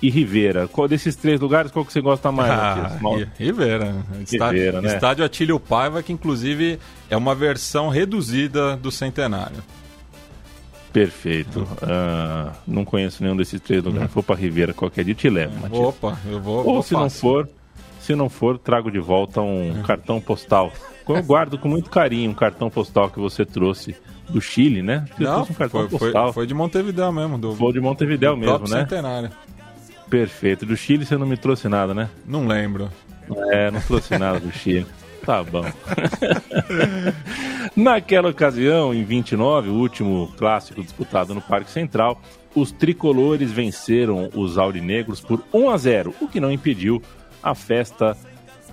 e 0.03 0.11
Rivera. 0.11 0.69
Qual 0.69 0.89
desses 0.89 1.17
três 1.17 1.41
lugares, 1.41 1.71
qual 1.71 1.85
que 1.85 1.93
você 1.93 2.01
gosta 2.01 2.31
mais, 2.33 2.51
ah, 2.51 2.99
Rivera. 3.39 3.95
Estádio, 4.23 4.59
Rivera, 4.59 4.81
né? 4.81 4.95
Estádio 4.95 5.25
Atílio 5.25 5.61
Paiva, 5.61 6.03
que 6.03 6.13
inclusive 6.13 6.79
é 7.09 7.17
uma 7.17 7.35
versão 7.35 7.89
reduzida 7.89 8.77
do 8.77 8.91
Centenário. 8.91 9.63
Perfeito. 10.93 11.61
Uh, 11.61 12.51
não 12.67 12.85
conheço 12.85 13.23
nenhum 13.23 13.37
desses 13.37 13.61
três 13.61 13.83
lugares. 13.83 14.09
Uhum. 14.09 14.15
For 14.15 14.23
para 14.23 14.37
Rivera 14.37 14.73
qualquer 14.73 15.05
dia 15.05 15.15
te 15.15 15.29
levo, 15.29 15.55
Matias. 15.61 15.81
Opa, 15.81 16.19
eu 16.27 16.41
vou. 16.41 16.59
Ou 16.59 16.75
vou 16.75 16.83
se 16.83 16.91
fácil. 16.91 17.01
não 17.01 17.11
for, 17.11 17.49
se 18.09 18.15
não 18.15 18.31
for, 18.31 18.59
trago 18.59 18.91
de 18.91 18.99
volta 18.99 19.43
um 19.43 19.83
cartão 19.83 20.19
postal. 20.19 20.73
Eu 21.07 21.23
guardo 21.23 21.59
com 21.59 21.69
muito 21.69 21.91
carinho 21.91 22.31
um 22.31 22.35
cartão 22.35 22.71
postal 22.71 23.11
que 23.11 23.19
você 23.19 23.45
trouxe 23.45 23.95
do 24.31 24.41
Chile, 24.41 24.81
né? 24.81 25.05
Você 25.15 25.25
não, 25.25 25.43
um 25.43 25.47
cartão 25.47 25.87
foi, 25.87 25.99
postal. 25.99 26.25
Foi, 26.25 26.33
foi, 26.33 26.47
de 26.47 26.55
Montevideo 26.55 27.13
mesmo. 27.13 27.37
Do, 27.37 27.55
foi 27.55 27.71
de 27.75 27.81
Montevideo 27.81 28.35
mesmo, 28.35 28.61
né? 28.61 28.81
Centenário. 28.81 29.31
Perfeito. 30.09 30.65
Do 30.65 30.75
Chile 30.75 31.05
você 31.05 31.19
não 31.19 31.27
me 31.27 31.37
trouxe 31.37 31.69
nada, 31.69 31.93
né? 31.93 32.09
Não 32.27 32.47
lembro. 32.47 32.91
É, 33.51 33.71
não 33.71 33.81
trouxe 33.83 34.17
nada 34.17 34.41
do 34.41 34.51
Chile. 34.53 34.87
Tá 35.27 35.43
bom. 35.43 35.67
Naquela 37.77 38.31
ocasião, 38.31 38.95
em 38.95 39.05
29, 39.05 39.69
o 39.69 39.75
último 39.75 40.33
clássico 40.39 40.83
disputado 40.83 41.35
no 41.35 41.43
Parque 41.43 41.71
Central, 41.71 42.19
os 42.55 42.73
tricolores 42.73 43.53
venceram 43.53 44.31
os 44.35 44.57
aurinegros 44.57 45.21
por 45.21 45.45
1 45.53 45.69
a 45.69 45.77
0, 45.77 46.15
o 46.23 46.27
que 46.27 46.41
não 46.41 46.51
impediu 46.51 47.03
a 47.43 47.55
festa 47.55 48.17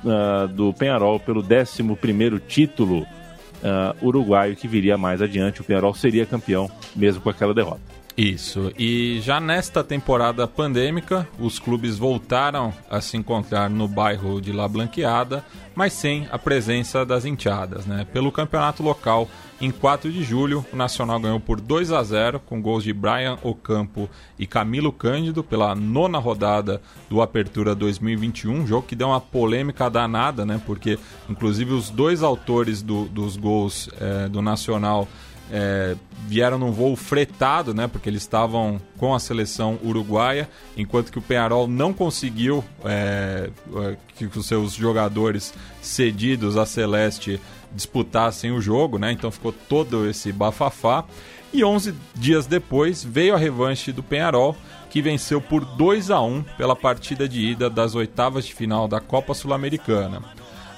uh, 0.03 0.47
do 0.47 0.73
Penharol 0.73 1.19
pelo 1.19 1.41
11 1.41 2.39
título 2.47 3.01
uh, 3.01 4.05
uruguaio 4.05 4.55
que 4.55 4.67
viria 4.67 4.97
mais 4.97 5.21
adiante. 5.21 5.61
O 5.61 5.63
Penharol 5.63 5.93
seria 5.93 6.25
campeão 6.25 6.69
mesmo 6.95 7.21
com 7.21 7.29
aquela 7.29 7.53
derrota. 7.53 7.81
Isso. 8.17 8.71
E 8.79 9.19
já 9.21 9.41
nesta 9.41 9.83
temporada 9.83 10.47
pandêmica, 10.47 11.27
os 11.37 11.59
clubes 11.59 11.97
voltaram 11.97 12.73
a 12.89 13.01
se 13.01 13.17
encontrar 13.17 13.69
no 13.69 13.89
bairro 13.89 14.39
de 14.39 14.53
La 14.53 14.69
Blanqueada, 14.69 15.43
mas 15.75 15.91
sem 15.91 16.25
a 16.31 16.39
presença 16.39 17.05
das 17.05 17.25
enteadas. 17.25 17.85
Né? 17.85 18.07
Pelo 18.13 18.31
campeonato 18.31 18.81
local, 18.81 19.27
em 19.59 19.69
4 19.69 20.09
de 20.09 20.23
julho, 20.23 20.65
o 20.71 20.77
Nacional 20.77 21.19
ganhou 21.19 21.41
por 21.41 21.59
2 21.59 21.91
a 21.91 22.01
0 22.01 22.39
com 22.39 22.61
gols 22.61 22.85
de 22.85 22.93
Brian 22.93 23.37
Ocampo 23.43 24.09
e 24.39 24.47
Camilo 24.47 24.93
Cândido 24.93 25.43
pela 25.43 25.75
nona 25.75 26.17
rodada 26.17 26.81
do 27.09 27.21
Apertura 27.21 27.75
2021, 27.75 28.65
jogo 28.65 28.87
que 28.87 28.95
deu 28.95 29.07
uma 29.09 29.19
polêmica 29.19 29.89
danada, 29.89 30.45
né? 30.45 30.61
porque 30.65 30.97
inclusive 31.29 31.73
os 31.73 31.89
dois 31.89 32.23
autores 32.23 32.81
do, 32.81 33.05
dos 33.05 33.35
gols 33.35 33.89
é, 33.99 34.29
do 34.29 34.41
Nacional 34.41 35.05
é, 35.51 35.95
vieram 36.27 36.57
num 36.57 36.71
voo 36.71 36.95
fretado, 36.95 37.73
né? 37.73 37.87
Porque 37.87 38.09
eles 38.09 38.21
estavam 38.23 38.81
com 38.97 39.13
a 39.13 39.19
seleção 39.19 39.77
uruguaia, 39.83 40.49
enquanto 40.75 41.11
que 41.11 41.19
o 41.19 41.21
Penharol 41.21 41.67
não 41.67 41.93
conseguiu 41.93 42.63
é, 42.83 43.49
é, 43.75 43.97
que 44.15 44.25
os 44.25 44.45
seus 44.45 44.73
jogadores 44.73 45.53
cedidos 45.81 46.57
à 46.57 46.65
Celeste 46.65 47.39
disputassem 47.71 48.51
o 48.51 48.61
jogo, 48.61 48.97
né? 48.97 49.11
Então 49.11 49.29
ficou 49.29 49.51
todo 49.51 50.07
esse 50.07 50.31
bafafá. 50.31 51.05
E 51.53 51.63
11 51.63 51.93
dias 52.15 52.45
depois 52.47 53.03
veio 53.03 53.33
a 53.33 53.37
revanche 53.37 53.91
do 53.91 54.03
Penharol, 54.03 54.57
que 54.89 55.01
venceu 55.01 55.39
por 55.39 55.63
2 55.63 56.11
a 56.11 56.21
1 56.21 56.43
pela 56.57 56.75
partida 56.75 57.29
de 57.29 57.39
ida 57.41 57.69
das 57.69 57.95
oitavas 57.95 58.45
de 58.45 58.53
final 58.53 58.87
da 58.87 58.99
Copa 58.99 59.33
Sul-Americana. 59.33 60.21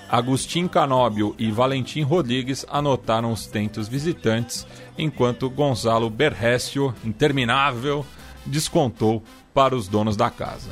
Agostinho 0.09 0.69
Canóbio 0.69 1.35
e 1.37 1.51
Valentim 1.51 2.01
Rodrigues 2.01 2.65
anotaram 2.69 3.31
os 3.31 3.45
tentos 3.45 3.87
visitantes, 3.87 4.65
enquanto 4.97 5.49
Gonzalo 5.49 6.09
Berrécio, 6.09 6.95
interminável, 7.03 8.05
descontou 8.45 9.21
para 9.53 9.75
os 9.75 9.87
donos 9.87 10.15
da 10.15 10.29
casa. 10.29 10.71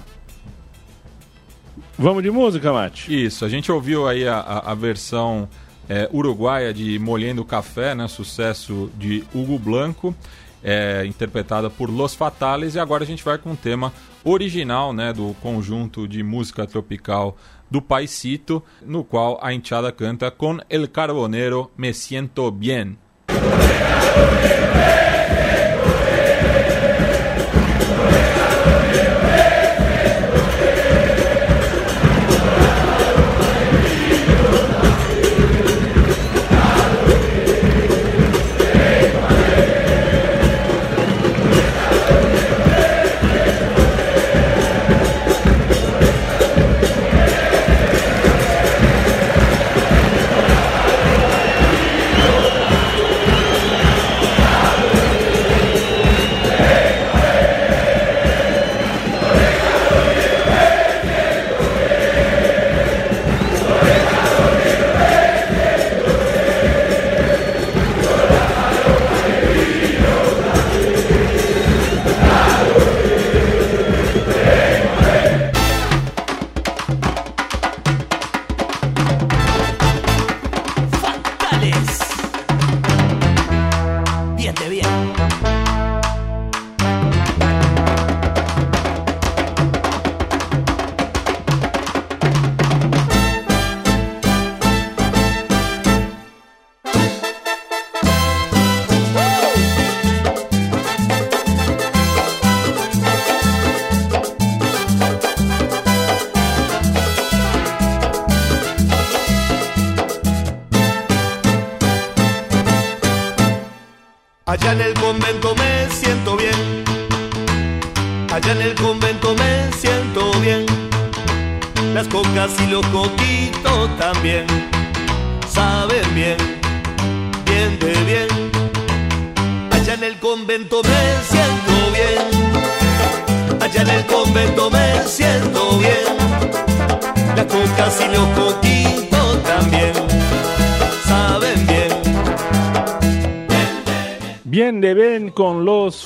Vamos 1.97 2.23
de 2.23 2.31
música, 2.31 2.71
Mate? 2.71 3.25
Isso, 3.25 3.43
a 3.45 3.49
gente 3.49 3.71
ouviu 3.71 4.07
aí 4.07 4.27
a, 4.27 4.39
a, 4.39 4.71
a 4.71 4.75
versão 4.75 5.49
é, 5.89 6.09
uruguaia 6.11 6.73
de 6.73 6.97
Molhendo 6.99 7.43
Café, 7.43 7.93
né, 7.93 8.07
sucesso 8.07 8.89
de 8.97 9.23
Hugo 9.33 9.59
Blanco, 9.59 10.15
é, 10.63 11.05
interpretada 11.05 11.69
por 11.69 11.89
Los 11.89 12.15
Fatales, 12.15 12.75
e 12.75 12.79
agora 12.79 13.03
a 13.03 13.07
gente 13.07 13.23
vai 13.23 13.37
com 13.37 13.51
o 13.51 13.55
tema 13.55 13.93
original 14.23 14.91
né, 14.91 15.13
do 15.13 15.35
conjunto 15.41 16.07
de 16.07 16.23
música 16.23 16.65
tropical 16.65 17.37
do 17.75 17.81
Paisito, 17.81 18.63
no 18.85 19.03
qual 19.03 19.37
a 19.41 19.53
hinchada 19.53 19.91
canta 19.91 20.31
com 20.31 20.59
El 20.69 20.89
Carbonero 20.89 21.71
Me 21.75 21.93
Siento 21.93 22.49
Bien. 22.49 22.97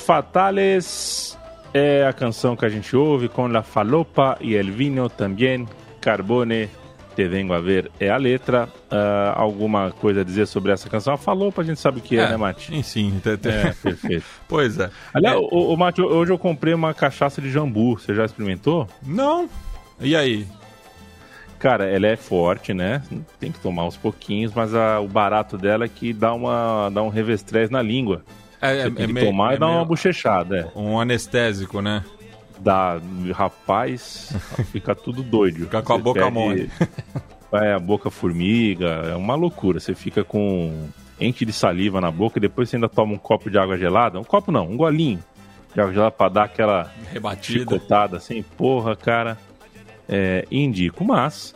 Fatales 0.00 1.38
é 1.72 2.04
a 2.04 2.12
canção 2.12 2.56
que 2.56 2.64
a 2.64 2.68
gente 2.68 2.96
ouve 2.96 3.28
com 3.28 3.46
La 3.46 3.62
Falopa 3.62 4.36
e 4.40 4.54
El 4.54 4.72
Vino 4.72 5.08
também. 5.08 5.68
Carbone, 6.00 6.68
Te 7.14 7.28
Vengo 7.28 7.52
a 7.52 7.60
Ver 7.60 7.90
é 8.00 8.08
a 8.08 8.16
letra. 8.16 8.68
Uh, 8.90 9.32
alguma 9.34 9.90
coisa 9.92 10.22
a 10.22 10.24
dizer 10.24 10.46
sobre 10.46 10.72
essa 10.72 10.88
canção? 10.88 11.14
A 11.14 11.16
Falopa 11.16 11.62
a 11.62 11.64
gente 11.64 11.78
sabe 11.78 11.98
o 11.98 12.02
que 12.02 12.18
é, 12.18 12.22
é 12.22 12.30
né, 12.30 12.36
Mate? 12.36 12.66
Sim, 12.66 12.82
sim. 12.82 13.22
É, 13.24 13.72
perfeito. 13.72 14.24
pois 14.48 14.78
é. 14.78 14.90
Aliás, 15.12 15.36
é. 15.36 15.38
O, 15.38 15.72
o 15.72 15.76
Mate, 15.76 16.00
hoje 16.00 16.32
eu 16.32 16.38
comprei 16.38 16.74
uma 16.74 16.94
cachaça 16.94 17.40
de 17.40 17.50
jambu. 17.50 17.98
Você 17.98 18.14
já 18.14 18.24
experimentou? 18.24 18.88
Não. 19.02 19.48
E 20.00 20.16
aí? 20.16 20.46
Cara, 21.58 21.84
ela 21.84 22.06
é 22.06 22.16
forte, 22.16 22.72
né? 22.72 23.02
Tem 23.38 23.52
que 23.52 23.60
tomar 23.60 23.84
uns 23.84 23.96
pouquinhos, 23.96 24.52
mas 24.54 24.74
a, 24.74 24.98
o 24.98 25.06
barato 25.06 25.58
dela 25.58 25.84
é 25.84 25.88
que 25.88 26.10
dá, 26.14 26.32
uma, 26.32 26.88
dá 26.88 27.02
um 27.02 27.10
revestrez 27.10 27.68
na 27.68 27.82
língua. 27.82 28.24
É, 28.60 28.82
Você 28.82 28.90
tem 28.90 29.04
é 29.04 29.08
que 29.08 29.24
tomar 29.26 29.52
é 29.52 29.56
e 29.56 29.58
dar 29.58 29.68
uma 29.68 29.84
bochechada. 29.84 30.70
É. 30.74 30.78
Um 30.78 31.00
anestésico, 31.00 31.80
né? 31.80 32.04
Dá, 32.58 33.00
rapaz, 33.32 34.34
fica 34.70 34.94
tudo 34.94 35.22
doido. 35.22 35.60
Fica 35.60 35.82
com 35.82 35.92
a 35.94 35.98
boca 35.98 36.20
perde, 36.20 36.34
mole. 36.34 36.70
É, 37.52 37.72
a 37.72 37.80
boca 37.80 38.10
formiga, 38.10 38.86
é 38.86 39.16
uma 39.16 39.34
loucura. 39.34 39.80
Você 39.80 39.92
fica 39.92 40.22
com 40.22 40.88
ente 41.18 41.44
de 41.44 41.52
saliva 41.52 42.00
na 42.00 42.08
boca 42.08 42.38
e 42.38 42.40
depois 42.40 42.68
você 42.68 42.76
ainda 42.76 42.88
toma 42.88 43.12
um 43.12 43.18
copo 43.18 43.50
de 43.50 43.58
água 43.58 43.76
gelada. 43.76 44.20
Um 44.20 44.24
copo 44.24 44.52
não, 44.52 44.68
um 44.68 44.76
golinho 44.76 45.18
de 45.74 45.80
água 45.80 45.92
gelada 45.92 46.12
pra 46.12 46.28
dar 46.28 46.44
aquela 46.44 46.92
rebatida, 47.12 47.58
chicotada 47.58 48.18
assim. 48.18 48.44
Porra, 48.56 48.94
cara, 48.94 49.36
é, 50.08 50.46
indico. 50.48 51.04
Mas 51.04 51.52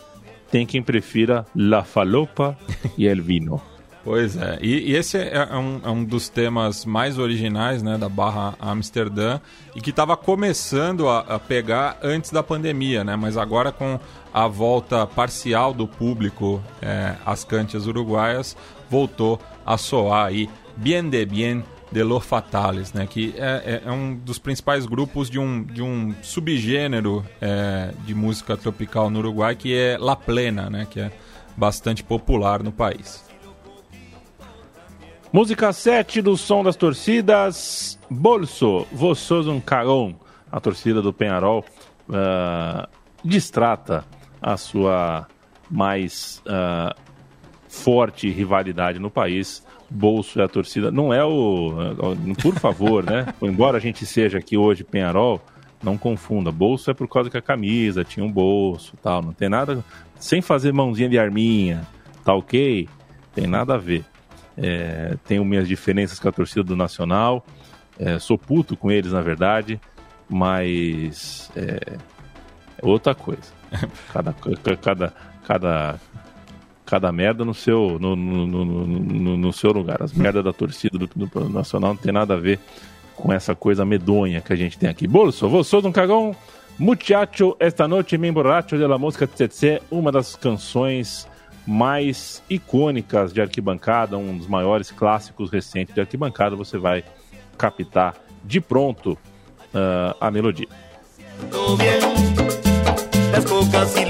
tem 0.50 0.66
quem 0.66 0.82
prefira 0.82 1.46
La 1.54 1.84
Falopa 1.84 2.58
e 2.98 3.06
El 3.06 3.22
Vino. 3.22 3.62
Pois 4.04 4.36
é, 4.36 4.58
e, 4.60 4.90
e 4.90 4.96
esse 4.96 5.16
é, 5.16 5.48
é 5.50 5.56
um, 5.56 5.80
é 5.82 5.88
um, 5.88 6.04
dos 6.04 6.28
temas 6.28 6.84
mais 6.84 7.18
originais 7.18 7.82
né, 7.82 7.96
da 7.96 8.06
Barra 8.06 8.54
Amsterdã 8.60 9.40
e 9.74 9.80
que 9.80 9.88
estava 9.88 10.14
começando 10.14 11.08
a, 11.08 11.20
a, 11.20 11.38
pegar 11.38 11.96
antes 12.02 12.30
da 12.30 12.42
pandemia, 12.42 13.02
né? 13.02 13.16
Mas 13.16 13.38
agora 13.38 13.72
com 13.72 13.98
a 14.32 14.46
volta 14.46 15.06
parcial 15.06 15.72
do 15.72 15.88
público 15.88 16.62
é, 16.82 17.14
às 17.24 17.44
cantias 17.44 17.86
uruguaias, 17.86 18.54
voltou 18.90 19.40
a 19.64 19.78
soar 19.78 20.26
aí 20.26 20.50
Bien 20.76 21.08
de 21.08 21.24
Bien 21.24 21.64
de 21.90 22.02
Los 22.02 22.26
Fatales, 22.26 22.92
né? 22.92 23.06
Que 23.06 23.34
é, 23.38 23.82
é, 23.84 23.88
é 23.88 23.90
um 23.90 24.16
dos 24.16 24.38
principais 24.38 24.84
grupos 24.84 25.30
de 25.30 25.38
um, 25.38 25.62
de 25.62 25.80
um 25.80 26.14
subgênero 26.20 27.24
é, 27.40 27.90
de 28.04 28.14
música 28.14 28.54
tropical 28.54 29.08
no 29.08 29.20
Uruguai 29.20 29.56
que 29.56 29.74
é 29.74 29.96
La 29.98 30.14
Plena, 30.14 30.68
né? 30.68 30.86
Que 30.90 31.00
é 31.00 31.10
bastante 31.56 32.04
popular 32.04 32.62
no 32.62 32.70
país. 32.70 33.24
Música 35.34 35.72
7 35.72 36.22
do 36.22 36.36
Som 36.36 36.62
das 36.62 36.76
Torcidas, 36.76 37.98
Bolso, 38.08 38.86
Você 38.92 39.34
um 39.34 39.60
Cagão. 39.60 40.14
A 40.48 40.60
torcida 40.60 41.02
do 41.02 41.12
Penharol 41.12 41.64
uh, 42.08 42.88
distrata 43.24 44.04
a 44.40 44.56
sua 44.56 45.26
mais 45.68 46.40
uh, 46.46 46.94
forte 47.66 48.30
rivalidade 48.30 49.00
no 49.00 49.10
país. 49.10 49.66
Bolso 49.90 50.40
é 50.40 50.44
a 50.44 50.48
torcida. 50.48 50.92
Não 50.92 51.12
é 51.12 51.24
o. 51.24 51.72
Uh, 51.72 52.34
por 52.40 52.54
favor, 52.60 53.02
né? 53.02 53.26
Embora 53.42 53.78
a 53.78 53.80
gente 53.80 54.06
seja 54.06 54.38
aqui 54.38 54.56
hoje 54.56 54.84
Penharol, 54.84 55.40
não 55.82 55.98
confunda. 55.98 56.52
Bolso 56.52 56.92
é 56.92 56.94
por 56.94 57.08
causa 57.08 57.28
que 57.28 57.36
a 57.36 57.42
camisa 57.42 58.04
tinha 58.04 58.24
um 58.24 58.30
bolso 58.30 58.96
tal. 59.02 59.20
Não 59.20 59.32
tem 59.32 59.48
nada. 59.48 59.84
Sem 60.14 60.40
fazer 60.40 60.72
mãozinha 60.72 61.08
de 61.08 61.18
arminha, 61.18 61.84
tá 62.24 62.32
ok? 62.32 62.88
Tem 63.34 63.48
nada 63.48 63.74
a 63.74 63.78
ver. 63.78 64.04
É, 64.56 65.16
tenho 65.26 65.44
minhas 65.44 65.66
diferenças 65.66 66.18
com 66.18 66.28
a 66.28 66.32
torcida 66.32 66.62
do 66.62 66.76
Nacional. 66.76 67.44
É, 67.98 68.18
sou 68.18 68.36
puto 68.38 68.76
com 68.76 68.90
eles, 68.90 69.12
na 69.12 69.20
verdade, 69.20 69.80
mas 70.28 71.50
é, 71.56 71.98
é 72.78 72.86
outra 72.86 73.14
coisa. 73.14 73.52
Cada, 74.12 74.32
cada, 74.80 75.12
cada, 75.44 76.00
cada 76.86 77.12
merda 77.12 77.44
no 77.44 77.52
seu, 77.52 77.98
no, 78.00 78.14
no, 78.14 78.46
no, 78.46 79.36
no 79.36 79.52
seu 79.52 79.72
lugar. 79.72 80.00
As 80.00 80.12
merdas 80.12 80.44
da 80.44 80.52
torcida 80.52 80.96
do, 80.96 81.08
do, 81.08 81.48
Nacional 81.48 81.94
não 81.94 81.96
tem 81.96 82.12
nada 82.12 82.34
a 82.34 82.36
ver 82.36 82.60
com 83.16 83.32
essa 83.32 83.54
coisa 83.54 83.84
medonha 83.84 84.40
que 84.40 84.52
a 84.52 84.56
gente 84.56 84.78
tem 84.78 84.88
aqui. 84.88 85.08
Bolso, 85.08 85.48
vou 85.48 85.64
sou 85.64 85.84
um 85.84 85.90
cagão. 85.90 86.36
Muchacho, 86.78 87.56
esta 87.58 87.88
noite 87.88 88.18
me 88.18 88.28
emborracho 88.28 88.76
de 88.76 88.86
la 88.86 88.98
música 88.98 89.26
Tsetse, 89.26 89.80
uma 89.90 90.12
das 90.12 90.36
canções 90.36 91.26
mais 91.66 92.42
icônicas 92.48 93.32
de 93.32 93.40
arquibancada, 93.40 94.18
um 94.18 94.36
dos 94.36 94.46
maiores 94.46 94.90
clássicos 94.90 95.50
recentes 95.50 95.94
de 95.94 96.00
arquibancada, 96.00 96.54
você 96.54 96.76
vai 96.76 97.04
captar 97.56 98.14
de 98.44 98.60
pronto 98.60 99.12
uh, 99.12 100.16
a 100.20 100.30
melodia. 100.30 100.68
si 103.86 104.04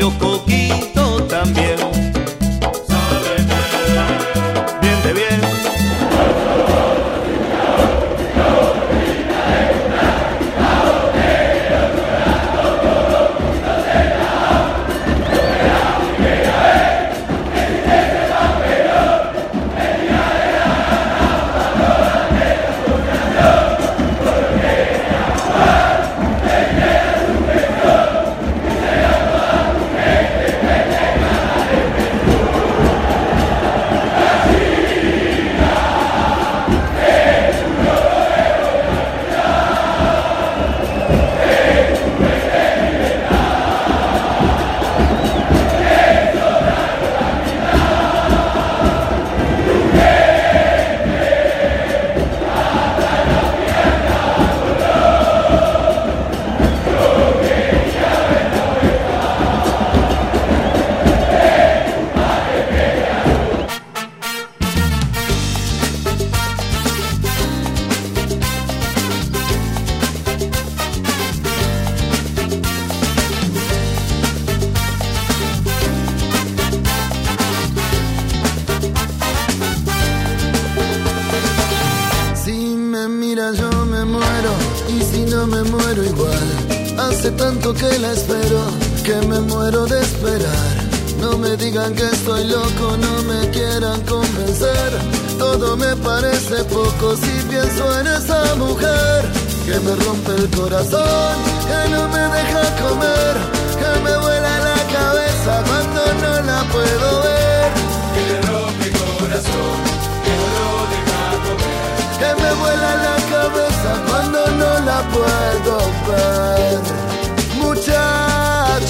Hace 87.25 87.37
tanto 87.37 87.73
que 87.73 87.99
la 88.01 88.13
espero, 88.13 88.61
que 89.03 89.15
me 89.27 89.41
muero 89.41 89.87
de 89.87 89.99
esperar. 89.99 90.75
No 91.19 91.39
me 91.39 91.57
digan 91.57 91.95
que 91.95 92.05
estoy 92.05 92.45
loco, 92.49 92.99
no 92.99 93.23
me 93.23 93.49
quieran 93.49 93.99
convencer. 94.03 94.91
Todo 95.39 95.75
me 95.75 95.97
parece 95.97 96.63
poco 96.65 97.17
si 97.17 97.33
pienso 97.49 97.99
en 97.99 98.09
esa 98.09 98.55
mujer 98.57 99.25
que 99.65 99.81
me 99.81 99.97
rompe 100.05 100.33
el 100.37 100.51
corazón, 100.51 101.35
que 101.67 101.91
no 101.93 102.07
me 102.11 102.21
deja 102.21 102.63
comer, 102.85 103.35
que 103.81 104.01
me 104.05 104.19
vuela 104.19 104.59
la 104.69 104.81
cabeza 104.93 105.63
cuando 105.65 106.01
no 106.21 106.43
la 106.43 106.63
puedo 106.75 107.23
ver. 107.23 107.73
Que 108.13 108.23
le 108.29 108.39
rompe 108.53 108.85
el 108.85 108.99
corazón, 109.17 109.77
que 110.25 110.35
no 110.43 110.47
lo 110.57 110.69
deja 110.93 111.21
comer. 111.47 111.73
Que 112.21 112.31
me 112.43 112.51
vuela 112.61 112.91
la 113.07 113.17
cabeza 113.33 113.91
cuando 114.11 114.41
no 114.61 114.71
la 114.85 114.99
puedo 115.09 115.79
ver. 116.13 117.04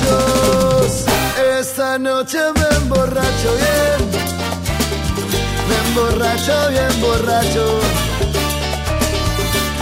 Muchachos, 0.05 1.05
esta 1.61 1.99
noche 1.99 2.39
me 2.55 2.77
emborracho 2.77 3.51
bien. 3.57 4.11
Me 5.69 5.77
emborracho 5.89 6.69
bien 6.69 7.01
borracho. 7.01 7.81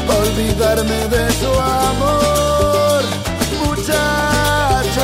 Olvidarme 0.08 1.08
de 1.08 1.32
su 1.32 1.50
amor. 1.60 3.02
Muchachos, 3.64 5.02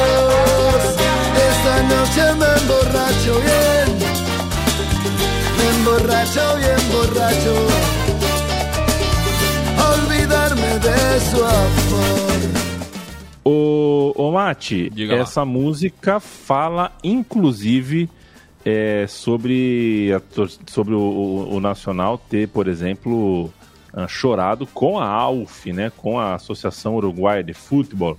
esta 1.49 1.83
noche 1.83 2.35
me 2.35 2.47
emborracho 2.61 3.33
bien. 3.41 3.89
Me 5.59 5.65
emborracho 5.77 6.57
bien 6.57 6.83
borracho. 6.93 7.55
Olvidarme 9.93 10.79
de 10.79 11.21
su 11.31 11.45
amor. 11.45 12.68
Ô, 13.49 14.13
ô 14.15 14.31
Mate, 14.33 14.91
Diga 14.91 15.15
lá. 15.17 15.23
essa 15.23 15.45
música 15.45 16.21
fala 16.21 16.93
inclusive 17.03 18.09
é, 18.65 19.07
sobre, 19.09 20.11
a 20.13 20.21
sobre 20.67 20.93
o, 20.95 20.99
o- 21.01 21.55
o 21.55 21.61
Nacional 21.61 22.19
ter, 22.19 22.49
por 22.49 22.69
exemplo, 22.69 23.51
ah, 23.95 24.07
chorado 24.07 24.67
com 24.67 24.99
a 24.99 25.07
AUF, 25.07 25.73
né, 25.73 25.91
com 25.97 26.19
a 26.21 26.35
Associação 26.35 26.97
Uruguaia 26.97 27.43
de 27.43 27.55
Futebol, 27.55 28.19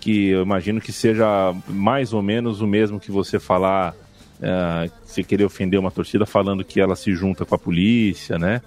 que 0.00 0.28
eu 0.28 0.42
imagino 0.42 0.80
que 0.80 0.90
seja 0.92 1.54
mais 1.68 2.14
ou 2.14 2.22
menos 2.22 2.62
o 2.62 2.66
mesmo 2.66 2.98
que 2.98 3.10
você 3.10 3.38
falar, 3.38 3.94
ah, 4.42 4.88
você 5.04 5.22
querer 5.22 5.44
ofender 5.44 5.78
uma 5.78 5.90
torcida 5.90 6.24
falando 6.24 6.64
que 6.64 6.80
ela 6.80 6.96
se 6.96 7.12
junta 7.14 7.44
com 7.44 7.54
a 7.54 7.58
polícia, 7.58 8.38
né? 8.38 8.62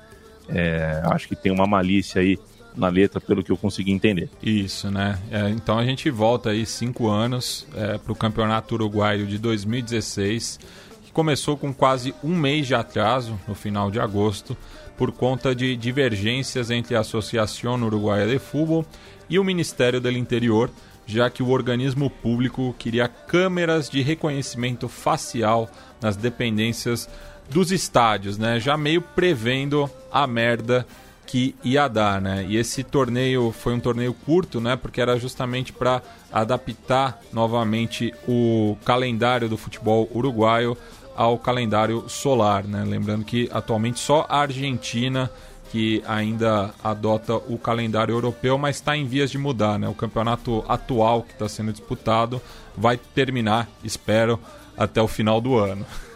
É, 0.47 1.01
acho 1.06 1.28
que 1.28 1.36
tem 1.36 1.51
uma 1.51 1.66
malícia 1.66 2.22
aí 2.22 2.38
na 2.76 2.90
letra, 2.90 3.22
pelo 3.22 3.44
que 3.44 3.52
eu 3.52 3.58
consegui 3.58 3.92
entender. 3.92 4.30
Isso, 4.42 4.90
né? 4.92 5.20
É, 5.32 5.50
então 5.50 5.78
a 5.78 5.86
gente 5.86 6.10
volta 6.10 6.50
aí 6.50 6.66
cinco 6.66 7.10
anos 7.10 7.68
para 8.04 8.12
o 8.12 8.16
Campeonato 8.16 8.76
Uruguaio 8.76 9.26
de 9.26 9.38
2016, 9.38 10.60
que 11.06 11.12
começou 11.12 11.58
com 11.58 11.74
quase 11.74 12.14
um 12.24 12.36
mês 12.36 12.68
de 12.68 12.76
atraso 12.76 13.40
no 13.48 13.56
final 13.56 13.90
de 13.90 14.00
agosto, 14.00 14.56
por 14.98 15.12
conta 15.12 15.54
de 15.54 15.76
divergências 15.76 16.72
entre 16.72 16.96
a 16.96 17.02
Associação 17.02 17.82
Uruguaia 17.84 18.28
de 18.28 18.40
Futebol 18.40 18.86
e 19.30 19.38
o 19.38 19.44
Ministério 19.44 20.00
do 20.00 20.10
Interior, 20.12 20.70
já 21.06 21.30
que 21.30 21.44
o 21.44 21.50
organismo 21.50 22.10
público 22.10 22.74
queria 22.80 23.08
câmeras 23.08 23.90
de 23.90 24.02
reconhecimento 24.02 24.88
facial 24.88 25.70
nas 26.02 26.16
dependências 26.16 27.10
dos 27.50 27.72
estádios, 27.72 28.38
né? 28.38 28.60
Já 28.60 28.76
meio 28.76 29.02
prevendo 29.02 29.90
a 30.12 30.26
merda 30.26 30.86
que 31.26 31.56
ia 31.64 31.88
dar, 31.88 32.22
né? 32.22 32.46
E 32.48 32.58
esse 32.58 32.84
torneio 32.84 33.52
foi 33.52 33.74
um 33.74 33.80
torneio 33.80 34.14
curto, 34.14 34.62
né? 34.62 34.76
Porque 34.76 35.02
era 35.02 35.18
justamente 35.18 35.74
para 35.74 36.02
adaptar 36.32 37.20
novamente 37.34 38.14
o 38.28 38.78
calendário 38.86 39.50
do 39.50 39.58
futebol 39.58 40.10
uruguaio 40.14 40.78
ao 41.16 41.38
calendário 41.38 42.08
solar, 42.08 42.64
né? 42.66 42.84
Lembrando 42.86 43.26
que 43.26 43.50
atualmente 43.52 44.00
só 44.00 44.26
a 44.30 44.40
Argentina 44.40 45.32
que 45.72 46.04
ainda 46.08 46.74
adota 46.84 47.36
o 47.36 47.58
calendário 47.58 48.14
europeu, 48.14 48.58
mas 48.58 48.78
está 48.78 48.96
em 48.96 49.06
vias 49.06 49.32
de 49.32 49.38
mudar, 49.38 49.80
né? 49.80 49.88
O 49.90 49.94
campeonato 49.94 50.64
atual 50.68 51.24
que 51.24 51.34
está 51.34 51.50
sendo 51.50 51.72
disputado 51.72 52.42
vai 52.78 52.98
terminar, 52.98 53.68
espero, 53.84 54.40
até 54.78 55.02
o 55.02 55.08
final 55.08 55.42
do 55.42 55.58
ano. 55.58 55.86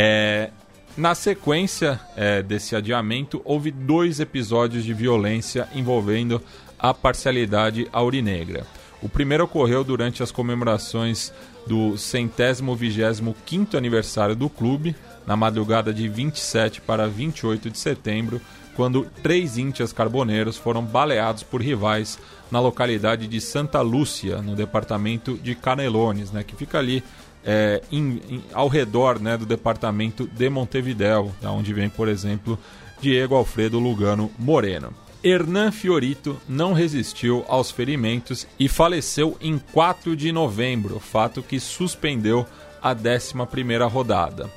É, 0.00 0.50
na 0.98 1.14
sequência 1.14 2.00
é, 2.16 2.42
desse 2.42 2.74
adiamento, 2.74 3.40
houve 3.44 3.70
dois 3.70 4.18
episódios 4.18 4.84
de 4.84 4.92
violência 4.92 5.68
envolvendo 5.72 6.42
a 6.76 6.92
parcialidade 6.92 7.88
aurinegra. 7.92 8.66
O 9.00 9.08
primeiro 9.08 9.44
ocorreu 9.44 9.84
durante 9.84 10.24
as 10.24 10.32
comemorações 10.32 11.32
do 11.68 11.96
centésimo 11.96 12.74
vigésimo 12.74 13.36
quinto 13.46 13.76
aniversário 13.76 14.34
do 14.34 14.50
clube, 14.50 14.96
na 15.24 15.36
madrugada 15.36 15.94
de 15.94 16.08
27 16.08 16.80
para 16.80 17.06
28 17.06 17.70
de 17.70 17.78
setembro, 17.78 18.40
quando 18.74 19.06
três 19.22 19.56
íntias 19.56 19.92
carboneiros 19.92 20.56
foram 20.56 20.82
baleados 20.82 21.44
por 21.44 21.62
rivais 21.62 22.18
na 22.50 22.58
localidade 22.58 23.28
de 23.28 23.40
Santa 23.40 23.80
Lúcia, 23.82 24.42
no 24.42 24.56
departamento 24.56 25.34
de 25.34 25.54
Canelones, 25.54 26.32
né, 26.32 26.42
que 26.42 26.56
fica 26.56 26.78
ali 26.78 27.04
é, 27.44 27.82
em- 27.90 28.20
em- 28.28 28.44
ao 28.52 28.68
redor 28.68 29.18
né, 29.20 29.36
do 29.36 29.46
departamento 29.46 30.26
de 30.26 30.48
Montevidéu, 30.50 31.32
da 31.40 31.50
onde 31.52 31.72
vem, 31.72 31.88
por 31.88 32.08
exemplo, 32.08 32.58
Diego 33.00 33.34
Alfredo 33.34 33.78
Lugano 33.78 34.30
Moreno. 34.38 34.92
Hernan 35.22 35.72
Fiorito 35.72 36.36
não 36.48 36.72
resistiu 36.72 37.44
aos 37.48 37.70
ferimentos 37.70 38.46
e 38.58 38.68
faleceu 38.68 39.36
em 39.40 39.58
4 39.72 40.14
de 40.14 40.30
novembro, 40.30 41.00
fato 41.00 41.42
que 41.42 41.58
suspendeu 41.58 42.46
a 42.80 42.94
11ª 42.94 43.88
rodada. 43.90 44.48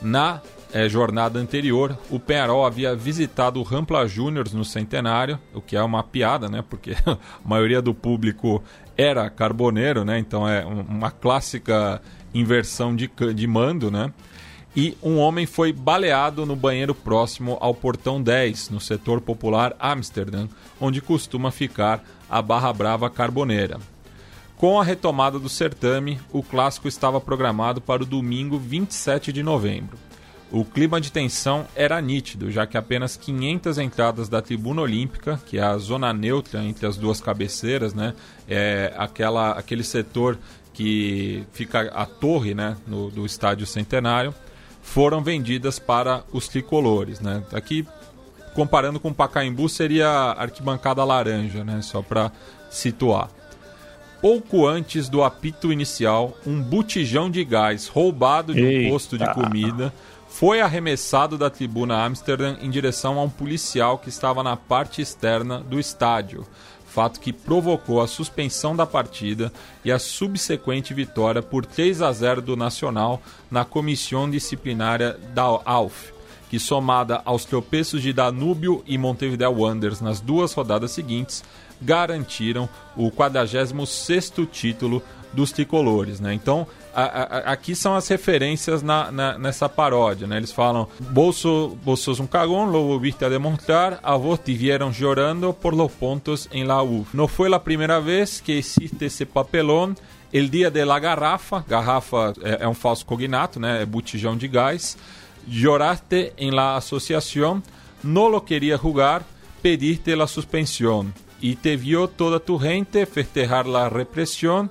Na 0.00 0.40
eh, 0.72 0.88
jornada 0.88 1.38
anterior, 1.38 1.96
o 2.10 2.18
Penharol 2.18 2.64
havia 2.66 2.96
visitado 2.96 3.60
o 3.60 3.62
Rampla 3.62 4.06
Júniors 4.08 4.52
no 4.52 4.64
centenário, 4.64 5.38
o 5.54 5.60
que 5.60 5.76
é 5.76 5.82
uma 5.82 6.02
piada, 6.02 6.48
né? 6.48 6.64
Porque 6.68 6.92
a 7.06 7.16
maioria 7.44 7.80
do 7.80 7.94
público 7.94 8.60
era 8.96 9.28
carboneiro, 9.30 10.04
né? 10.04 10.18
Então 10.18 10.48
é 10.48 10.64
um- 10.66 10.80
uma 10.82 11.10
clássica 11.10 12.00
inversão 12.34 12.94
de, 12.94 13.10
de 13.34 13.46
mando, 13.46 13.90
né? 13.90 14.12
E 14.74 14.96
um 15.02 15.18
homem 15.18 15.44
foi 15.44 15.70
baleado 15.72 16.46
no 16.46 16.56
banheiro 16.56 16.94
próximo 16.94 17.58
ao 17.60 17.74
Portão 17.74 18.22
10, 18.22 18.70
no 18.70 18.80
setor 18.80 19.20
popular 19.20 19.74
Amsterdã, 19.78 20.48
onde 20.80 21.02
costuma 21.02 21.50
ficar 21.50 22.02
a 22.30 22.40
Barra 22.40 22.72
Brava 22.72 23.10
Carboneira. 23.10 23.78
Com 24.56 24.80
a 24.80 24.84
retomada 24.84 25.38
do 25.38 25.48
certame, 25.48 26.18
o 26.32 26.42
clássico 26.42 26.88
estava 26.88 27.20
programado 27.20 27.80
para 27.80 28.02
o 28.02 28.06
domingo 28.06 28.56
27 28.58 29.30
de 29.32 29.42
novembro. 29.42 29.98
O 30.52 30.66
clima 30.66 31.00
de 31.00 31.10
tensão 31.10 31.66
era 31.74 31.98
nítido, 31.98 32.50
já 32.50 32.66
que 32.66 32.76
apenas 32.76 33.16
500 33.16 33.78
entradas 33.78 34.28
da 34.28 34.42
tribuna 34.42 34.82
olímpica, 34.82 35.40
que 35.46 35.56
é 35.56 35.62
a 35.62 35.78
zona 35.78 36.12
neutra 36.12 36.62
entre 36.62 36.86
as 36.86 36.98
duas 36.98 37.22
cabeceiras, 37.22 37.94
né, 37.94 38.12
é 38.46 38.92
aquela, 38.98 39.52
aquele 39.52 39.82
setor 39.82 40.38
que 40.74 41.42
fica 41.54 41.90
a 41.94 42.04
torre 42.04 42.54
né, 42.54 42.76
no, 42.86 43.10
do 43.10 43.24
estádio 43.24 43.66
centenário, 43.66 44.34
foram 44.82 45.22
vendidas 45.22 45.78
para 45.78 46.22
os 46.30 46.48
tricolores. 46.48 47.18
Né. 47.18 47.42
Aqui, 47.54 47.86
comparando 48.52 49.00
com 49.00 49.08
o 49.08 49.14
Pacaembu, 49.14 49.70
seria 49.70 50.06
a 50.06 50.42
arquibancada 50.42 51.02
laranja, 51.02 51.64
né, 51.64 51.80
só 51.80 52.02
para 52.02 52.30
situar. 52.70 53.30
Pouco 54.20 54.66
antes 54.68 55.08
do 55.08 55.24
apito 55.24 55.72
inicial, 55.72 56.36
um 56.46 56.62
botijão 56.62 57.30
de 57.30 57.42
gás 57.42 57.88
roubado 57.88 58.54
de 58.54 58.62
um 58.62 58.68
Eita. 58.68 58.90
posto 58.90 59.18
de 59.18 59.34
comida 59.34 59.92
foi 60.34 60.62
arremessado 60.62 61.36
da 61.36 61.50
tribuna 61.50 62.02
Amsterdã 62.02 62.56
em 62.60 62.70
direção 62.70 63.18
a 63.18 63.22
um 63.22 63.28
policial 63.28 63.98
que 63.98 64.08
estava 64.08 64.42
na 64.42 64.56
parte 64.56 65.02
externa 65.02 65.60
do 65.60 65.78
estádio. 65.78 66.46
Fato 66.86 67.20
que 67.20 67.34
provocou 67.34 68.00
a 68.00 68.08
suspensão 68.08 68.74
da 68.74 68.86
partida 68.86 69.52
e 69.84 69.92
a 69.92 69.98
subsequente 69.98 70.94
vitória 70.94 71.42
por 71.42 71.66
3 71.66 72.00
a 72.00 72.10
0 72.10 72.40
do 72.40 72.56
Nacional 72.56 73.22
na 73.50 73.64
comissão 73.64 74.28
disciplinária 74.28 75.18
da 75.34 75.44
AUF, 75.66 76.12
que 76.48 76.58
somada 76.58 77.20
aos 77.26 77.44
tropeços 77.44 78.02
de 78.02 78.12
Danúbio 78.12 78.82
e 78.86 78.96
Montevideo 78.96 79.52
Wanderers 79.52 80.00
nas 80.00 80.18
duas 80.18 80.54
rodadas 80.54 80.92
seguintes, 80.92 81.44
garantiram 81.80 82.68
o 82.96 83.10
46º 83.10 84.48
título 84.50 85.02
dos 85.32 85.52
tricolores, 85.52 86.20
né? 86.20 86.32
Então, 86.32 86.66
a- 86.94 87.02
a- 87.04 87.22
a- 87.22 87.52
aqui 87.52 87.74
são 87.74 87.94
as 87.94 88.06
referências 88.08 88.82
na, 88.82 89.10
na- 89.10 89.38
nessa 89.38 89.68
paródia, 89.68 90.26
né? 90.26 90.36
Eles 90.36 90.52
falam, 90.52 90.88
bolso, 91.00 91.76
vos 91.84 92.00
sos 92.00 92.20
un 92.20 92.26
a 93.24 93.28
demostrar, 93.28 93.98
a 94.02 94.16
te 94.16 95.52
por 95.52 95.74
los 95.74 95.90
pontos 95.92 96.48
en 96.52 96.66
la 96.68 96.82
U. 96.82 97.06
No 97.12 97.26
fue 97.28 97.48
la 97.48 97.62
primera 97.62 97.98
vez 98.00 98.40
que 98.42 98.58
hiciste 98.58 99.06
ese 99.06 99.24
papelón, 99.26 99.96
el 100.32 100.50
dia 100.50 100.70
de 100.70 100.84
la 100.86 100.98
garrafa, 100.98 101.64
garrafa 101.68 102.32
é, 102.42 102.64
é 102.64 102.68
um 102.68 102.74
falso 102.74 103.04
cognato, 103.04 103.58
né? 103.60 103.82
É 103.82 103.86
botijão 103.86 104.36
de 104.36 104.48
gás, 104.48 104.96
lloraste 105.48 106.32
en 106.36 106.54
la 106.54 106.76
asociación, 106.76 107.62
no 108.02 108.28
lo 108.28 108.44
quería 108.44 108.76
jugar, 108.78 109.22
pedirte 109.62 110.16
la 110.16 110.26
suspensión. 110.26 111.12
y 111.44 111.56
te 111.56 111.76
vio 111.76 112.06
toda 112.06 112.38
tu 112.38 112.56
gente 112.56 113.04
festejar 113.04 113.66
la 113.66 113.88
represión. 113.88 114.70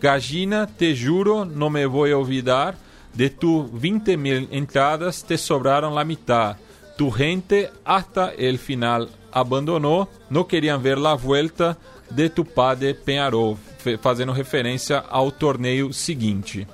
Gallina, 0.00 0.66
te 0.66 0.94
juro, 0.94 1.44
no 1.44 1.70
me 1.70 1.86
voy 1.86 2.12
a 2.12 2.18
olvidar. 2.18 2.76
De 3.14 3.30
tus 3.30 3.68
20 3.72 4.16
mil 4.16 4.48
entradas 4.52 5.24
te 5.24 5.36
sobraron 5.36 5.94
la 5.94 6.04
mitad. 6.04 6.56
Tu 6.96 7.10
gente 7.10 7.70
hasta 7.84 8.32
el 8.32 8.58
final 8.58 9.08
abandonó. 9.32 10.08
No 10.30 10.46
querían 10.46 10.82
ver 10.82 10.98
la 10.98 11.14
vuelta 11.14 11.76
de 12.10 12.30
tu 12.30 12.44
padre 12.44 12.94
Penharol, 12.94 13.56
fazendo 14.00 14.32
referência 14.32 14.98
ao 14.98 15.30
torneio 15.30 15.92
seguinte. 15.92 16.66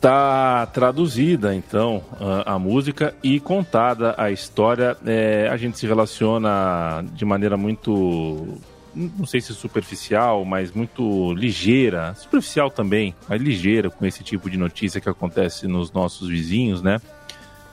Tá 0.00 0.66
traduzida 0.72 1.54
então 1.54 2.02
a, 2.18 2.54
a 2.54 2.58
música 2.58 3.14
e 3.22 3.38
contada 3.38 4.14
a 4.16 4.30
história. 4.30 4.96
É, 5.04 5.48
a 5.50 5.56
gente 5.58 5.78
se 5.78 5.86
relaciona 5.86 7.04
de 7.12 7.24
maneira 7.24 7.56
muito 7.56 8.58
não 8.94 9.26
sei 9.26 9.40
se 9.40 9.54
superficial, 9.54 10.44
mas 10.44 10.72
muito 10.72 11.32
ligeira, 11.34 12.14
superficial 12.14 12.70
também, 12.70 13.14
mas 13.28 13.40
ligeira 13.40 13.90
com 13.90 14.04
esse 14.04 14.22
tipo 14.22 14.50
de 14.50 14.56
notícia 14.56 15.00
que 15.00 15.08
acontece 15.08 15.66
nos 15.66 15.92
nossos 15.92 16.28
vizinhos, 16.28 16.82
né? 16.82 17.00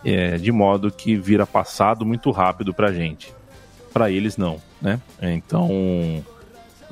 É, 0.05 0.37
de 0.37 0.51
modo 0.51 0.91
que 0.91 1.15
vira 1.15 1.45
passado 1.45 2.05
muito 2.05 2.29
rápido 2.31 2.73
pra 2.73 2.91
gente. 2.91 3.33
Para 3.91 4.11
eles 4.11 4.37
não, 4.37 4.61
né? 4.81 5.01
Então, 5.21 5.69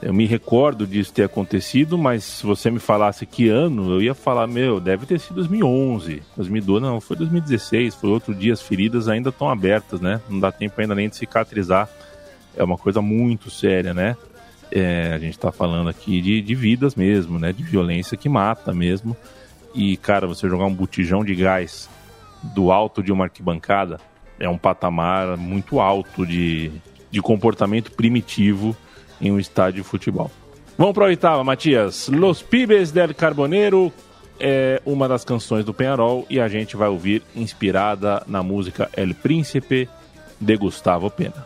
eu 0.02 0.14
me 0.14 0.26
recordo 0.26 0.86
disso 0.86 1.14
ter 1.14 1.24
acontecido, 1.24 1.98
mas 1.98 2.24
se 2.24 2.46
você 2.46 2.70
me 2.72 2.80
falasse 2.80 3.26
que 3.26 3.48
ano, 3.50 3.92
eu 3.92 4.02
ia 4.02 4.14
falar, 4.14 4.48
meu, 4.48 4.80
deve 4.80 5.06
ter 5.06 5.20
sido 5.20 5.36
2011, 5.36 6.22
2012, 6.36 6.82
não, 6.84 7.00
foi 7.00 7.16
2016, 7.18 7.96
foi 7.96 8.10
outro 8.10 8.34
dia, 8.34 8.54
as 8.54 8.62
feridas 8.62 9.08
ainda 9.08 9.30
estão 9.30 9.50
abertas, 9.50 10.02
né? 10.02 10.20
Não 10.30 10.40
dá 10.40 10.52
tempo 10.52 10.80
ainda 10.82 10.96
nem 10.96 11.08
de 11.08 11.16
cicatrizar 11.16 11.88
é 12.56 12.64
uma 12.64 12.78
coisa 12.78 13.02
muito 13.02 13.50
séria, 13.50 13.94
né? 13.94 14.16
É, 14.72 15.14
a 15.14 15.20
gente 15.20 15.34
está 15.34 15.52
falando 15.52 15.90
aqui 15.90 16.22
de, 16.22 16.42
de 16.42 16.56
vidas 16.56 16.96
mesmo, 16.96 17.40
né? 17.40 17.54
De 17.54 17.64
violência 17.64 18.18
que 18.18 18.28
mata 18.28 18.74
mesmo. 18.74 19.16
E, 19.74 19.98
cara, 19.98 20.26
você 20.26 20.48
jogar 20.48 20.66
um 20.66 20.74
botijão 20.74 21.24
de 21.24 21.36
gás 21.36 21.90
do 22.42 22.72
alto 22.72 23.04
de 23.04 23.12
uma 23.12 23.26
arquibancada 23.26 24.00
é 24.40 24.50
um 24.50 24.58
patamar 24.58 25.38
muito 25.38 25.80
alto 25.80 26.26
de, 26.26 26.72
de 27.10 27.22
comportamento 27.22 27.92
primitivo 27.92 28.76
em 29.20 29.32
um 29.32 29.40
estádio 29.40 29.84
de 29.84 29.88
futebol. 29.88 30.32
Vamos 30.78 30.94
para 30.94 31.06
a 31.06 31.08
oitava, 31.08 31.44
Matias. 31.44 32.10
Los 32.10 32.42
Pibes 32.42 32.92
del 32.92 33.16
Carboneiro 33.16 33.94
é 34.40 34.82
uma 34.86 35.08
das 35.08 35.24
canções 35.24 35.64
do 35.64 35.74
Penharol 35.74 36.26
e 36.30 36.40
a 36.40 36.48
gente 36.48 36.76
vai 36.76 36.90
ouvir 36.90 37.24
inspirada 37.34 38.22
na 38.28 38.44
música 38.44 38.90
El 38.96 39.14
Príncipe 39.14 39.88
de 40.40 40.58
Gustavo 40.58 41.10
Pena. 41.10 41.46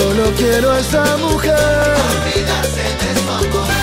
Solo 0.00 0.32
quiero 0.34 0.72
a 0.72 0.80
esa 0.80 1.04
mujer. 1.18 1.94
Olvidarse 2.24 2.80
de 2.80 3.20
su 3.20 3.30
amor. 3.30 3.79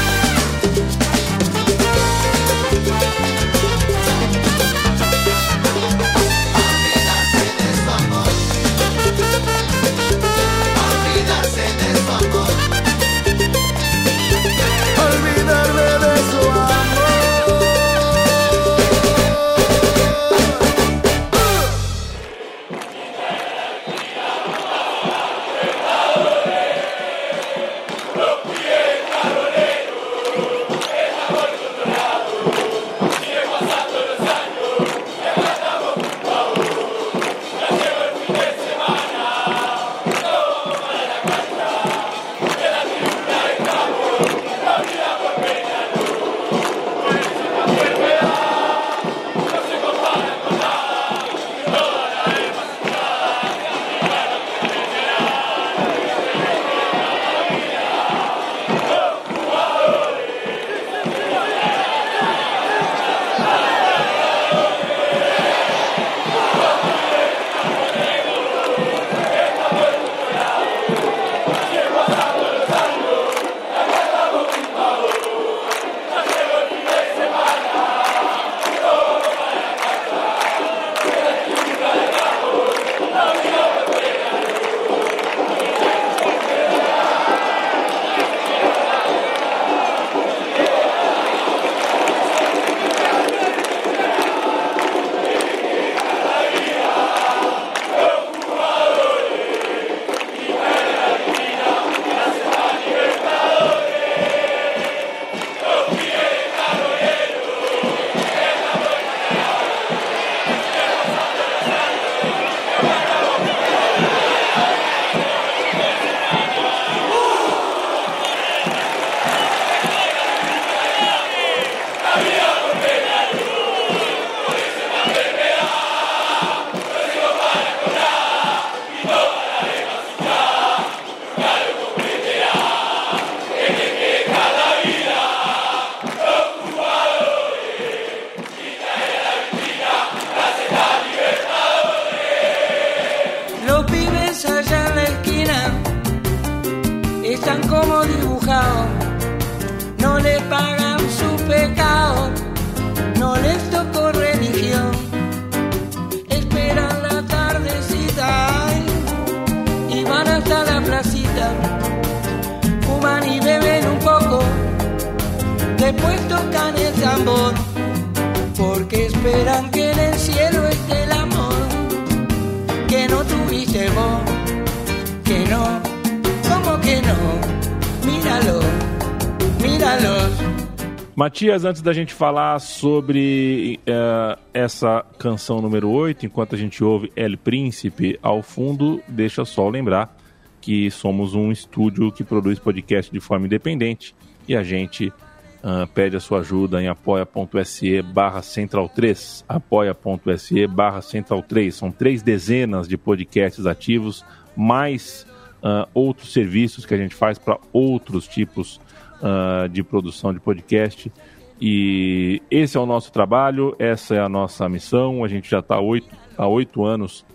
Matias, 181.47 181.63
antes 181.63 181.81
da 181.81 181.93
gente 181.93 182.13
falar 182.13 182.59
sobre 182.59 183.79
uh, 183.87 184.37
essa 184.53 185.05
canção 185.17 185.61
número 185.61 185.89
8, 185.89 186.25
enquanto 186.25 186.55
a 186.55 186.57
gente 186.57 186.83
ouve 186.83 187.09
El 187.15 187.37
Príncipe 187.37 188.19
ao 188.21 188.43
fundo, 188.43 189.01
deixa 189.07 189.45
só 189.45 189.69
lembrar 189.69 190.13
que 190.59 190.91
somos 190.91 191.35
um 191.35 191.49
estúdio 191.49 192.11
que 192.11 192.21
produz 192.21 192.59
podcast 192.59 193.09
de 193.09 193.21
forma 193.21 193.45
independente 193.45 194.13
e 194.45 194.57
a 194.57 194.61
gente 194.61 195.07
uh, 195.07 195.87
pede 195.93 196.17
a 196.17 196.19
sua 196.19 196.39
ajuda 196.39 196.83
em 196.83 196.89
apoia.se 196.89 198.01
barra 198.01 198.41
central 198.41 198.89
3 198.89 199.45
apoia.se 199.47 200.67
barra 200.67 201.01
central 201.01 201.41
3 201.41 201.73
são 201.73 201.91
três 201.91 202.21
dezenas 202.21 202.89
de 202.89 202.97
podcasts 202.97 203.65
ativos 203.65 204.25
mais 204.53 205.25
uh, 205.63 205.87
outros 205.93 206.33
serviços 206.33 206.85
que 206.85 206.93
a 206.93 206.97
gente 206.97 207.15
faz 207.15 207.39
para 207.39 207.57
outros 207.71 208.27
tipos 208.27 208.81
uh, 209.21 209.69
de 209.69 209.83
produção 209.83 210.33
de 210.33 210.39
podcast. 210.39 211.11
E 211.59 212.41
esse 212.51 212.77
é 212.77 212.79
o 212.79 212.85
nosso 212.85 213.11
trabalho, 213.11 213.75
essa 213.79 214.15
é 214.15 214.19
a 214.19 214.29
nossa 214.29 214.67
missão. 214.69 215.23
A 215.23 215.27
gente 215.27 215.49
já 215.49 215.59
está 215.59 215.75
há 215.75 216.47
oito 216.47 216.85
anos 216.85 217.25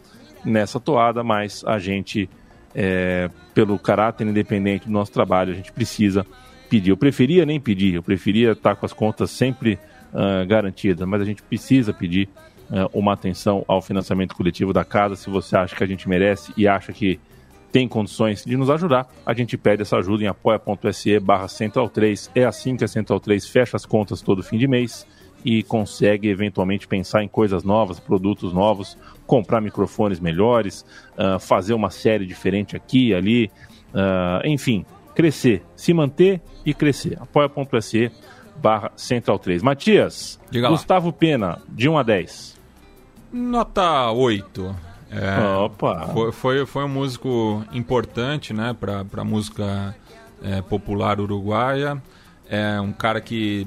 nessa 0.44 0.78
toada, 0.78 1.24
mas 1.24 1.64
a 1.66 1.78
gente, 1.78 2.28
é, 2.74 3.28
pelo 3.54 3.78
caráter 3.78 4.26
independente 4.26 4.86
do 4.86 4.92
nosso 4.92 5.12
trabalho, 5.12 5.52
a 5.52 5.56
gente 5.56 5.72
precisa 5.72 6.24
pedir. 6.68 6.90
Eu 6.90 6.96
preferia 6.96 7.44
nem 7.44 7.60
pedir, 7.60 7.94
eu 7.94 8.02
preferia 8.02 8.52
estar 8.52 8.76
com 8.76 8.86
as 8.86 8.92
contas 8.92 9.30
sempre 9.30 9.78
uh, 10.12 10.46
garantidas, 10.46 11.06
mas 11.06 11.20
a 11.20 11.24
gente 11.24 11.42
precisa 11.42 11.92
pedir 11.92 12.28
uh, 12.70 12.88
uma 12.98 13.12
atenção 13.12 13.64
ao 13.68 13.82
financiamento 13.82 14.34
coletivo 14.34 14.72
da 14.72 14.84
casa. 14.84 15.14
Se 15.16 15.28
você 15.28 15.56
acha 15.56 15.76
que 15.76 15.84
a 15.84 15.86
gente 15.86 16.08
merece 16.08 16.52
e 16.56 16.66
acha 16.66 16.92
que 16.92 17.20
tem 17.72 17.88
condições 17.88 18.44
de 18.44 18.54
nos 18.54 18.68
ajudar, 18.68 19.08
a 19.24 19.32
gente 19.32 19.56
pede 19.56 19.82
essa 19.82 19.96
ajuda 19.96 20.22
em 20.22 20.26
apoia.se 20.26 21.18
barra 21.18 21.48
Central 21.48 21.88
3. 21.88 22.30
É 22.34 22.44
assim 22.44 22.76
que 22.76 22.84
a 22.84 22.88
Central 22.88 23.18
3 23.18 23.46
fecha 23.48 23.76
as 23.76 23.86
contas 23.86 24.20
todo 24.20 24.42
fim 24.42 24.58
de 24.58 24.68
mês 24.68 25.06
e 25.42 25.62
consegue 25.62 26.28
eventualmente 26.28 26.86
pensar 26.86 27.24
em 27.24 27.28
coisas 27.28 27.64
novas, 27.64 27.98
produtos 27.98 28.52
novos, 28.52 28.96
comprar 29.26 29.60
microfones 29.60 30.20
melhores, 30.20 30.84
uh, 31.16 31.40
fazer 31.40 31.72
uma 31.72 31.90
série 31.90 32.26
diferente 32.26 32.76
aqui 32.76 33.08
e 33.08 33.14
ali, 33.14 33.50
uh, 33.94 34.46
enfim, 34.46 34.84
crescer, 35.14 35.62
se 35.74 35.94
manter 35.94 36.42
e 36.64 36.74
crescer. 36.74 37.18
apoia.se 37.20 38.12
barra 38.56 38.92
Central 38.94 39.38
3. 39.38 39.62
Matias, 39.62 40.38
Gustavo 40.68 41.10
Pena, 41.10 41.58
de 41.68 41.88
1 41.88 41.98
a 41.98 42.02
10. 42.02 42.60
Nota 43.32 44.10
8. 44.12 44.91
É, 45.12 45.56
Opa! 45.58 46.08
Foi, 46.12 46.32
foi, 46.32 46.66
foi, 46.66 46.84
um 46.84 46.88
músico 46.88 47.64
importante 47.72 48.54
né, 48.54 48.74
para 48.78 49.04
a 49.16 49.24
música 49.24 49.94
é, 50.42 50.62
popular 50.62 51.20
uruguaia. 51.20 52.02
É 52.48 52.80
um 52.80 52.92
cara 52.92 53.20
que 53.20 53.66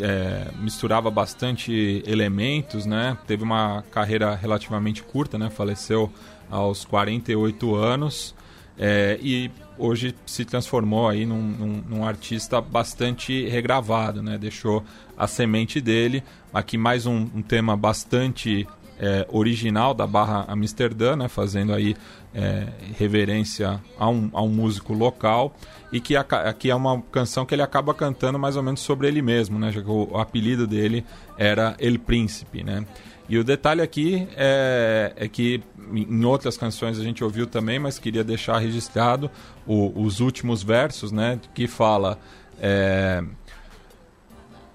é, 0.00 0.48
misturava 0.58 1.10
bastante 1.10 2.02
elementos, 2.06 2.86
né? 2.86 3.16
Teve 3.26 3.42
uma 3.42 3.84
carreira 3.90 4.34
relativamente 4.34 5.02
curta, 5.02 5.38
né? 5.38 5.50
Faleceu 5.50 6.10
aos 6.50 6.84
48 6.84 7.74
anos 7.74 8.34
é, 8.78 9.18
e 9.22 9.50
hoje 9.78 10.14
se 10.24 10.44
transformou 10.44 11.08
aí 11.08 11.26
num, 11.26 11.42
num, 11.42 11.84
num, 11.88 12.04
artista 12.04 12.60
bastante 12.60 13.46
regravado, 13.48 14.22
né? 14.22 14.38
Deixou 14.38 14.82
a 15.16 15.26
semente 15.26 15.80
dele. 15.80 16.22
Aqui 16.52 16.78
mais 16.78 17.06
um, 17.06 17.28
um 17.34 17.42
tema 17.42 17.76
bastante 17.76 18.66
é, 19.00 19.26
original 19.30 19.94
da 19.94 20.06
Barra 20.06 20.44
Amsterdã, 20.46 21.16
né, 21.16 21.26
fazendo 21.26 21.72
aí 21.72 21.96
é, 22.34 22.66
reverência 22.98 23.80
a 23.98 24.08
um, 24.08 24.30
a 24.34 24.42
um 24.42 24.48
músico 24.48 24.92
local 24.92 25.56
e 25.90 26.00
que 26.00 26.14
aqui 26.14 26.70
é 26.70 26.74
uma 26.74 27.00
canção 27.10 27.46
que 27.46 27.54
ele 27.54 27.62
acaba 27.62 27.94
cantando 27.94 28.38
mais 28.38 28.56
ou 28.56 28.62
menos 28.62 28.80
sobre 28.80 29.08
ele 29.08 29.22
mesmo, 29.22 29.58
né, 29.58 29.72
já 29.72 29.80
que 29.80 29.88
o, 29.88 30.10
o 30.12 30.18
apelido 30.18 30.66
dele 30.66 31.04
era 31.38 31.74
El 31.78 31.98
Príncipe, 31.98 32.62
né. 32.62 32.84
E 33.26 33.38
o 33.38 33.44
detalhe 33.44 33.80
aqui 33.80 34.28
é, 34.36 35.12
é, 35.16 35.28
que 35.28 35.62
em 35.92 36.24
outras 36.24 36.58
canções 36.58 36.98
a 36.98 37.02
gente 37.02 37.24
ouviu 37.24 37.46
também, 37.46 37.78
mas 37.78 37.98
queria 37.98 38.24
deixar 38.24 38.58
registrado 38.58 39.30
o, 39.66 40.02
os 40.02 40.20
últimos 40.20 40.62
versos, 40.62 41.10
né, 41.10 41.40
que 41.54 41.66
fala 41.66 42.18
é, 42.60 43.24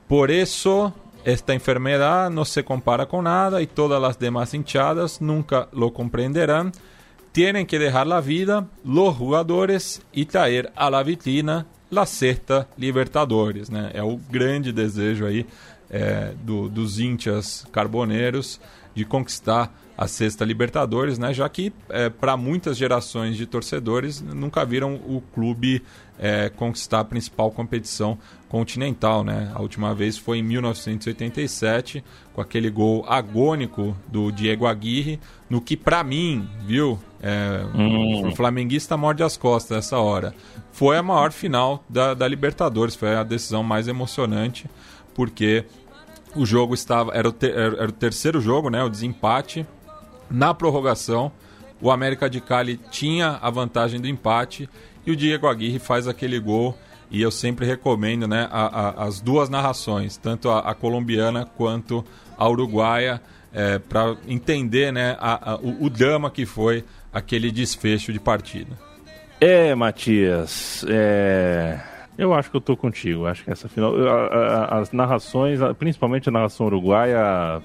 por 0.08 0.32
isso 0.32 0.92
Esta 1.26 1.56
enfermedad 1.56 2.30
no 2.30 2.46
se 2.46 2.64
compara 2.64 3.08
con 3.08 3.24
nada 3.24 3.60
y 3.60 3.66
todas 3.66 4.00
las 4.00 4.20
demás 4.20 4.54
hinchadas 4.54 5.20
nunca 5.20 5.68
lo 5.74 5.92
comprenderán. 5.92 6.72
Tienen 7.32 7.66
que 7.66 7.80
dejar 7.80 8.06
la 8.06 8.22
vida 8.22 8.68
los 8.84 9.18
jugadores 9.18 10.04
e 10.14 10.24
traer 10.28 10.72
a 10.76 10.88
la 10.92 11.02
vitrina 11.02 11.66
la 11.90 12.06
sexta 12.06 12.68
Libertadores. 12.78 13.72
Né? 13.72 13.90
É 13.96 14.04
o 14.04 14.18
grande 14.30 14.72
desejo 14.72 15.26
aí 15.26 15.48
é, 15.90 16.32
do, 16.44 16.70
dos 16.70 17.00
íntias 17.00 17.66
carboneiros 17.72 18.62
de 18.94 19.04
conquistar 19.04 19.74
a 19.98 20.08
sexta 20.08 20.44
Libertadores, 20.44 21.18
né? 21.18 21.34
Já 21.34 21.48
que 21.48 21.72
é, 21.90 22.10
para 22.10 22.36
muitas 22.36 22.78
gerações 22.78 23.38
de 23.38 23.46
torcedores 23.46 24.22
nunca 24.22 24.66
viram 24.66 24.96
o 24.96 25.24
clube 25.34 25.82
é, 26.20 26.50
conquistar 26.50 27.02
a 27.02 27.06
principal 27.06 27.52
competição 27.52 28.18
continental, 28.50 29.24
né? 29.24 29.52
A 29.54 29.62
última 29.62 29.94
vez 29.94 30.18
foi 30.18 30.40
em 30.40 30.44
1987 30.44 32.04
com 32.34 32.42
aquele 32.42 32.70
gol 32.70 33.06
agônico 33.08 33.96
do 34.08 34.32
Diego 34.32 34.66
Aguirre, 34.66 35.20
no 35.50 35.62
que 35.62 35.78
para 35.78 36.04
mim, 36.04 36.48
viu, 36.66 37.00
é, 37.22 37.66
hum. 37.74 38.28
o 38.28 38.36
flamenguista 38.36 38.98
morde 38.98 39.24
as 39.24 39.38
costas 39.38 39.78
essa 39.78 39.98
hora. 39.98 40.34
Foi 40.72 40.98
a 40.98 41.04
maior 41.04 41.32
final 41.32 41.84
da, 41.90 42.14
da 42.14 42.28
Libertadores, 42.28 42.96
foi 42.96 43.16
a 43.16 43.24
decisão 43.24 43.64
mais 43.64 43.88
emocionante 43.88 44.70
porque 45.14 45.64
o 46.36 46.46
jogo 46.46 46.74
estava 46.74 47.14
era 47.14 47.30
o, 47.30 47.32
ter, 47.32 47.56
era 47.56 47.88
o 47.88 47.92
terceiro 47.92 48.42
jogo, 48.42 48.70
né? 48.70 48.84
O 48.84 48.90
desempate 48.90 49.66
na 50.30 50.54
prorrogação, 50.54 51.32
o 51.82 51.92
América 51.92 52.30
de 52.30 52.42
Cali 52.42 52.80
tinha 52.90 53.40
a 53.42 53.50
vantagem 53.50 54.00
do 54.00 54.08
empate 54.08 54.70
e 55.06 55.12
o 55.12 55.16
Diego 55.16 55.48
Aguirre 55.48 55.80
faz 55.80 56.08
aquele 56.08 56.40
gol. 56.40 56.78
E 57.12 57.22
eu 57.22 57.30
sempre 57.30 57.66
recomendo 57.66 58.28
né, 58.28 58.48
a, 58.52 58.66
a, 58.66 59.04
as 59.06 59.22
duas 59.22 59.48
narrações, 59.48 60.18
tanto 60.18 60.50
a, 60.50 60.60
a 60.60 60.74
colombiana 60.74 61.46
quanto 61.46 62.04
a 62.38 62.50
uruguaia, 62.50 63.22
é, 63.54 63.80
para 63.80 64.18
entender 64.28 64.92
né, 64.92 65.16
o, 65.62 65.86
o 65.86 65.90
drama 65.90 66.30
que 66.32 66.46
foi 66.46 66.84
aquele 67.14 67.52
desfecho 67.52 68.12
de 68.12 68.20
partida. 68.20 68.76
É, 69.40 69.76
Matias, 69.76 70.86
é... 70.90 71.80
eu 72.18 72.34
acho 72.34 72.50
que 72.50 72.58
eu 72.58 72.62
tô 72.62 72.76
contigo. 72.76 73.26
Acho 73.26 73.44
que 73.44 73.52
essa 73.52 73.70
final. 73.70 73.94
As 74.70 74.92
narrações, 74.92 75.60
principalmente 75.78 76.28
a 76.30 76.32
narração 76.32 76.66
uruguaia, 76.66 77.62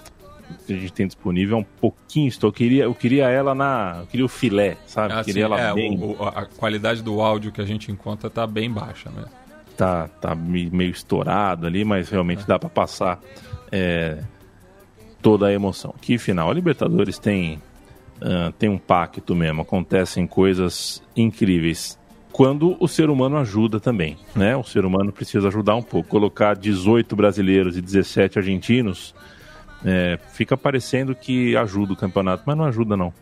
que 0.72 0.78
a 0.78 0.80
gente 0.80 0.92
tem 0.92 1.06
disponível 1.06 1.58
é 1.58 1.60
um 1.60 1.64
pouquinho 1.64 2.28
estou. 2.28 2.48
Eu 2.48 2.52
queria, 2.52 2.84
eu 2.84 2.94
queria 2.94 3.28
ela 3.28 3.54
na. 3.54 3.98
Eu 4.00 4.06
queria 4.06 4.26
o 4.26 4.28
filé, 4.28 4.76
sabe? 4.86 5.14
Ah, 5.14 5.24
queria 5.24 5.44
ela 5.44 5.60
é, 5.60 5.74
bem... 5.74 5.98
o, 5.98 6.22
a 6.22 6.46
qualidade 6.46 7.02
do 7.02 7.20
áudio 7.20 7.52
que 7.52 7.60
a 7.60 7.64
gente 7.64 7.90
encontra 7.90 8.30
tá 8.30 8.46
bem 8.46 8.70
baixa, 8.70 9.10
né? 9.10 9.24
Tá, 9.76 10.08
tá 10.08 10.34
meio 10.34 10.90
estourado 10.90 11.66
ali, 11.66 11.84
mas 11.84 12.08
realmente 12.08 12.42
é. 12.42 12.46
dá 12.46 12.58
para 12.58 12.68
passar 12.68 13.18
é, 13.72 14.22
toda 15.22 15.46
a 15.46 15.52
emoção. 15.52 15.94
Que 16.00 16.18
final, 16.18 16.50
a 16.50 16.54
Libertadores 16.54 17.18
tem, 17.18 17.60
uh, 18.16 18.52
tem 18.58 18.68
um 18.68 18.78
pacto 18.78 19.34
mesmo, 19.34 19.62
acontecem 19.62 20.26
coisas 20.26 21.02
incríveis. 21.16 21.98
Quando 22.30 22.76
o 22.78 22.86
ser 22.86 23.10
humano 23.10 23.38
ajuda 23.38 23.80
também, 23.80 24.18
né? 24.36 24.56
O 24.56 24.62
ser 24.62 24.84
humano 24.84 25.10
precisa 25.10 25.48
ajudar 25.48 25.74
um 25.74 25.82
pouco. 25.82 26.08
Colocar 26.08 26.54
18 26.54 27.16
brasileiros 27.16 27.76
e 27.76 27.80
17 27.80 28.38
argentinos 28.38 29.14
é, 29.84 30.18
fica 30.32 30.56
parecendo 30.56 31.14
que 31.14 31.56
ajuda 31.56 31.92
o 31.92 31.96
campeonato, 31.96 32.42
mas 32.46 32.56
não 32.56 32.64
ajuda 32.64 32.96
não. 32.96 33.12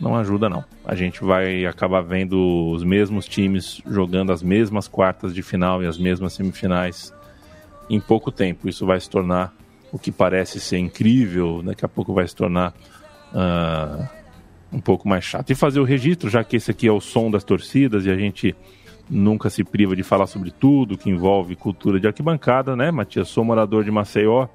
Não 0.00 0.16
ajuda 0.16 0.48
não. 0.48 0.64
A 0.84 0.94
gente 0.94 1.24
vai 1.24 1.66
acabar 1.66 2.00
vendo 2.02 2.70
os 2.70 2.84
mesmos 2.84 3.26
times 3.26 3.82
jogando 3.86 4.32
as 4.32 4.42
mesmas 4.42 4.86
quartas 4.86 5.34
de 5.34 5.42
final 5.42 5.82
e 5.82 5.86
as 5.86 5.98
mesmas 5.98 6.32
semifinais 6.34 7.12
em 7.90 8.00
pouco 8.00 8.30
tempo. 8.30 8.68
Isso 8.68 8.86
vai 8.86 9.00
se 9.00 9.10
tornar 9.10 9.52
o 9.92 9.98
que 9.98 10.12
parece 10.12 10.60
ser 10.60 10.78
incrível, 10.78 11.62
daqui 11.64 11.84
a 11.84 11.88
pouco 11.88 12.12
vai 12.12 12.28
se 12.28 12.36
tornar 12.36 12.74
uh, 13.32 14.08
um 14.72 14.80
pouco 14.80 15.08
mais 15.08 15.24
chato. 15.24 15.50
E 15.50 15.54
fazer 15.54 15.80
o 15.80 15.84
registro, 15.84 16.28
já 16.28 16.44
que 16.44 16.56
esse 16.56 16.70
aqui 16.70 16.86
é 16.86 16.92
o 16.92 17.00
som 17.00 17.30
das 17.30 17.42
torcidas 17.42 18.04
e 18.04 18.10
a 18.10 18.16
gente 18.16 18.54
nunca 19.10 19.48
se 19.48 19.64
priva 19.64 19.96
de 19.96 20.02
falar 20.02 20.26
sobre 20.26 20.50
tudo 20.50 20.98
que 20.98 21.10
envolve 21.10 21.56
cultura 21.56 21.98
de 21.98 22.06
arquibancada, 22.06 22.76
né, 22.76 22.90
Matias? 22.90 23.28
Sou 23.28 23.42
morador 23.42 23.82
de 23.82 23.90
Maceió 23.90 24.46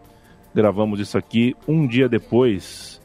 Gravamos 0.53 0.99
isso 0.99 1.17
aqui 1.17 1.55
um 1.67 1.87
dia 1.87 2.07
depois 2.07 3.01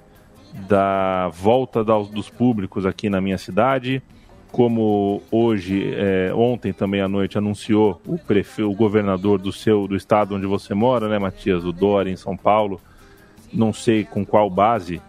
da 0.68 1.28
volta 1.28 1.84
dos 1.84 2.28
públicos 2.28 2.84
aqui 2.86 3.08
na 3.08 3.20
minha 3.20 3.38
cidade. 3.38 4.02
Como 4.50 5.22
hoje, 5.30 5.92
é, 5.94 6.32
ontem 6.34 6.72
também 6.72 7.00
à 7.00 7.08
noite, 7.08 7.36
anunciou 7.36 8.00
o, 8.06 8.18
prefe... 8.18 8.62
o 8.62 8.72
governador 8.72 9.38
do 9.38 9.52
seu 9.52 9.86
do 9.86 9.94
estado 9.94 10.34
onde 10.34 10.46
você 10.46 10.72
mora, 10.74 11.08
né, 11.08 11.18
Matias? 11.18 11.64
O 11.64 11.72
Dória, 11.72 12.10
em 12.10 12.16
São 12.16 12.36
Paulo. 12.36 12.80
Não 13.52 13.72
sei 13.72 14.04
com 14.04 14.24
qual 14.24 14.48
base. 14.48 15.02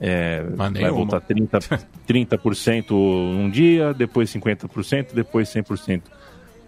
É, 0.00 0.42
vai 0.56 0.90
voltar 0.90 1.20
30%, 1.20 1.86
30% 2.08 2.92
um 2.94 3.50
dia, 3.50 3.92
depois 3.92 4.32
50%, 4.32 5.12
depois 5.12 5.48
100% 5.48 6.02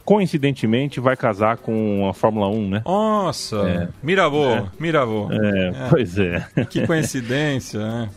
coincidentemente 0.04 1.00
vai 1.00 1.16
casar 1.16 1.56
com 1.58 2.08
a 2.08 2.14
Fórmula 2.14 2.48
1, 2.48 2.68
né? 2.68 2.82
Nossa! 2.84 3.56
É. 3.56 3.88
Miravô, 4.02 4.44
é. 4.46 4.64
Miravô. 4.78 5.28
É, 5.30 5.68
é, 5.68 5.88
pois 5.88 6.18
é. 6.18 6.46
Que 6.68 6.86
coincidência, 6.86 7.80
né? 7.80 8.10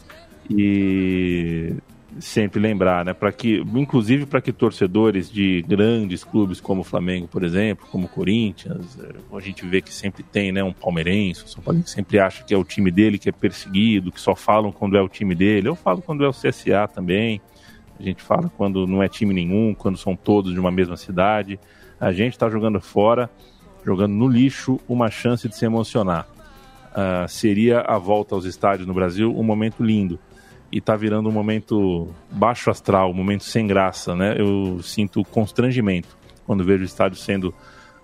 E 0.50 1.76
sempre 2.20 2.60
lembrar, 2.62 3.04
né, 3.04 3.14
para 3.14 3.32
que 3.32 3.62
inclusive 3.76 4.26
para 4.26 4.40
que 4.40 4.54
torcedores 4.54 5.30
de 5.30 5.62
grandes 5.68 6.24
clubes 6.24 6.62
como 6.62 6.82
o 6.82 6.84
Flamengo, 6.84 7.28
por 7.28 7.44
exemplo, 7.44 7.86
como 7.92 8.06
o 8.06 8.10
Corinthians, 8.10 8.98
é, 9.00 9.36
a 9.36 9.42
gente 9.42 9.66
vê 9.66 9.82
que 9.82 9.94
sempre 9.94 10.24
tem, 10.24 10.52
né, 10.52 10.64
um 10.64 10.72
palmeirense, 10.72 11.44
o 11.44 11.48
São 11.48 11.62
Paulo 11.62 11.84
que 11.84 11.90
sempre 11.90 12.20
acha 12.20 12.44
que 12.44 12.54
é 12.54 12.58
o 12.58 12.64
time 12.64 12.90
dele 12.90 13.18
que 13.18 13.30
é 13.30 13.32
perseguido, 13.32 14.12
que 14.12 14.22
só 14.22 14.36
falam 14.36 14.72
quando 14.72 14.96
é 14.96 15.02
o 15.02 15.10
time 15.10 15.36
dele. 15.36 15.68
Eu 15.68 15.76
falo 15.76 16.02
quando 16.02 16.24
é 16.24 16.28
o 16.28 16.32
CSA 16.32 16.88
também. 16.88 17.42
A 18.00 18.04
gente 18.04 18.22
fala 18.22 18.52
quando 18.58 18.86
não 18.86 19.02
é 19.02 19.08
time 19.08 19.34
nenhum, 19.34 19.74
quando 19.74 19.98
são 19.98 20.16
todos 20.16 20.54
de 20.54 20.60
uma 20.60 20.72
mesma 20.72 20.98
cidade. 20.98 21.60
A 22.00 22.12
gente 22.12 22.34
está 22.34 22.50
jogando 22.50 22.80
fora, 22.82 23.30
jogando 23.86 24.14
no 24.14 24.28
lixo, 24.28 24.80
uma 24.88 25.10
chance 25.10 25.48
de 25.48 25.56
se 25.56 25.66
emocionar. 25.66 26.28
Uh, 26.92 27.28
seria 27.28 27.82
a 27.82 27.98
volta 27.98 28.36
aos 28.36 28.46
estádios 28.46 28.88
no 28.88 28.94
Brasil 28.94 29.34
um 29.38 29.44
momento 29.44 29.84
lindo. 29.84 30.20
E 30.72 30.80
está 30.80 30.96
virando 30.96 31.30
um 31.30 31.32
momento 31.32 32.10
baixo 32.32 32.70
astral, 32.70 33.12
um 33.12 33.14
momento 33.14 33.44
sem 33.44 33.68
graça, 33.68 34.16
né? 34.16 34.36
Eu 34.38 34.82
sinto 34.82 35.24
constrangimento 35.24 36.18
quando 36.46 36.64
vejo 36.64 36.84
estádios 36.84 37.24
sendo 37.24 37.50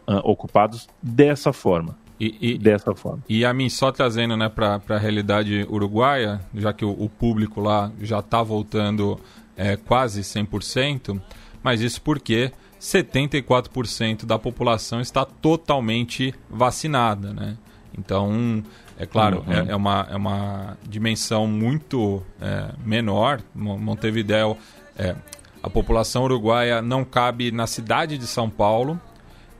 uh, 0.08 0.18
ocupados 0.24 0.88
dessa 1.02 1.52
forma. 1.52 1.98
E, 2.20 2.54
e, 2.54 2.58
dessa 2.58 2.94
forma. 2.94 3.24
E 3.28 3.44
a 3.44 3.52
mim, 3.52 3.68
só 3.68 3.92
trazendo 3.92 4.38
né, 4.38 4.48
para 4.48 4.80
a 4.90 4.98
realidade 5.00 5.66
uruguaia, 5.68 6.40
já 6.54 6.72
que 6.72 6.86
o, 6.86 6.92
o 6.92 7.10
público 7.10 7.60
lá 7.60 7.92
já 8.00 8.20
está 8.20 8.44
voltando 8.44 9.20
é, 9.58 9.76
quase 9.76 10.22
100%, 10.22 11.20
mas 11.64 11.82
isso 11.82 12.00
porque 12.00 12.52
74% 12.82 14.26
da 14.26 14.40
população 14.40 15.00
está 15.00 15.24
totalmente 15.24 16.34
vacinada, 16.50 17.32
né? 17.32 17.56
Então, 17.96 18.64
é 18.98 19.06
claro, 19.06 19.44
uhum. 19.46 19.54
é, 19.54 19.72
é, 19.72 19.76
uma, 19.76 20.08
é 20.10 20.16
uma 20.16 20.78
dimensão 20.90 21.46
muito 21.46 22.24
é, 22.42 22.72
menor. 22.84 23.40
Montevideo, 23.54 24.58
é, 24.98 25.16
a 25.62 25.70
população 25.70 26.24
uruguaia 26.24 26.82
não 26.82 27.06
cabe 27.06 27.52
na 27.52 27.68
cidade 27.68 28.18
de 28.18 28.26
São 28.26 28.50
Paulo, 28.50 29.00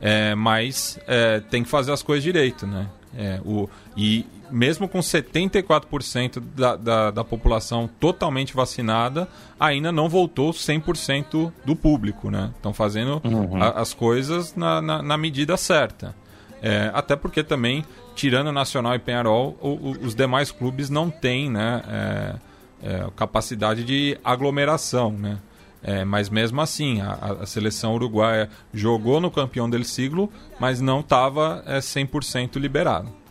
é, 0.00 0.34
mas 0.34 0.98
é, 1.06 1.38
tem 1.38 1.62
que 1.62 1.68
fazer 1.68 1.92
as 1.92 2.02
coisas 2.02 2.24
direito, 2.24 2.66
né? 2.66 2.88
É, 3.16 3.40
o, 3.44 3.68
e 3.96 4.26
mesmo 4.52 4.88
com 4.88 5.00
74% 5.00 6.40
da, 6.54 6.76
da, 6.76 7.10
da 7.10 7.24
população 7.24 7.88
totalmente 7.98 8.54
vacinada, 8.54 9.26
ainda 9.58 9.90
não 9.90 10.08
voltou 10.08 10.52
100% 10.52 11.52
do 11.64 11.74
público, 11.74 12.30
né? 12.30 12.52
Estão 12.54 12.72
fazendo 12.72 13.20
uhum. 13.24 13.62
a, 13.62 13.70
as 13.80 13.94
coisas 13.94 14.54
na, 14.54 14.80
na, 14.82 15.02
na 15.02 15.16
medida 15.16 15.56
certa. 15.56 16.14
É, 16.62 16.90
até 16.94 17.16
porque 17.16 17.42
também, 17.42 17.84
tirando 18.14 18.52
Nacional 18.52 18.94
e 18.94 18.98
Penharol, 18.98 19.58
o, 19.60 19.68
o, 19.68 19.90
os 20.02 20.14
demais 20.14 20.52
clubes 20.52 20.88
não 20.88 21.10
têm 21.10 21.50
né, 21.50 21.82
é, 21.88 22.34
é, 22.82 23.06
capacidade 23.16 23.82
de 23.82 24.16
aglomeração, 24.22 25.10
né? 25.10 25.38
É, 25.84 26.04
mas 26.04 26.30
mesmo 26.30 26.60
assim, 26.60 27.00
a, 27.00 27.38
a, 27.40 27.46
seleção 27.46 27.94
uruguaia 27.94 28.48
jogou 28.72 29.20
no 29.20 29.32
campeão 29.32 29.68
del 29.68 29.82
siglo, 29.82 30.30
mas 30.60 30.80
não 30.80 31.00
estava 31.00 31.64
é, 31.66 31.80
100% 31.80 32.56
liberado. 32.60 33.21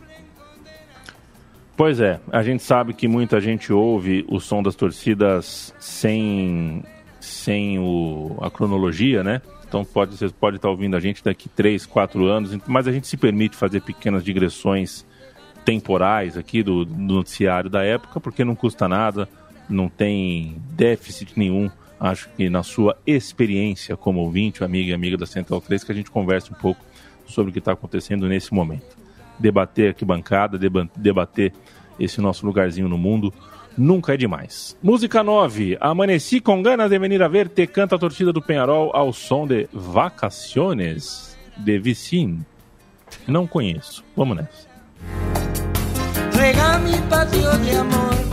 Pois 1.82 1.98
é, 1.98 2.20
a 2.30 2.44
gente 2.44 2.62
sabe 2.62 2.94
que 2.94 3.08
muita 3.08 3.40
gente 3.40 3.72
ouve 3.72 4.24
o 4.28 4.38
som 4.38 4.62
das 4.62 4.76
torcidas 4.76 5.74
sem, 5.80 6.80
sem 7.18 7.76
o, 7.80 8.38
a 8.40 8.48
cronologia, 8.48 9.24
né? 9.24 9.42
Então 9.66 9.84
pode, 9.84 10.16
você 10.16 10.28
pode 10.28 10.58
estar 10.58 10.70
ouvindo 10.70 10.96
a 10.96 11.00
gente 11.00 11.24
daqui 11.24 11.48
3, 11.48 11.84
4 11.84 12.24
anos, 12.24 12.56
mas 12.68 12.86
a 12.86 12.92
gente 12.92 13.08
se 13.08 13.16
permite 13.16 13.56
fazer 13.56 13.80
pequenas 13.80 14.22
digressões 14.22 15.04
temporais 15.64 16.36
aqui 16.36 16.62
do, 16.62 16.84
do 16.84 17.14
noticiário 17.14 17.68
da 17.68 17.82
época, 17.82 18.20
porque 18.20 18.44
não 18.44 18.54
custa 18.54 18.86
nada, 18.86 19.28
não 19.68 19.88
tem 19.88 20.62
déficit 20.76 21.36
nenhum 21.36 21.68
acho 21.98 22.28
que 22.36 22.48
na 22.48 22.62
sua 22.62 22.96
experiência 23.04 23.96
como 23.96 24.20
ouvinte, 24.20 24.62
amigo 24.62 24.88
e 24.88 24.92
amiga 24.92 25.16
da 25.16 25.26
Central 25.26 25.60
3, 25.60 25.82
que 25.82 25.90
a 25.90 25.94
gente 25.96 26.12
converse 26.12 26.52
um 26.52 26.56
pouco 26.56 26.80
sobre 27.26 27.50
o 27.50 27.52
que 27.52 27.58
está 27.58 27.72
acontecendo 27.72 28.28
nesse 28.28 28.54
momento. 28.54 29.01
Debater 29.42 29.90
aqui 29.90 30.04
bancada, 30.04 30.58
debater 30.96 31.52
esse 31.98 32.20
nosso 32.20 32.46
lugarzinho 32.46 32.88
no 32.88 32.96
mundo, 32.96 33.32
nunca 33.76 34.14
é 34.14 34.16
demais. 34.16 34.76
Música 34.82 35.22
9. 35.22 35.76
Amanheci 35.80 36.40
com 36.40 36.62
ganas 36.62 36.90
de 36.90 36.98
venir 36.98 37.22
a 37.22 37.28
ver 37.28 37.48
te 37.48 37.66
canta 37.66 37.96
a 37.96 37.98
torcida 37.98 38.32
do 38.32 38.40
Penharol 38.40 38.90
ao 38.94 39.12
som 39.12 39.46
de 39.46 39.68
Vacaciones 39.72 41.36
de 41.56 41.78
Vicin. 41.78 42.44
Não 43.26 43.46
conheço. 43.46 44.04
Vamos 44.16 44.36
nessa. 44.36 44.72
Patio 47.08 47.58
de 47.58 47.76
amor 47.76 48.31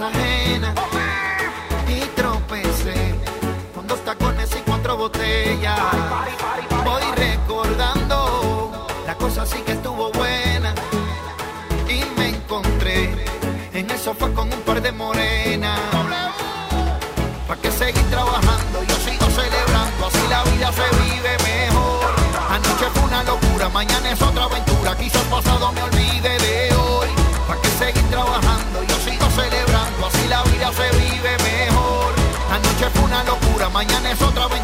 ajena 0.00 0.74
y 1.86 2.00
tropecé 2.16 3.14
con 3.74 3.86
dos 3.86 4.02
tacones 4.04 4.50
y 4.56 4.60
cuatro 4.60 4.96
botellas. 4.96 5.78
Voy 6.84 7.02
recordando, 7.14 8.86
la 9.06 9.14
cosa 9.16 9.44
sí 9.44 9.58
que 9.66 9.72
estuvo 9.72 10.10
buena 10.12 10.74
y 11.88 12.04
me 12.18 12.30
encontré 12.30 13.26
en 13.74 13.90
el 13.90 13.98
sofá 13.98 14.28
con 14.30 14.52
un 14.52 14.60
par 14.60 14.80
de 14.80 14.92
morenas. 14.92 15.80
¿Para 17.46 17.60
que 17.60 17.70
seguir 17.70 18.08
trabajando? 18.10 18.82
Yo 18.88 18.94
sigo 18.96 19.26
celebrando, 19.26 20.06
así 20.06 20.26
la 20.30 20.42
vida 20.44 20.72
se 20.72 20.88
vive 21.02 21.36
mejor. 21.44 22.14
Anoche 22.50 22.86
fue 22.94 23.02
una 23.04 23.22
locura, 23.24 23.68
mañana 23.68 24.10
es 24.10 24.22
otra 24.22 24.44
aventura, 24.44 24.96
quizás 24.96 25.22
pasado 25.24 25.70
me 25.72 25.82
olvide 25.82 26.38
de 26.38 26.71
una 33.12 33.24
locura. 33.24 33.68
Mañana 33.68 34.10
es 34.10 34.22
otra 34.22 34.46
vez 34.48 34.61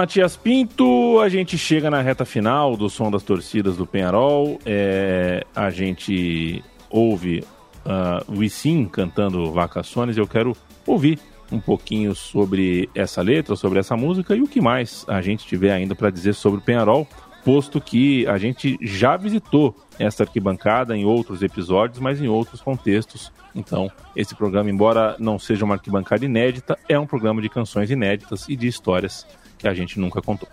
Matias 0.00 0.34
Pinto, 0.34 1.20
a 1.20 1.28
gente 1.28 1.58
chega 1.58 1.90
na 1.90 2.00
reta 2.00 2.24
final 2.24 2.74
do 2.74 2.88
som 2.88 3.10
das 3.10 3.22
torcidas 3.22 3.76
do 3.76 3.86
Penharol. 3.86 4.58
É, 4.64 5.44
a 5.54 5.68
gente 5.68 6.64
ouve 6.88 7.44
uh, 7.84 8.32
o 8.34 8.42
Issim 8.42 8.86
cantando 8.86 9.52
Vacações. 9.52 10.16
Eu 10.16 10.26
quero 10.26 10.56
ouvir 10.86 11.18
um 11.52 11.60
pouquinho 11.60 12.14
sobre 12.14 12.88
essa 12.94 13.20
letra, 13.20 13.54
sobre 13.56 13.78
essa 13.78 13.94
música 13.94 14.34
e 14.34 14.40
o 14.40 14.48
que 14.48 14.58
mais 14.58 15.04
a 15.06 15.20
gente 15.20 15.46
tiver 15.46 15.70
ainda 15.70 15.94
para 15.94 16.08
dizer 16.08 16.32
sobre 16.32 16.60
o 16.60 16.62
Penharol, 16.62 17.06
posto 17.44 17.78
que 17.78 18.26
a 18.26 18.38
gente 18.38 18.78
já 18.80 19.18
visitou 19.18 19.76
essa 19.98 20.22
arquibancada 20.22 20.96
em 20.96 21.04
outros 21.04 21.42
episódios, 21.42 21.98
mas 21.98 22.22
em 22.22 22.26
outros 22.26 22.62
contextos. 22.62 23.30
Então, 23.54 23.90
esse 24.16 24.34
programa, 24.34 24.70
embora 24.70 25.14
não 25.18 25.38
seja 25.38 25.62
uma 25.62 25.74
arquibancada 25.74 26.24
inédita, 26.24 26.78
é 26.88 26.98
um 26.98 27.06
programa 27.06 27.42
de 27.42 27.50
canções 27.50 27.90
inéditas 27.90 28.48
e 28.48 28.56
de 28.56 28.66
histórias 28.66 29.26
que 29.60 29.68
a 29.68 29.74
gente 29.74 30.00
nunca 30.00 30.22
contou. 30.22 30.48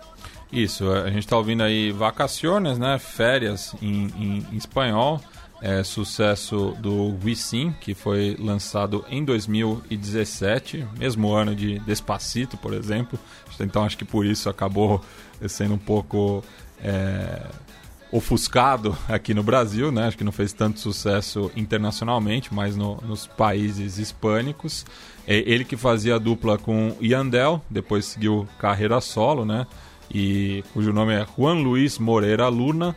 Isso, 0.52 0.90
a 0.90 1.08
gente 1.08 1.20
está 1.20 1.36
ouvindo 1.36 1.62
aí 1.62 1.90
Vacaciones, 1.90 2.78
né? 2.78 2.98
Férias 2.98 3.74
em, 3.82 4.06
em, 4.18 4.56
espanhol. 4.56 5.20
É, 5.60 5.82
sucesso 5.82 6.76
do 6.78 7.18
Wisin, 7.24 7.74
que 7.80 7.92
foi 7.92 8.36
lançado 8.38 9.04
em 9.10 9.24
2017, 9.24 10.86
mesmo 10.96 11.32
ano 11.32 11.52
de 11.52 11.80
Despacito, 11.80 12.56
por 12.56 12.72
exemplo. 12.72 13.18
Então 13.58 13.84
acho 13.84 13.98
que 13.98 14.04
por 14.04 14.24
isso 14.24 14.48
acabou 14.48 15.04
sendo 15.48 15.74
um 15.74 15.78
pouco 15.78 16.44
é, 16.80 17.42
ofuscado 18.10 18.96
aqui 19.08 19.34
no 19.34 19.42
Brasil, 19.42 19.92
né? 19.92 20.06
Acho 20.06 20.16
que 20.16 20.24
não 20.24 20.32
fez 20.32 20.52
tanto 20.52 20.80
sucesso 20.80 21.50
internacionalmente, 21.54 22.52
mas 22.52 22.76
no, 22.76 22.96
nos 23.06 23.26
países 23.26 23.98
hispânicos. 23.98 24.86
É 25.26 25.36
ele 25.46 25.64
que 25.64 25.76
fazia 25.76 26.14
a 26.14 26.18
dupla 26.18 26.56
com 26.56 26.96
Yandel, 27.02 27.62
depois 27.68 28.06
seguiu 28.06 28.48
carreira 28.58 29.00
solo, 29.00 29.44
né? 29.44 29.66
E 30.10 30.64
cujo 30.72 30.92
nome 30.92 31.12
é 31.12 31.26
Juan 31.36 31.60
Luis 31.60 31.98
Moreira 31.98 32.48
Luna. 32.48 32.96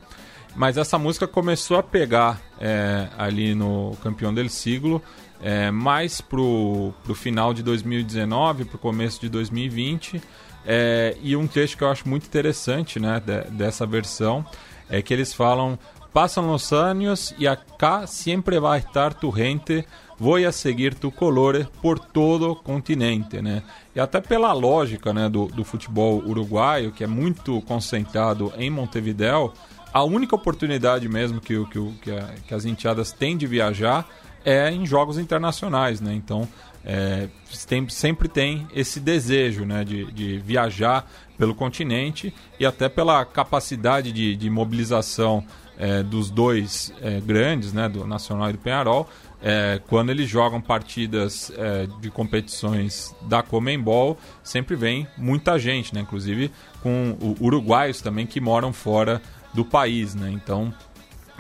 Mas 0.55 0.77
essa 0.77 0.97
música 0.97 1.27
começou 1.27 1.77
a 1.77 1.83
pegar 1.83 2.41
é, 2.59 3.07
ali 3.17 3.55
no 3.55 3.97
Campeão 4.03 4.33
del 4.33 4.49
Siglo, 4.49 5.01
é, 5.41 5.71
mais 5.71 6.19
pro, 6.19 6.93
pro 7.03 7.15
final 7.15 7.53
de 7.53 7.63
2019, 7.63 8.65
pro 8.65 8.77
começo 8.77 9.19
de 9.21 9.29
2020. 9.29 10.21
É, 10.65 11.17
e 11.21 11.35
um 11.35 11.47
trecho 11.47 11.75
que 11.77 11.83
eu 11.83 11.89
acho 11.89 12.07
muito 12.07 12.25
interessante 12.27 12.99
né, 12.99 13.21
de, 13.25 13.49
dessa 13.51 13.85
versão 13.85 14.45
é 14.91 15.01
que 15.01 15.13
eles 15.13 15.33
falam: 15.33 15.79
Passam 16.13 16.53
os 16.53 16.73
anos 16.73 17.33
e 17.39 17.47
acá 17.47 18.05
sempre 18.05 18.59
vai 18.59 18.79
estar 18.79 19.13
tu 19.13 19.33
gente, 19.33 19.85
vou 20.19 20.35
a 20.35 20.51
seguir 20.51 20.93
tu 20.93 21.09
colore 21.09 21.65
por 21.81 21.97
todo 21.97 22.51
o 22.51 22.55
continente, 22.55 23.41
né? 23.41 23.63
E 23.95 23.99
até 23.99 24.19
pela 24.19 24.51
lógica 24.51 25.13
né, 25.13 25.29
do, 25.29 25.47
do 25.47 25.63
futebol 25.63 26.21
uruguaio, 26.25 26.91
que 26.91 27.03
é 27.03 27.07
muito 27.07 27.61
concentrado 27.61 28.51
em 28.57 28.69
Montevideo, 28.69 29.53
a 29.93 30.03
única 30.03 30.35
oportunidade 30.35 31.07
mesmo 31.07 31.39
que, 31.39 31.65
que, 31.67 31.91
que, 32.01 32.11
a, 32.11 32.29
que 32.45 32.53
as 32.53 32.65
enteadas 32.65 33.13
têm 33.13 33.37
de 33.37 33.47
viajar 33.47 34.05
é 34.43 34.69
em 34.69 34.85
jogos 34.85 35.17
internacionais, 35.17 36.01
né? 36.01 36.13
Então, 36.13 36.45
é, 36.85 37.27
tem, 37.67 37.87
sempre 37.89 38.27
tem 38.27 38.67
esse 38.73 38.99
desejo 38.99 39.65
né, 39.65 39.83
de, 39.83 40.11
de, 40.11 40.39
viajar 40.39 41.09
pelo 41.37 41.53
continente 41.53 42.33
e 42.59 42.65
até 42.65 42.89
pela 42.89 43.23
capacidade 43.23 44.11
de, 44.11 44.35
de 44.35 44.49
mobilização 44.49 45.45
é, 45.77 46.03
dos 46.03 46.29
dois 46.29 46.93
é, 47.01 47.19
grandes, 47.19 47.73
né, 47.73 47.87
do 47.87 48.05
Nacional 48.05 48.49
e 48.49 48.53
do 48.53 48.59
Penharol, 48.59 49.09
é, 49.41 49.81
quando 49.87 50.11
eles 50.11 50.29
jogam 50.29 50.61
partidas 50.61 51.51
é, 51.57 51.87
de 51.99 52.11
competições 52.11 53.15
da 53.23 53.41
Comembol, 53.41 54.17
sempre 54.43 54.75
vem 54.75 55.07
muita 55.17 55.57
gente, 55.57 55.93
né, 55.93 56.01
inclusive 56.01 56.51
com 56.81 57.17
uruguaios 57.39 58.01
também 58.01 58.27
que 58.27 58.39
moram 58.39 58.71
fora 58.71 59.21
do 59.53 59.65
país. 59.65 60.13
Né, 60.13 60.31
então 60.31 60.73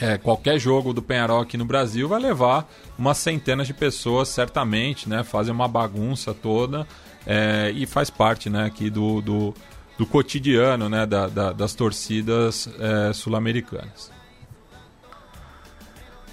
é, 0.01 0.17
qualquer 0.17 0.57
jogo 0.59 0.93
do 0.93 1.01
Penharol 1.01 1.41
aqui 1.41 1.55
no 1.55 1.63
Brasil 1.63 2.07
vai 2.07 2.19
levar 2.19 2.67
umas 2.97 3.17
centenas 3.17 3.67
de 3.67 3.73
pessoas, 3.73 4.29
certamente, 4.29 5.07
né? 5.07 5.23
Fazem 5.23 5.53
uma 5.53 5.67
bagunça 5.67 6.33
toda 6.33 6.87
é, 7.25 7.71
e 7.75 7.85
faz 7.85 8.09
parte 8.09 8.49
né, 8.49 8.65
aqui 8.65 8.89
do, 8.89 9.21
do, 9.21 9.53
do 9.97 10.05
cotidiano 10.05 10.89
né, 10.89 11.05
da, 11.05 11.27
da, 11.27 11.51
das 11.53 11.75
torcidas 11.75 12.67
é, 12.79 13.13
sul-americanas. 13.13 14.11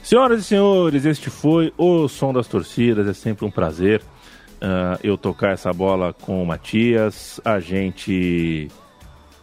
Senhoras 0.03 0.41
e 0.41 0.45
senhores, 0.45 1.05
este 1.05 1.29
foi 1.29 1.71
o 1.77 2.09
Som 2.09 2.33
das 2.33 2.49
Torcidas. 2.49 3.07
É 3.07 3.13
sempre 3.13 3.45
um 3.45 3.51
prazer 3.51 4.01
uh, 4.01 4.99
eu 5.03 5.19
tocar 5.19 5.51
essa 5.51 5.71
bola 5.71 6.15
com 6.15 6.43
o 6.43 6.47
Matias. 6.47 7.39
A 7.45 7.61
gente 7.61 8.71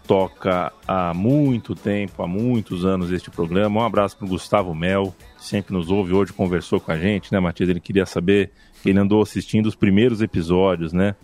toca 0.08 0.72
há 0.88 1.14
muito 1.14 1.76
tempo, 1.76 2.22
há 2.22 2.28
muitos 2.28 2.86
anos 2.86 3.12
este 3.12 3.30
programa. 3.30 3.82
Um 3.82 3.84
abraço 3.84 4.18
para 4.18 4.26
o 4.26 4.30
Gustavo 4.30 4.74
Mel, 4.74 5.14
que 5.38 5.46
sempre 5.46 5.74
nos 5.74 5.90
ouve 5.90 6.14
hoje, 6.14 6.34
conversou 6.34 6.80
com 6.80 6.92
a 6.92 6.98
gente, 6.98 7.32
né, 7.32 7.40
Matias? 7.40 7.70
Ele 7.70 7.80
queria 7.80 8.06
saber, 8.06 8.52
ele 8.86 9.00
andou 9.00 9.22
assistindo 9.22 9.66
os 9.66 9.76
primeiros 9.76 10.22
episódios, 10.22 10.94
né? 10.94 11.16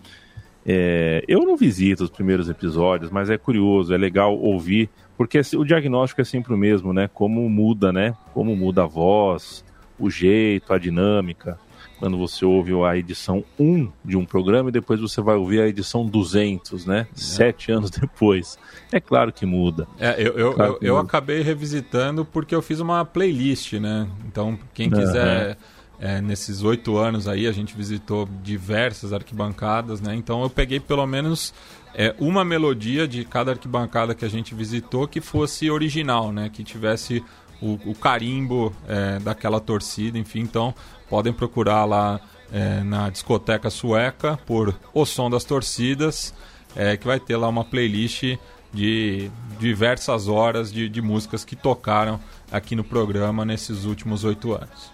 É, 0.64 1.24
eu 1.26 1.40
não 1.40 1.56
visito 1.56 2.04
os 2.04 2.10
primeiros 2.10 2.48
episódios, 2.48 3.10
mas 3.10 3.30
é 3.30 3.36
curioso, 3.36 3.92
é 3.92 3.98
legal 3.98 4.38
ouvir, 4.38 4.88
porque 5.16 5.40
o 5.56 5.64
diagnóstico 5.64 6.20
é 6.20 6.24
sempre 6.24 6.54
o 6.54 6.56
mesmo, 6.56 6.92
né? 6.92 7.08
Como 7.12 7.48
muda, 7.48 7.92
né? 7.92 8.14
Como 8.32 8.54
muda 8.56 8.84
a 8.84 8.86
voz, 8.86 9.64
o 9.98 10.10
jeito, 10.10 10.72
a 10.72 10.78
dinâmica 10.78 11.58
quando 12.02 12.18
você 12.18 12.44
ouve 12.44 12.72
a 12.84 12.96
edição 12.96 13.44
1 13.56 13.88
de 14.04 14.16
um 14.16 14.24
programa 14.24 14.70
e 14.70 14.72
depois 14.72 14.98
você 14.98 15.20
vai 15.20 15.36
ouvir 15.36 15.60
a 15.60 15.68
edição 15.68 16.04
200, 16.04 16.84
né? 16.84 17.06
É. 17.08 17.16
Sete 17.16 17.70
anos 17.70 17.92
depois. 17.94 18.58
É 18.90 18.98
claro 18.98 19.32
que 19.32 19.46
muda. 19.46 19.86
É, 20.00 20.16
eu, 20.18 20.36
eu, 20.36 20.52
claro 20.52 20.78
eu, 20.80 20.88
eu 20.88 20.98
acabei 20.98 21.42
revisitando 21.42 22.24
porque 22.24 22.56
eu 22.56 22.60
fiz 22.60 22.80
uma 22.80 23.04
playlist, 23.04 23.74
né? 23.74 24.08
Então, 24.26 24.58
quem 24.74 24.90
quiser. 24.90 25.50
Uhum. 25.50 25.82
É, 26.04 26.20
nesses 26.20 26.64
oito 26.64 26.96
anos 26.96 27.28
aí 27.28 27.46
a 27.46 27.52
gente 27.52 27.76
visitou 27.76 28.28
diversas 28.42 29.12
arquibancadas, 29.12 30.00
né? 30.00 30.16
Então 30.16 30.42
eu 30.42 30.50
peguei 30.50 30.80
pelo 30.80 31.06
menos 31.06 31.54
é, 31.94 32.12
uma 32.18 32.44
melodia 32.44 33.06
de 33.06 33.24
cada 33.24 33.52
arquibancada 33.52 34.12
que 34.12 34.24
a 34.24 34.28
gente 34.28 34.52
visitou 34.52 35.06
que 35.06 35.20
fosse 35.20 35.70
original, 35.70 36.32
né? 36.32 36.50
Que 36.52 36.64
tivesse 36.64 37.22
o, 37.62 37.78
o 37.90 37.94
carimbo 37.94 38.74
é, 38.88 39.20
daquela 39.20 39.60
torcida, 39.60 40.18
enfim. 40.18 40.40
Então 40.40 40.74
podem 41.08 41.32
procurar 41.32 41.84
lá 41.84 42.20
é, 42.52 42.82
na 42.82 43.08
discoteca 43.08 43.70
sueca 43.70 44.38
por 44.44 44.74
O 44.92 45.06
Som 45.06 45.30
das 45.30 45.44
Torcidas, 45.44 46.34
é, 46.74 46.96
que 46.96 47.06
vai 47.06 47.20
ter 47.20 47.36
lá 47.36 47.48
uma 47.48 47.64
playlist 47.64 48.36
de 48.72 49.30
diversas 49.58 50.28
horas 50.28 50.72
de, 50.72 50.88
de 50.88 51.00
músicas 51.00 51.44
que 51.44 51.54
tocaram 51.54 52.18
aqui 52.50 52.74
no 52.74 52.82
programa 52.82 53.44
nesses 53.44 53.84
últimos 53.84 54.24
oito 54.24 54.52
anos. 54.52 54.90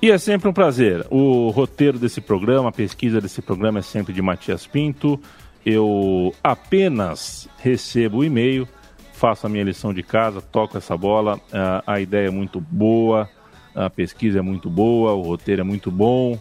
E 0.00 0.10
é 0.12 0.18
sempre 0.18 0.48
um 0.48 0.52
prazer. 0.52 1.04
O 1.10 1.50
roteiro 1.50 1.98
desse 1.98 2.20
programa, 2.20 2.68
a 2.68 2.72
pesquisa 2.72 3.20
desse 3.20 3.42
programa 3.42 3.80
é 3.80 3.82
sempre 3.82 4.12
de 4.12 4.22
Matias 4.22 4.64
Pinto. 4.64 5.20
Eu 5.66 6.32
apenas 6.42 7.48
recebo 7.58 8.18
o 8.18 8.24
e-mail, 8.24 8.68
faço 9.18 9.46
a 9.46 9.50
minha 9.50 9.64
lição 9.64 9.92
de 9.92 10.02
casa, 10.02 10.40
toco 10.40 10.78
essa 10.78 10.96
bola. 10.96 11.40
a 11.84 12.00
ideia 12.00 12.28
é 12.28 12.30
muito 12.30 12.60
boa, 12.60 13.28
a 13.74 13.90
pesquisa 13.90 14.38
é 14.38 14.42
muito 14.42 14.70
boa, 14.70 15.12
o 15.12 15.22
roteiro 15.22 15.60
é 15.60 15.64
muito 15.64 15.90
bom 15.90 16.38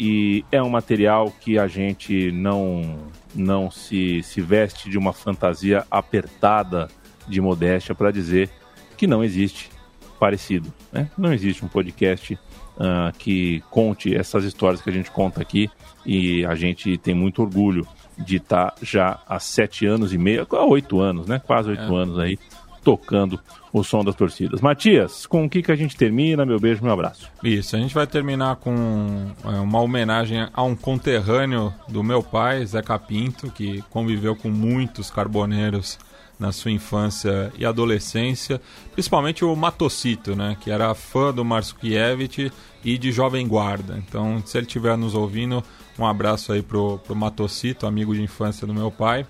e 0.00 0.44
é 0.50 0.62
um 0.62 0.70
material 0.70 1.32
que 1.40 1.58
a 1.58 1.68
gente 1.68 2.32
não 2.32 2.98
não 3.34 3.70
se, 3.70 4.22
se 4.22 4.40
veste 4.40 4.88
de 4.88 4.96
uma 4.96 5.12
fantasia 5.12 5.84
apertada 5.90 6.88
de 7.28 7.40
modéstia 7.40 7.94
para 7.94 8.10
dizer 8.10 8.48
que 8.96 9.06
não 9.06 9.22
existe 9.22 9.70
parecido. 10.18 10.72
Né? 10.92 11.10
Não 11.18 11.32
existe 11.32 11.64
um 11.64 11.68
podcast 11.68 12.34
uh, 12.34 13.16
que 13.18 13.62
conte 13.70 14.14
essas 14.14 14.44
histórias 14.44 14.80
que 14.80 14.88
a 14.88 14.92
gente 14.92 15.10
conta 15.10 15.42
aqui 15.42 15.68
e 16.06 16.44
a 16.46 16.54
gente 16.54 16.96
tem 16.96 17.14
muito 17.14 17.42
orgulho 17.42 17.86
de 18.18 18.36
estar 18.36 18.70
tá 18.70 18.76
já 18.82 19.18
há 19.26 19.38
sete 19.40 19.86
anos 19.86 20.12
e 20.12 20.18
meio, 20.18 20.46
há 20.50 20.64
oito 20.64 21.00
anos, 21.00 21.26
né? 21.26 21.40
Quase 21.44 21.70
oito 21.70 21.82
é. 21.82 22.02
anos 22.02 22.18
aí, 22.18 22.38
tocando 22.82 23.40
o 23.72 23.82
som 23.82 24.04
das 24.04 24.14
torcidas. 24.14 24.60
Matias, 24.60 25.26
com 25.26 25.44
o 25.44 25.50
que, 25.50 25.60
que 25.60 25.72
a 25.72 25.76
gente 25.76 25.96
termina? 25.96 26.46
Meu 26.46 26.60
beijo, 26.60 26.82
meu 26.84 26.92
abraço. 26.92 27.28
Isso, 27.42 27.74
a 27.74 27.78
gente 27.78 27.92
vai 27.92 28.06
terminar 28.06 28.56
com 28.56 29.32
é, 29.44 29.48
uma 29.58 29.80
homenagem 29.80 30.46
a 30.52 30.62
um 30.62 30.76
conterrâneo 30.76 31.74
do 31.88 32.02
meu 32.04 32.22
pai, 32.22 32.64
Zeca 32.64 32.96
Pinto, 32.98 33.50
que 33.50 33.82
conviveu 33.90 34.36
com 34.36 34.48
muitos 34.48 35.10
carboneiros 35.10 35.98
na 36.38 36.52
sua 36.52 36.70
infância 36.70 37.52
e 37.58 37.64
adolescência, 37.64 38.60
principalmente 38.92 39.44
o 39.44 39.54
Matocito, 39.54 40.36
né, 40.36 40.56
que 40.60 40.70
era 40.70 40.94
fã 40.94 41.32
do 41.32 41.44
Marsukiewicz 41.44 42.52
e 42.84 42.98
de 42.98 43.10
Jovem 43.12 43.46
Guarda. 43.46 43.96
Então, 44.06 44.42
se 44.44 44.58
ele 44.58 44.66
estiver 44.66 44.96
nos 44.96 45.14
ouvindo, 45.14 45.64
um 45.98 46.06
abraço 46.06 46.52
aí 46.52 46.62
pro, 46.62 46.98
pro 46.98 47.14
Matocito, 47.14 47.86
amigo 47.86 48.14
de 48.14 48.22
infância 48.22 48.66
do 48.66 48.74
meu 48.74 48.90
pai. 48.90 49.26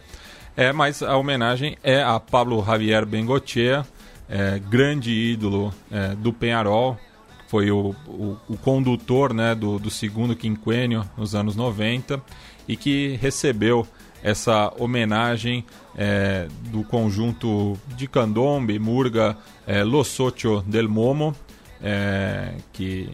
É, 0.56 0.72
mas 0.72 1.02
a 1.02 1.16
homenagem 1.16 1.76
é 1.82 2.02
a 2.02 2.18
Pablo 2.20 2.64
Javier 2.64 3.04
Bengochea, 3.04 3.84
é, 4.28 4.58
grande 4.58 5.10
ídolo 5.10 5.74
é, 5.90 6.14
do 6.14 6.32
Penharol, 6.32 6.98
foi 7.48 7.70
o, 7.70 7.94
o, 8.06 8.36
o 8.48 8.56
condutor 8.56 9.32
né, 9.32 9.54
do, 9.54 9.78
do, 9.78 9.90
segundo 9.90 10.34
quinquênio 10.34 11.08
nos 11.16 11.34
anos 11.34 11.54
90 11.54 12.20
e 12.66 12.76
que 12.76 13.16
recebeu 13.20 13.86
essa 14.22 14.72
homenagem 14.78 15.64
é, 15.96 16.48
do 16.70 16.82
conjunto 16.82 17.78
de 17.96 18.08
candombe, 18.08 18.78
murga, 18.78 19.36
é, 19.66 19.84
Socio 20.04 20.62
del 20.62 20.88
Momo, 20.88 21.36
é, 21.82 22.54
que 22.72 23.08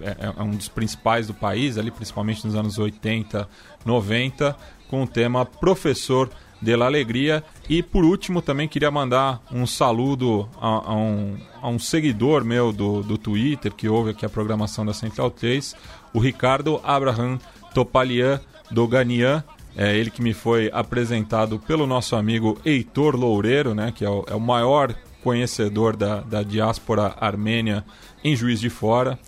é, 0.00 0.16
é, 0.26 0.42
um 0.42 0.50
dos 0.50 0.68
principais 0.68 1.26
do 1.26 1.34
país, 1.34 1.78
ali 1.78 1.90
principalmente 1.90 2.44
nos 2.46 2.54
anos 2.54 2.78
80, 2.78 3.48
90, 3.84 4.56
com 4.88 5.02
o 5.02 5.06
tema 5.06 5.44
Professor 5.44 6.30
de 6.60 6.76
la 6.76 6.86
Alegria. 6.86 7.42
E 7.68 7.82
por 7.82 8.04
último, 8.04 8.42
também 8.42 8.68
queria 8.68 8.90
mandar 8.90 9.40
um 9.50 9.66
saludo 9.66 10.48
a, 10.60 10.90
a, 10.90 10.94
um, 10.94 11.36
a 11.62 11.68
um, 11.68 11.78
seguidor 11.78 12.44
meu 12.44 12.72
do, 12.72 13.02
do 13.02 13.16
Twitter 13.16 13.72
que 13.72 13.88
ouve 13.88 14.10
aqui 14.10 14.26
a 14.26 14.28
programação 14.28 14.84
da 14.84 14.92
Central 14.92 15.30
3, 15.30 15.74
o 16.12 16.18
Ricardo 16.18 16.80
Abraham 16.84 17.38
Topalian 17.74 18.40
Doganian. 18.70 19.42
É 19.76 19.96
ele 19.96 20.10
que 20.10 20.20
me 20.20 20.34
foi 20.34 20.68
apresentado 20.72 21.58
pelo 21.58 21.86
nosso 21.86 22.16
amigo 22.16 22.60
Heitor 22.64 23.14
Loureiro, 23.14 23.74
né, 23.74 23.92
que 23.94 24.04
é 24.04 24.10
o, 24.10 24.24
é 24.28 24.34
o 24.34 24.40
maior 24.40 24.94
conhecedor 25.22 25.96
da, 25.96 26.20
da 26.20 26.42
diáspora 26.42 27.14
armênia 27.20 27.84
em 28.24 28.34
Juiz 28.34 28.60
de 28.60 28.68
Fora, 28.68 29.18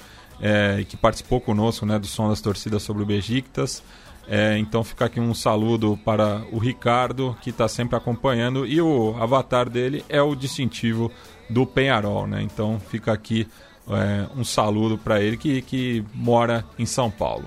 é, 0.42 0.84
que 0.86 0.96
participou 0.96 1.40
conosco 1.40 1.86
né, 1.86 1.98
do 1.98 2.06
Som 2.06 2.28
das 2.28 2.40
Torcidas 2.40 2.82
sobre 2.82 3.04
o 3.04 3.06
Bejiktas. 3.06 3.82
É, 4.28 4.58
então 4.58 4.84
fica 4.84 5.04
aqui 5.04 5.20
um 5.20 5.34
saludo 5.34 5.98
para 6.04 6.42
o 6.50 6.58
Ricardo, 6.58 7.36
que 7.40 7.50
está 7.50 7.68
sempre 7.68 7.96
acompanhando, 7.96 8.66
e 8.66 8.80
o 8.80 9.16
avatar 9.18 9.70
dele 9.70 10.04
é 10.08 10.20
o 10.20 10.34
distintivo 10.34 11.10
do 11.48 11.66
Penharol, 11.66 12.26
né? 12.26 12.42
Então 12.42 12.80
fica 12.88 13.12
aqui 13.12 13.46
é, 13.88 14.26
um 14.36 14.44
saludo 14.44 14.96
para 14.96 15.20
ele 15.20 15.36
que, 15.36 15.62
que 15.62 16.04
mora 16.14 16.64
em 16.78 16.86
São 16.86 17.10
Paulo. 17.10 17.44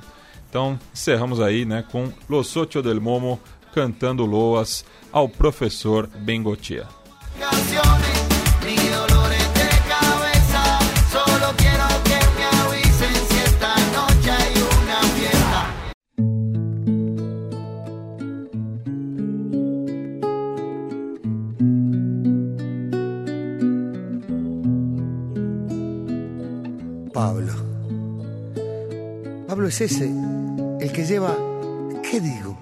Então 0.50 0.80
encerramos 0.94 1.42
aí 1.42 1.66
né, 1.66 1.84
com 1.92 2.12
Los 2.30 2.48
Socio 2.48 2.82
del 2.82 3.02
Momo 3.02 3.40
cantando 3.74 4.26
loas 4.26 4.86
ao 5.12 5.28
professor 5.28 6.08
Bengotia. 6.08 6.88
Pablo. 27.16 27.54
Pablo 29.48 29.70
es 29.70 29.80
ese, 29.80 30.12
el 30.82 30.92
que 30.92 31.06
lleva, 31.06 31.34
¿qué 32.04 32.20
digo? 32.20 32.58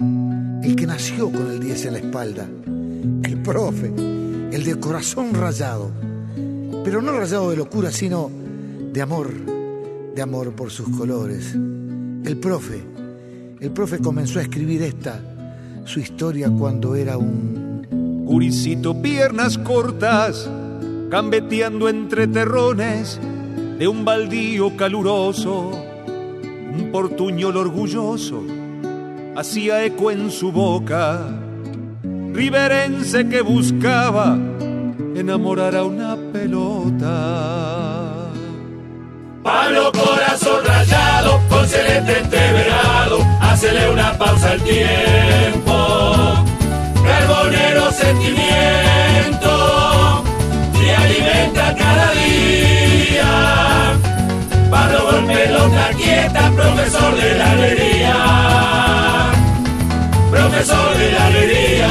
El 0.62 0.76
que 0.76 0.86
nació 0.86 1.32
con 1.32 1.50
el 1.50 1.60
10 1.60 1.86
en 1.88 1.94
la 1.94 1.98
espalda, 1.98 2.48
el 3.24 3.42
profe, 3.42 3.88
el 3.88 4.64
de 4.64 4.80
corazón 4.80 5.34
rayado, 5.34 5.90
pero 6.84 7.02
no 7.02 7.14
rayado 7.14 7.50
de 7.50 7.58
locura, 7.58 7.90
sino 7.90 8.30
de 8.94 9.02
amor, 9.02 9.34
de 10.14 10.22
amor 10.22 10.52
por 10.52 10.70
sus 10.70 10.88
colores. 10.90 11.56
El 11.56 12.38
profe, 12.40 12.80
el 13.60 13.72
profe 13.72 13.98
comenzó 13.98 14.38
a 14.38 14.44
escribir 14.44 14.84
esta, 14.84 15.20
su 15.84 16.00
historia 16.00 16.52
cuando 16.52 16.94
era 16.94 17.18
un... 17.18 17.88
Guricito, 18.24 19.02
piernas 19.02 19.58
cortas, 19.58 20.48
gambeteando 21.10 21.90
entre 21.90 22.28
terrones 22.28 23.20
de 23.84 23.90
un 23.90 24.06
baldío 24.06 24.78
caluroso, 24.78 25.72
un 26.74 26.90
portuñol 26.90 27.58
orgulloso 27.58 28.42
hacía 29.36 29.84
eco 29.84 30.10
en 30.10 30.32
su 30.32 30.54
boca, 30.54 31.20
riverense 32.32 33.28
que 33.28 33.42
buscaba 33.42 34.38
enamorar 35.18 35.76
a 35.76 35.84
una 35.84 36.16
pelota. 36.32 38.30
Pablo 39.44 39.92
corazón 39.92 40.64
rayado, 40.66 41.42
con 41.50 41.68
celeste 41.68 42.20
entreverado, 42.20 43.18
hacele 43.42 43.92
una 43.92 44.18
pausa 44.18 44.52
al 44.52 44.62
tiempo. 44.62 45.76
Carbonero 47.06 47.92
sentimiento, 47.92 48.83
con 55.64 55.72
pelota 55.72 55.90
quieta, 55.95 56.52
profesor 56.52 57.15
de 57.15 57.38
la 57.38 57.52
alegría. 57.52 58.15
Profesor 60.31 60.98
de 60.98 61.11
la 61.11 61.26
alegría. 61.26 61.88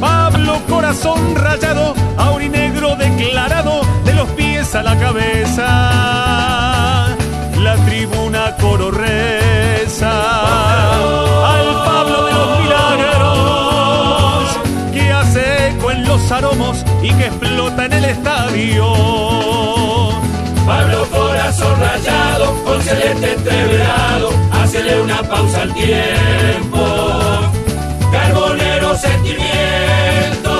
Pablo 0.00 0.60
corazón 0.68 1.34
rayado, 1.34 1.94
aurinegro 2.16 2.96
declarado, 2.96 3.82
de 4.04 4.14
los 4.14 4.28
pies 4.30 4.74
a 4.74 4.82
la 4.82 4.98
cabeza. 4.98 5.66
La 7.58 7.76
tribuna 7.86 8.56
coro 8.60 8.90
reza 8.90 10.10
al 11.54 11.84
Pablo 11.84 12.24
de 12.26 12.32
los 12.32 12.60
milagros, 12.60 14.58
que 14.92 15.12
hace 15.12 15.68
eco 15.68 15.90
en 15.90 16.04
los 16.04 16.30
aromos 16.32 16.84
y 17.02 17.10
que 17.12 17.26
explota 17.26 17.86
en 17.86 17.92
el 17.92 18.04
estadio. 18.04 20.01
Pablo 20.66 21.06
corazón 21.10 21.80
rayado, 21.80 22.62
con 22.64 22.80
celeste 22.82 23.32
entreverado, 23.32 24.30
hacele 24.52 25.00
una 25.00 25.22
pausa 25.22 25.62
al 25.62 25.74
tiempo. 25.74 26.80
Carbonero 28.12 28.96
sentimiento, 28.96 30.52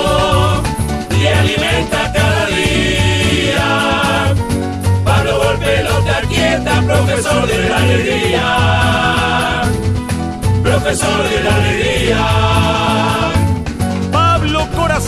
y 1.10 1.26
alimenta 1.26 2.12
cada 2.12 2.46
día. 2.46 4.34
Pablo 5.04 5.38
gol 5.38 5.58
pelota 5.58 6.20
quieta, 6.28 6.82
profesor 6.82 7.46
de 7.46 7.68
la 7.68 7.76
alegría. 7.76 9.62
Profesor 10.62 11.28
de 11.28 11.42
la 11.44 11.54
alegría. 11.54 13.41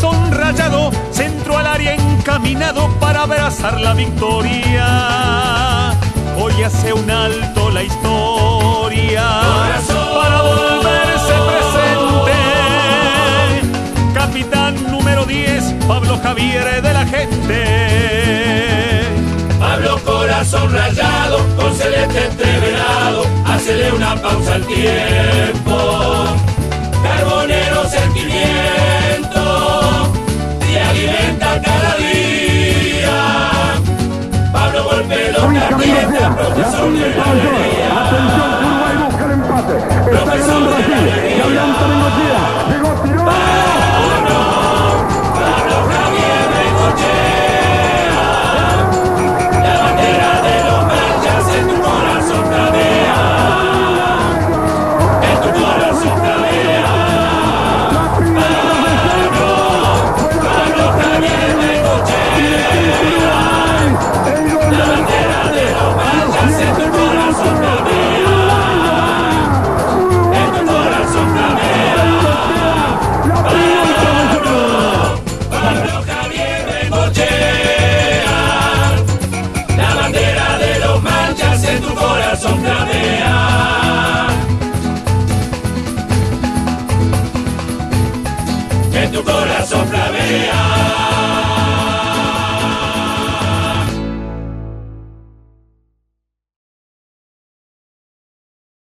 Corazón 0.05 0.33
rayado, 0.33 0.91
centro 1.13 1.57
al 1.57 1.67
área 1.67 1.95
encaminado 1.95 2.91
para 3.01 3.23
abrazar 3.23 3.81
la 3.81 3.95
victoria. 3.95 4.85
Hoy 6.39 6.63
hace 6.63 6.93
un 6.93 7.11
alto 7.11 7.71
la 7.71 7.85
historia 7.85 9.25
para 9.89 10.43
volverse 10.43 11.33
presente. 11.49 12.35
Capitán 14.13 14.75
número 14.91 15.25
10, 15.25 15.75
Pablo 15.89 16.21
Javier 16.23 16.83
de 16.83 16.93
la 16.93 17.07
gente. 17.07 17.65
Pablo 19.59 19.99
corazón 20.05 20.71
rayado, 20.71 21.39
con 21.57 21.75
celeste 21.75 22.27
entreverado, 22.27 23.25
hacele 23.47 23.91
una 23.93 24.17
pausa 24.17 24.57
al 24.57 24.67
tiempo. 24.67 26.27
Carbonero 27.03 27.64
alimenta 31.55 31.63
cada 31.63 31.97
día. 31.97 33.19
Pablo 34.53 34.85
golpe 34.85 35.15
pelota 35.15 35.69
quieta, 35.77 36.37
profesor 36.37 36.93
de 36.93 37.15
la 37.15 37.25
alegría. 37.25 37.89
Profesor 40.05 40.61
de 40.65 40.71
la 40.71 40.97
alegría. 40.97 41.39
Pablo, 42.71 43.24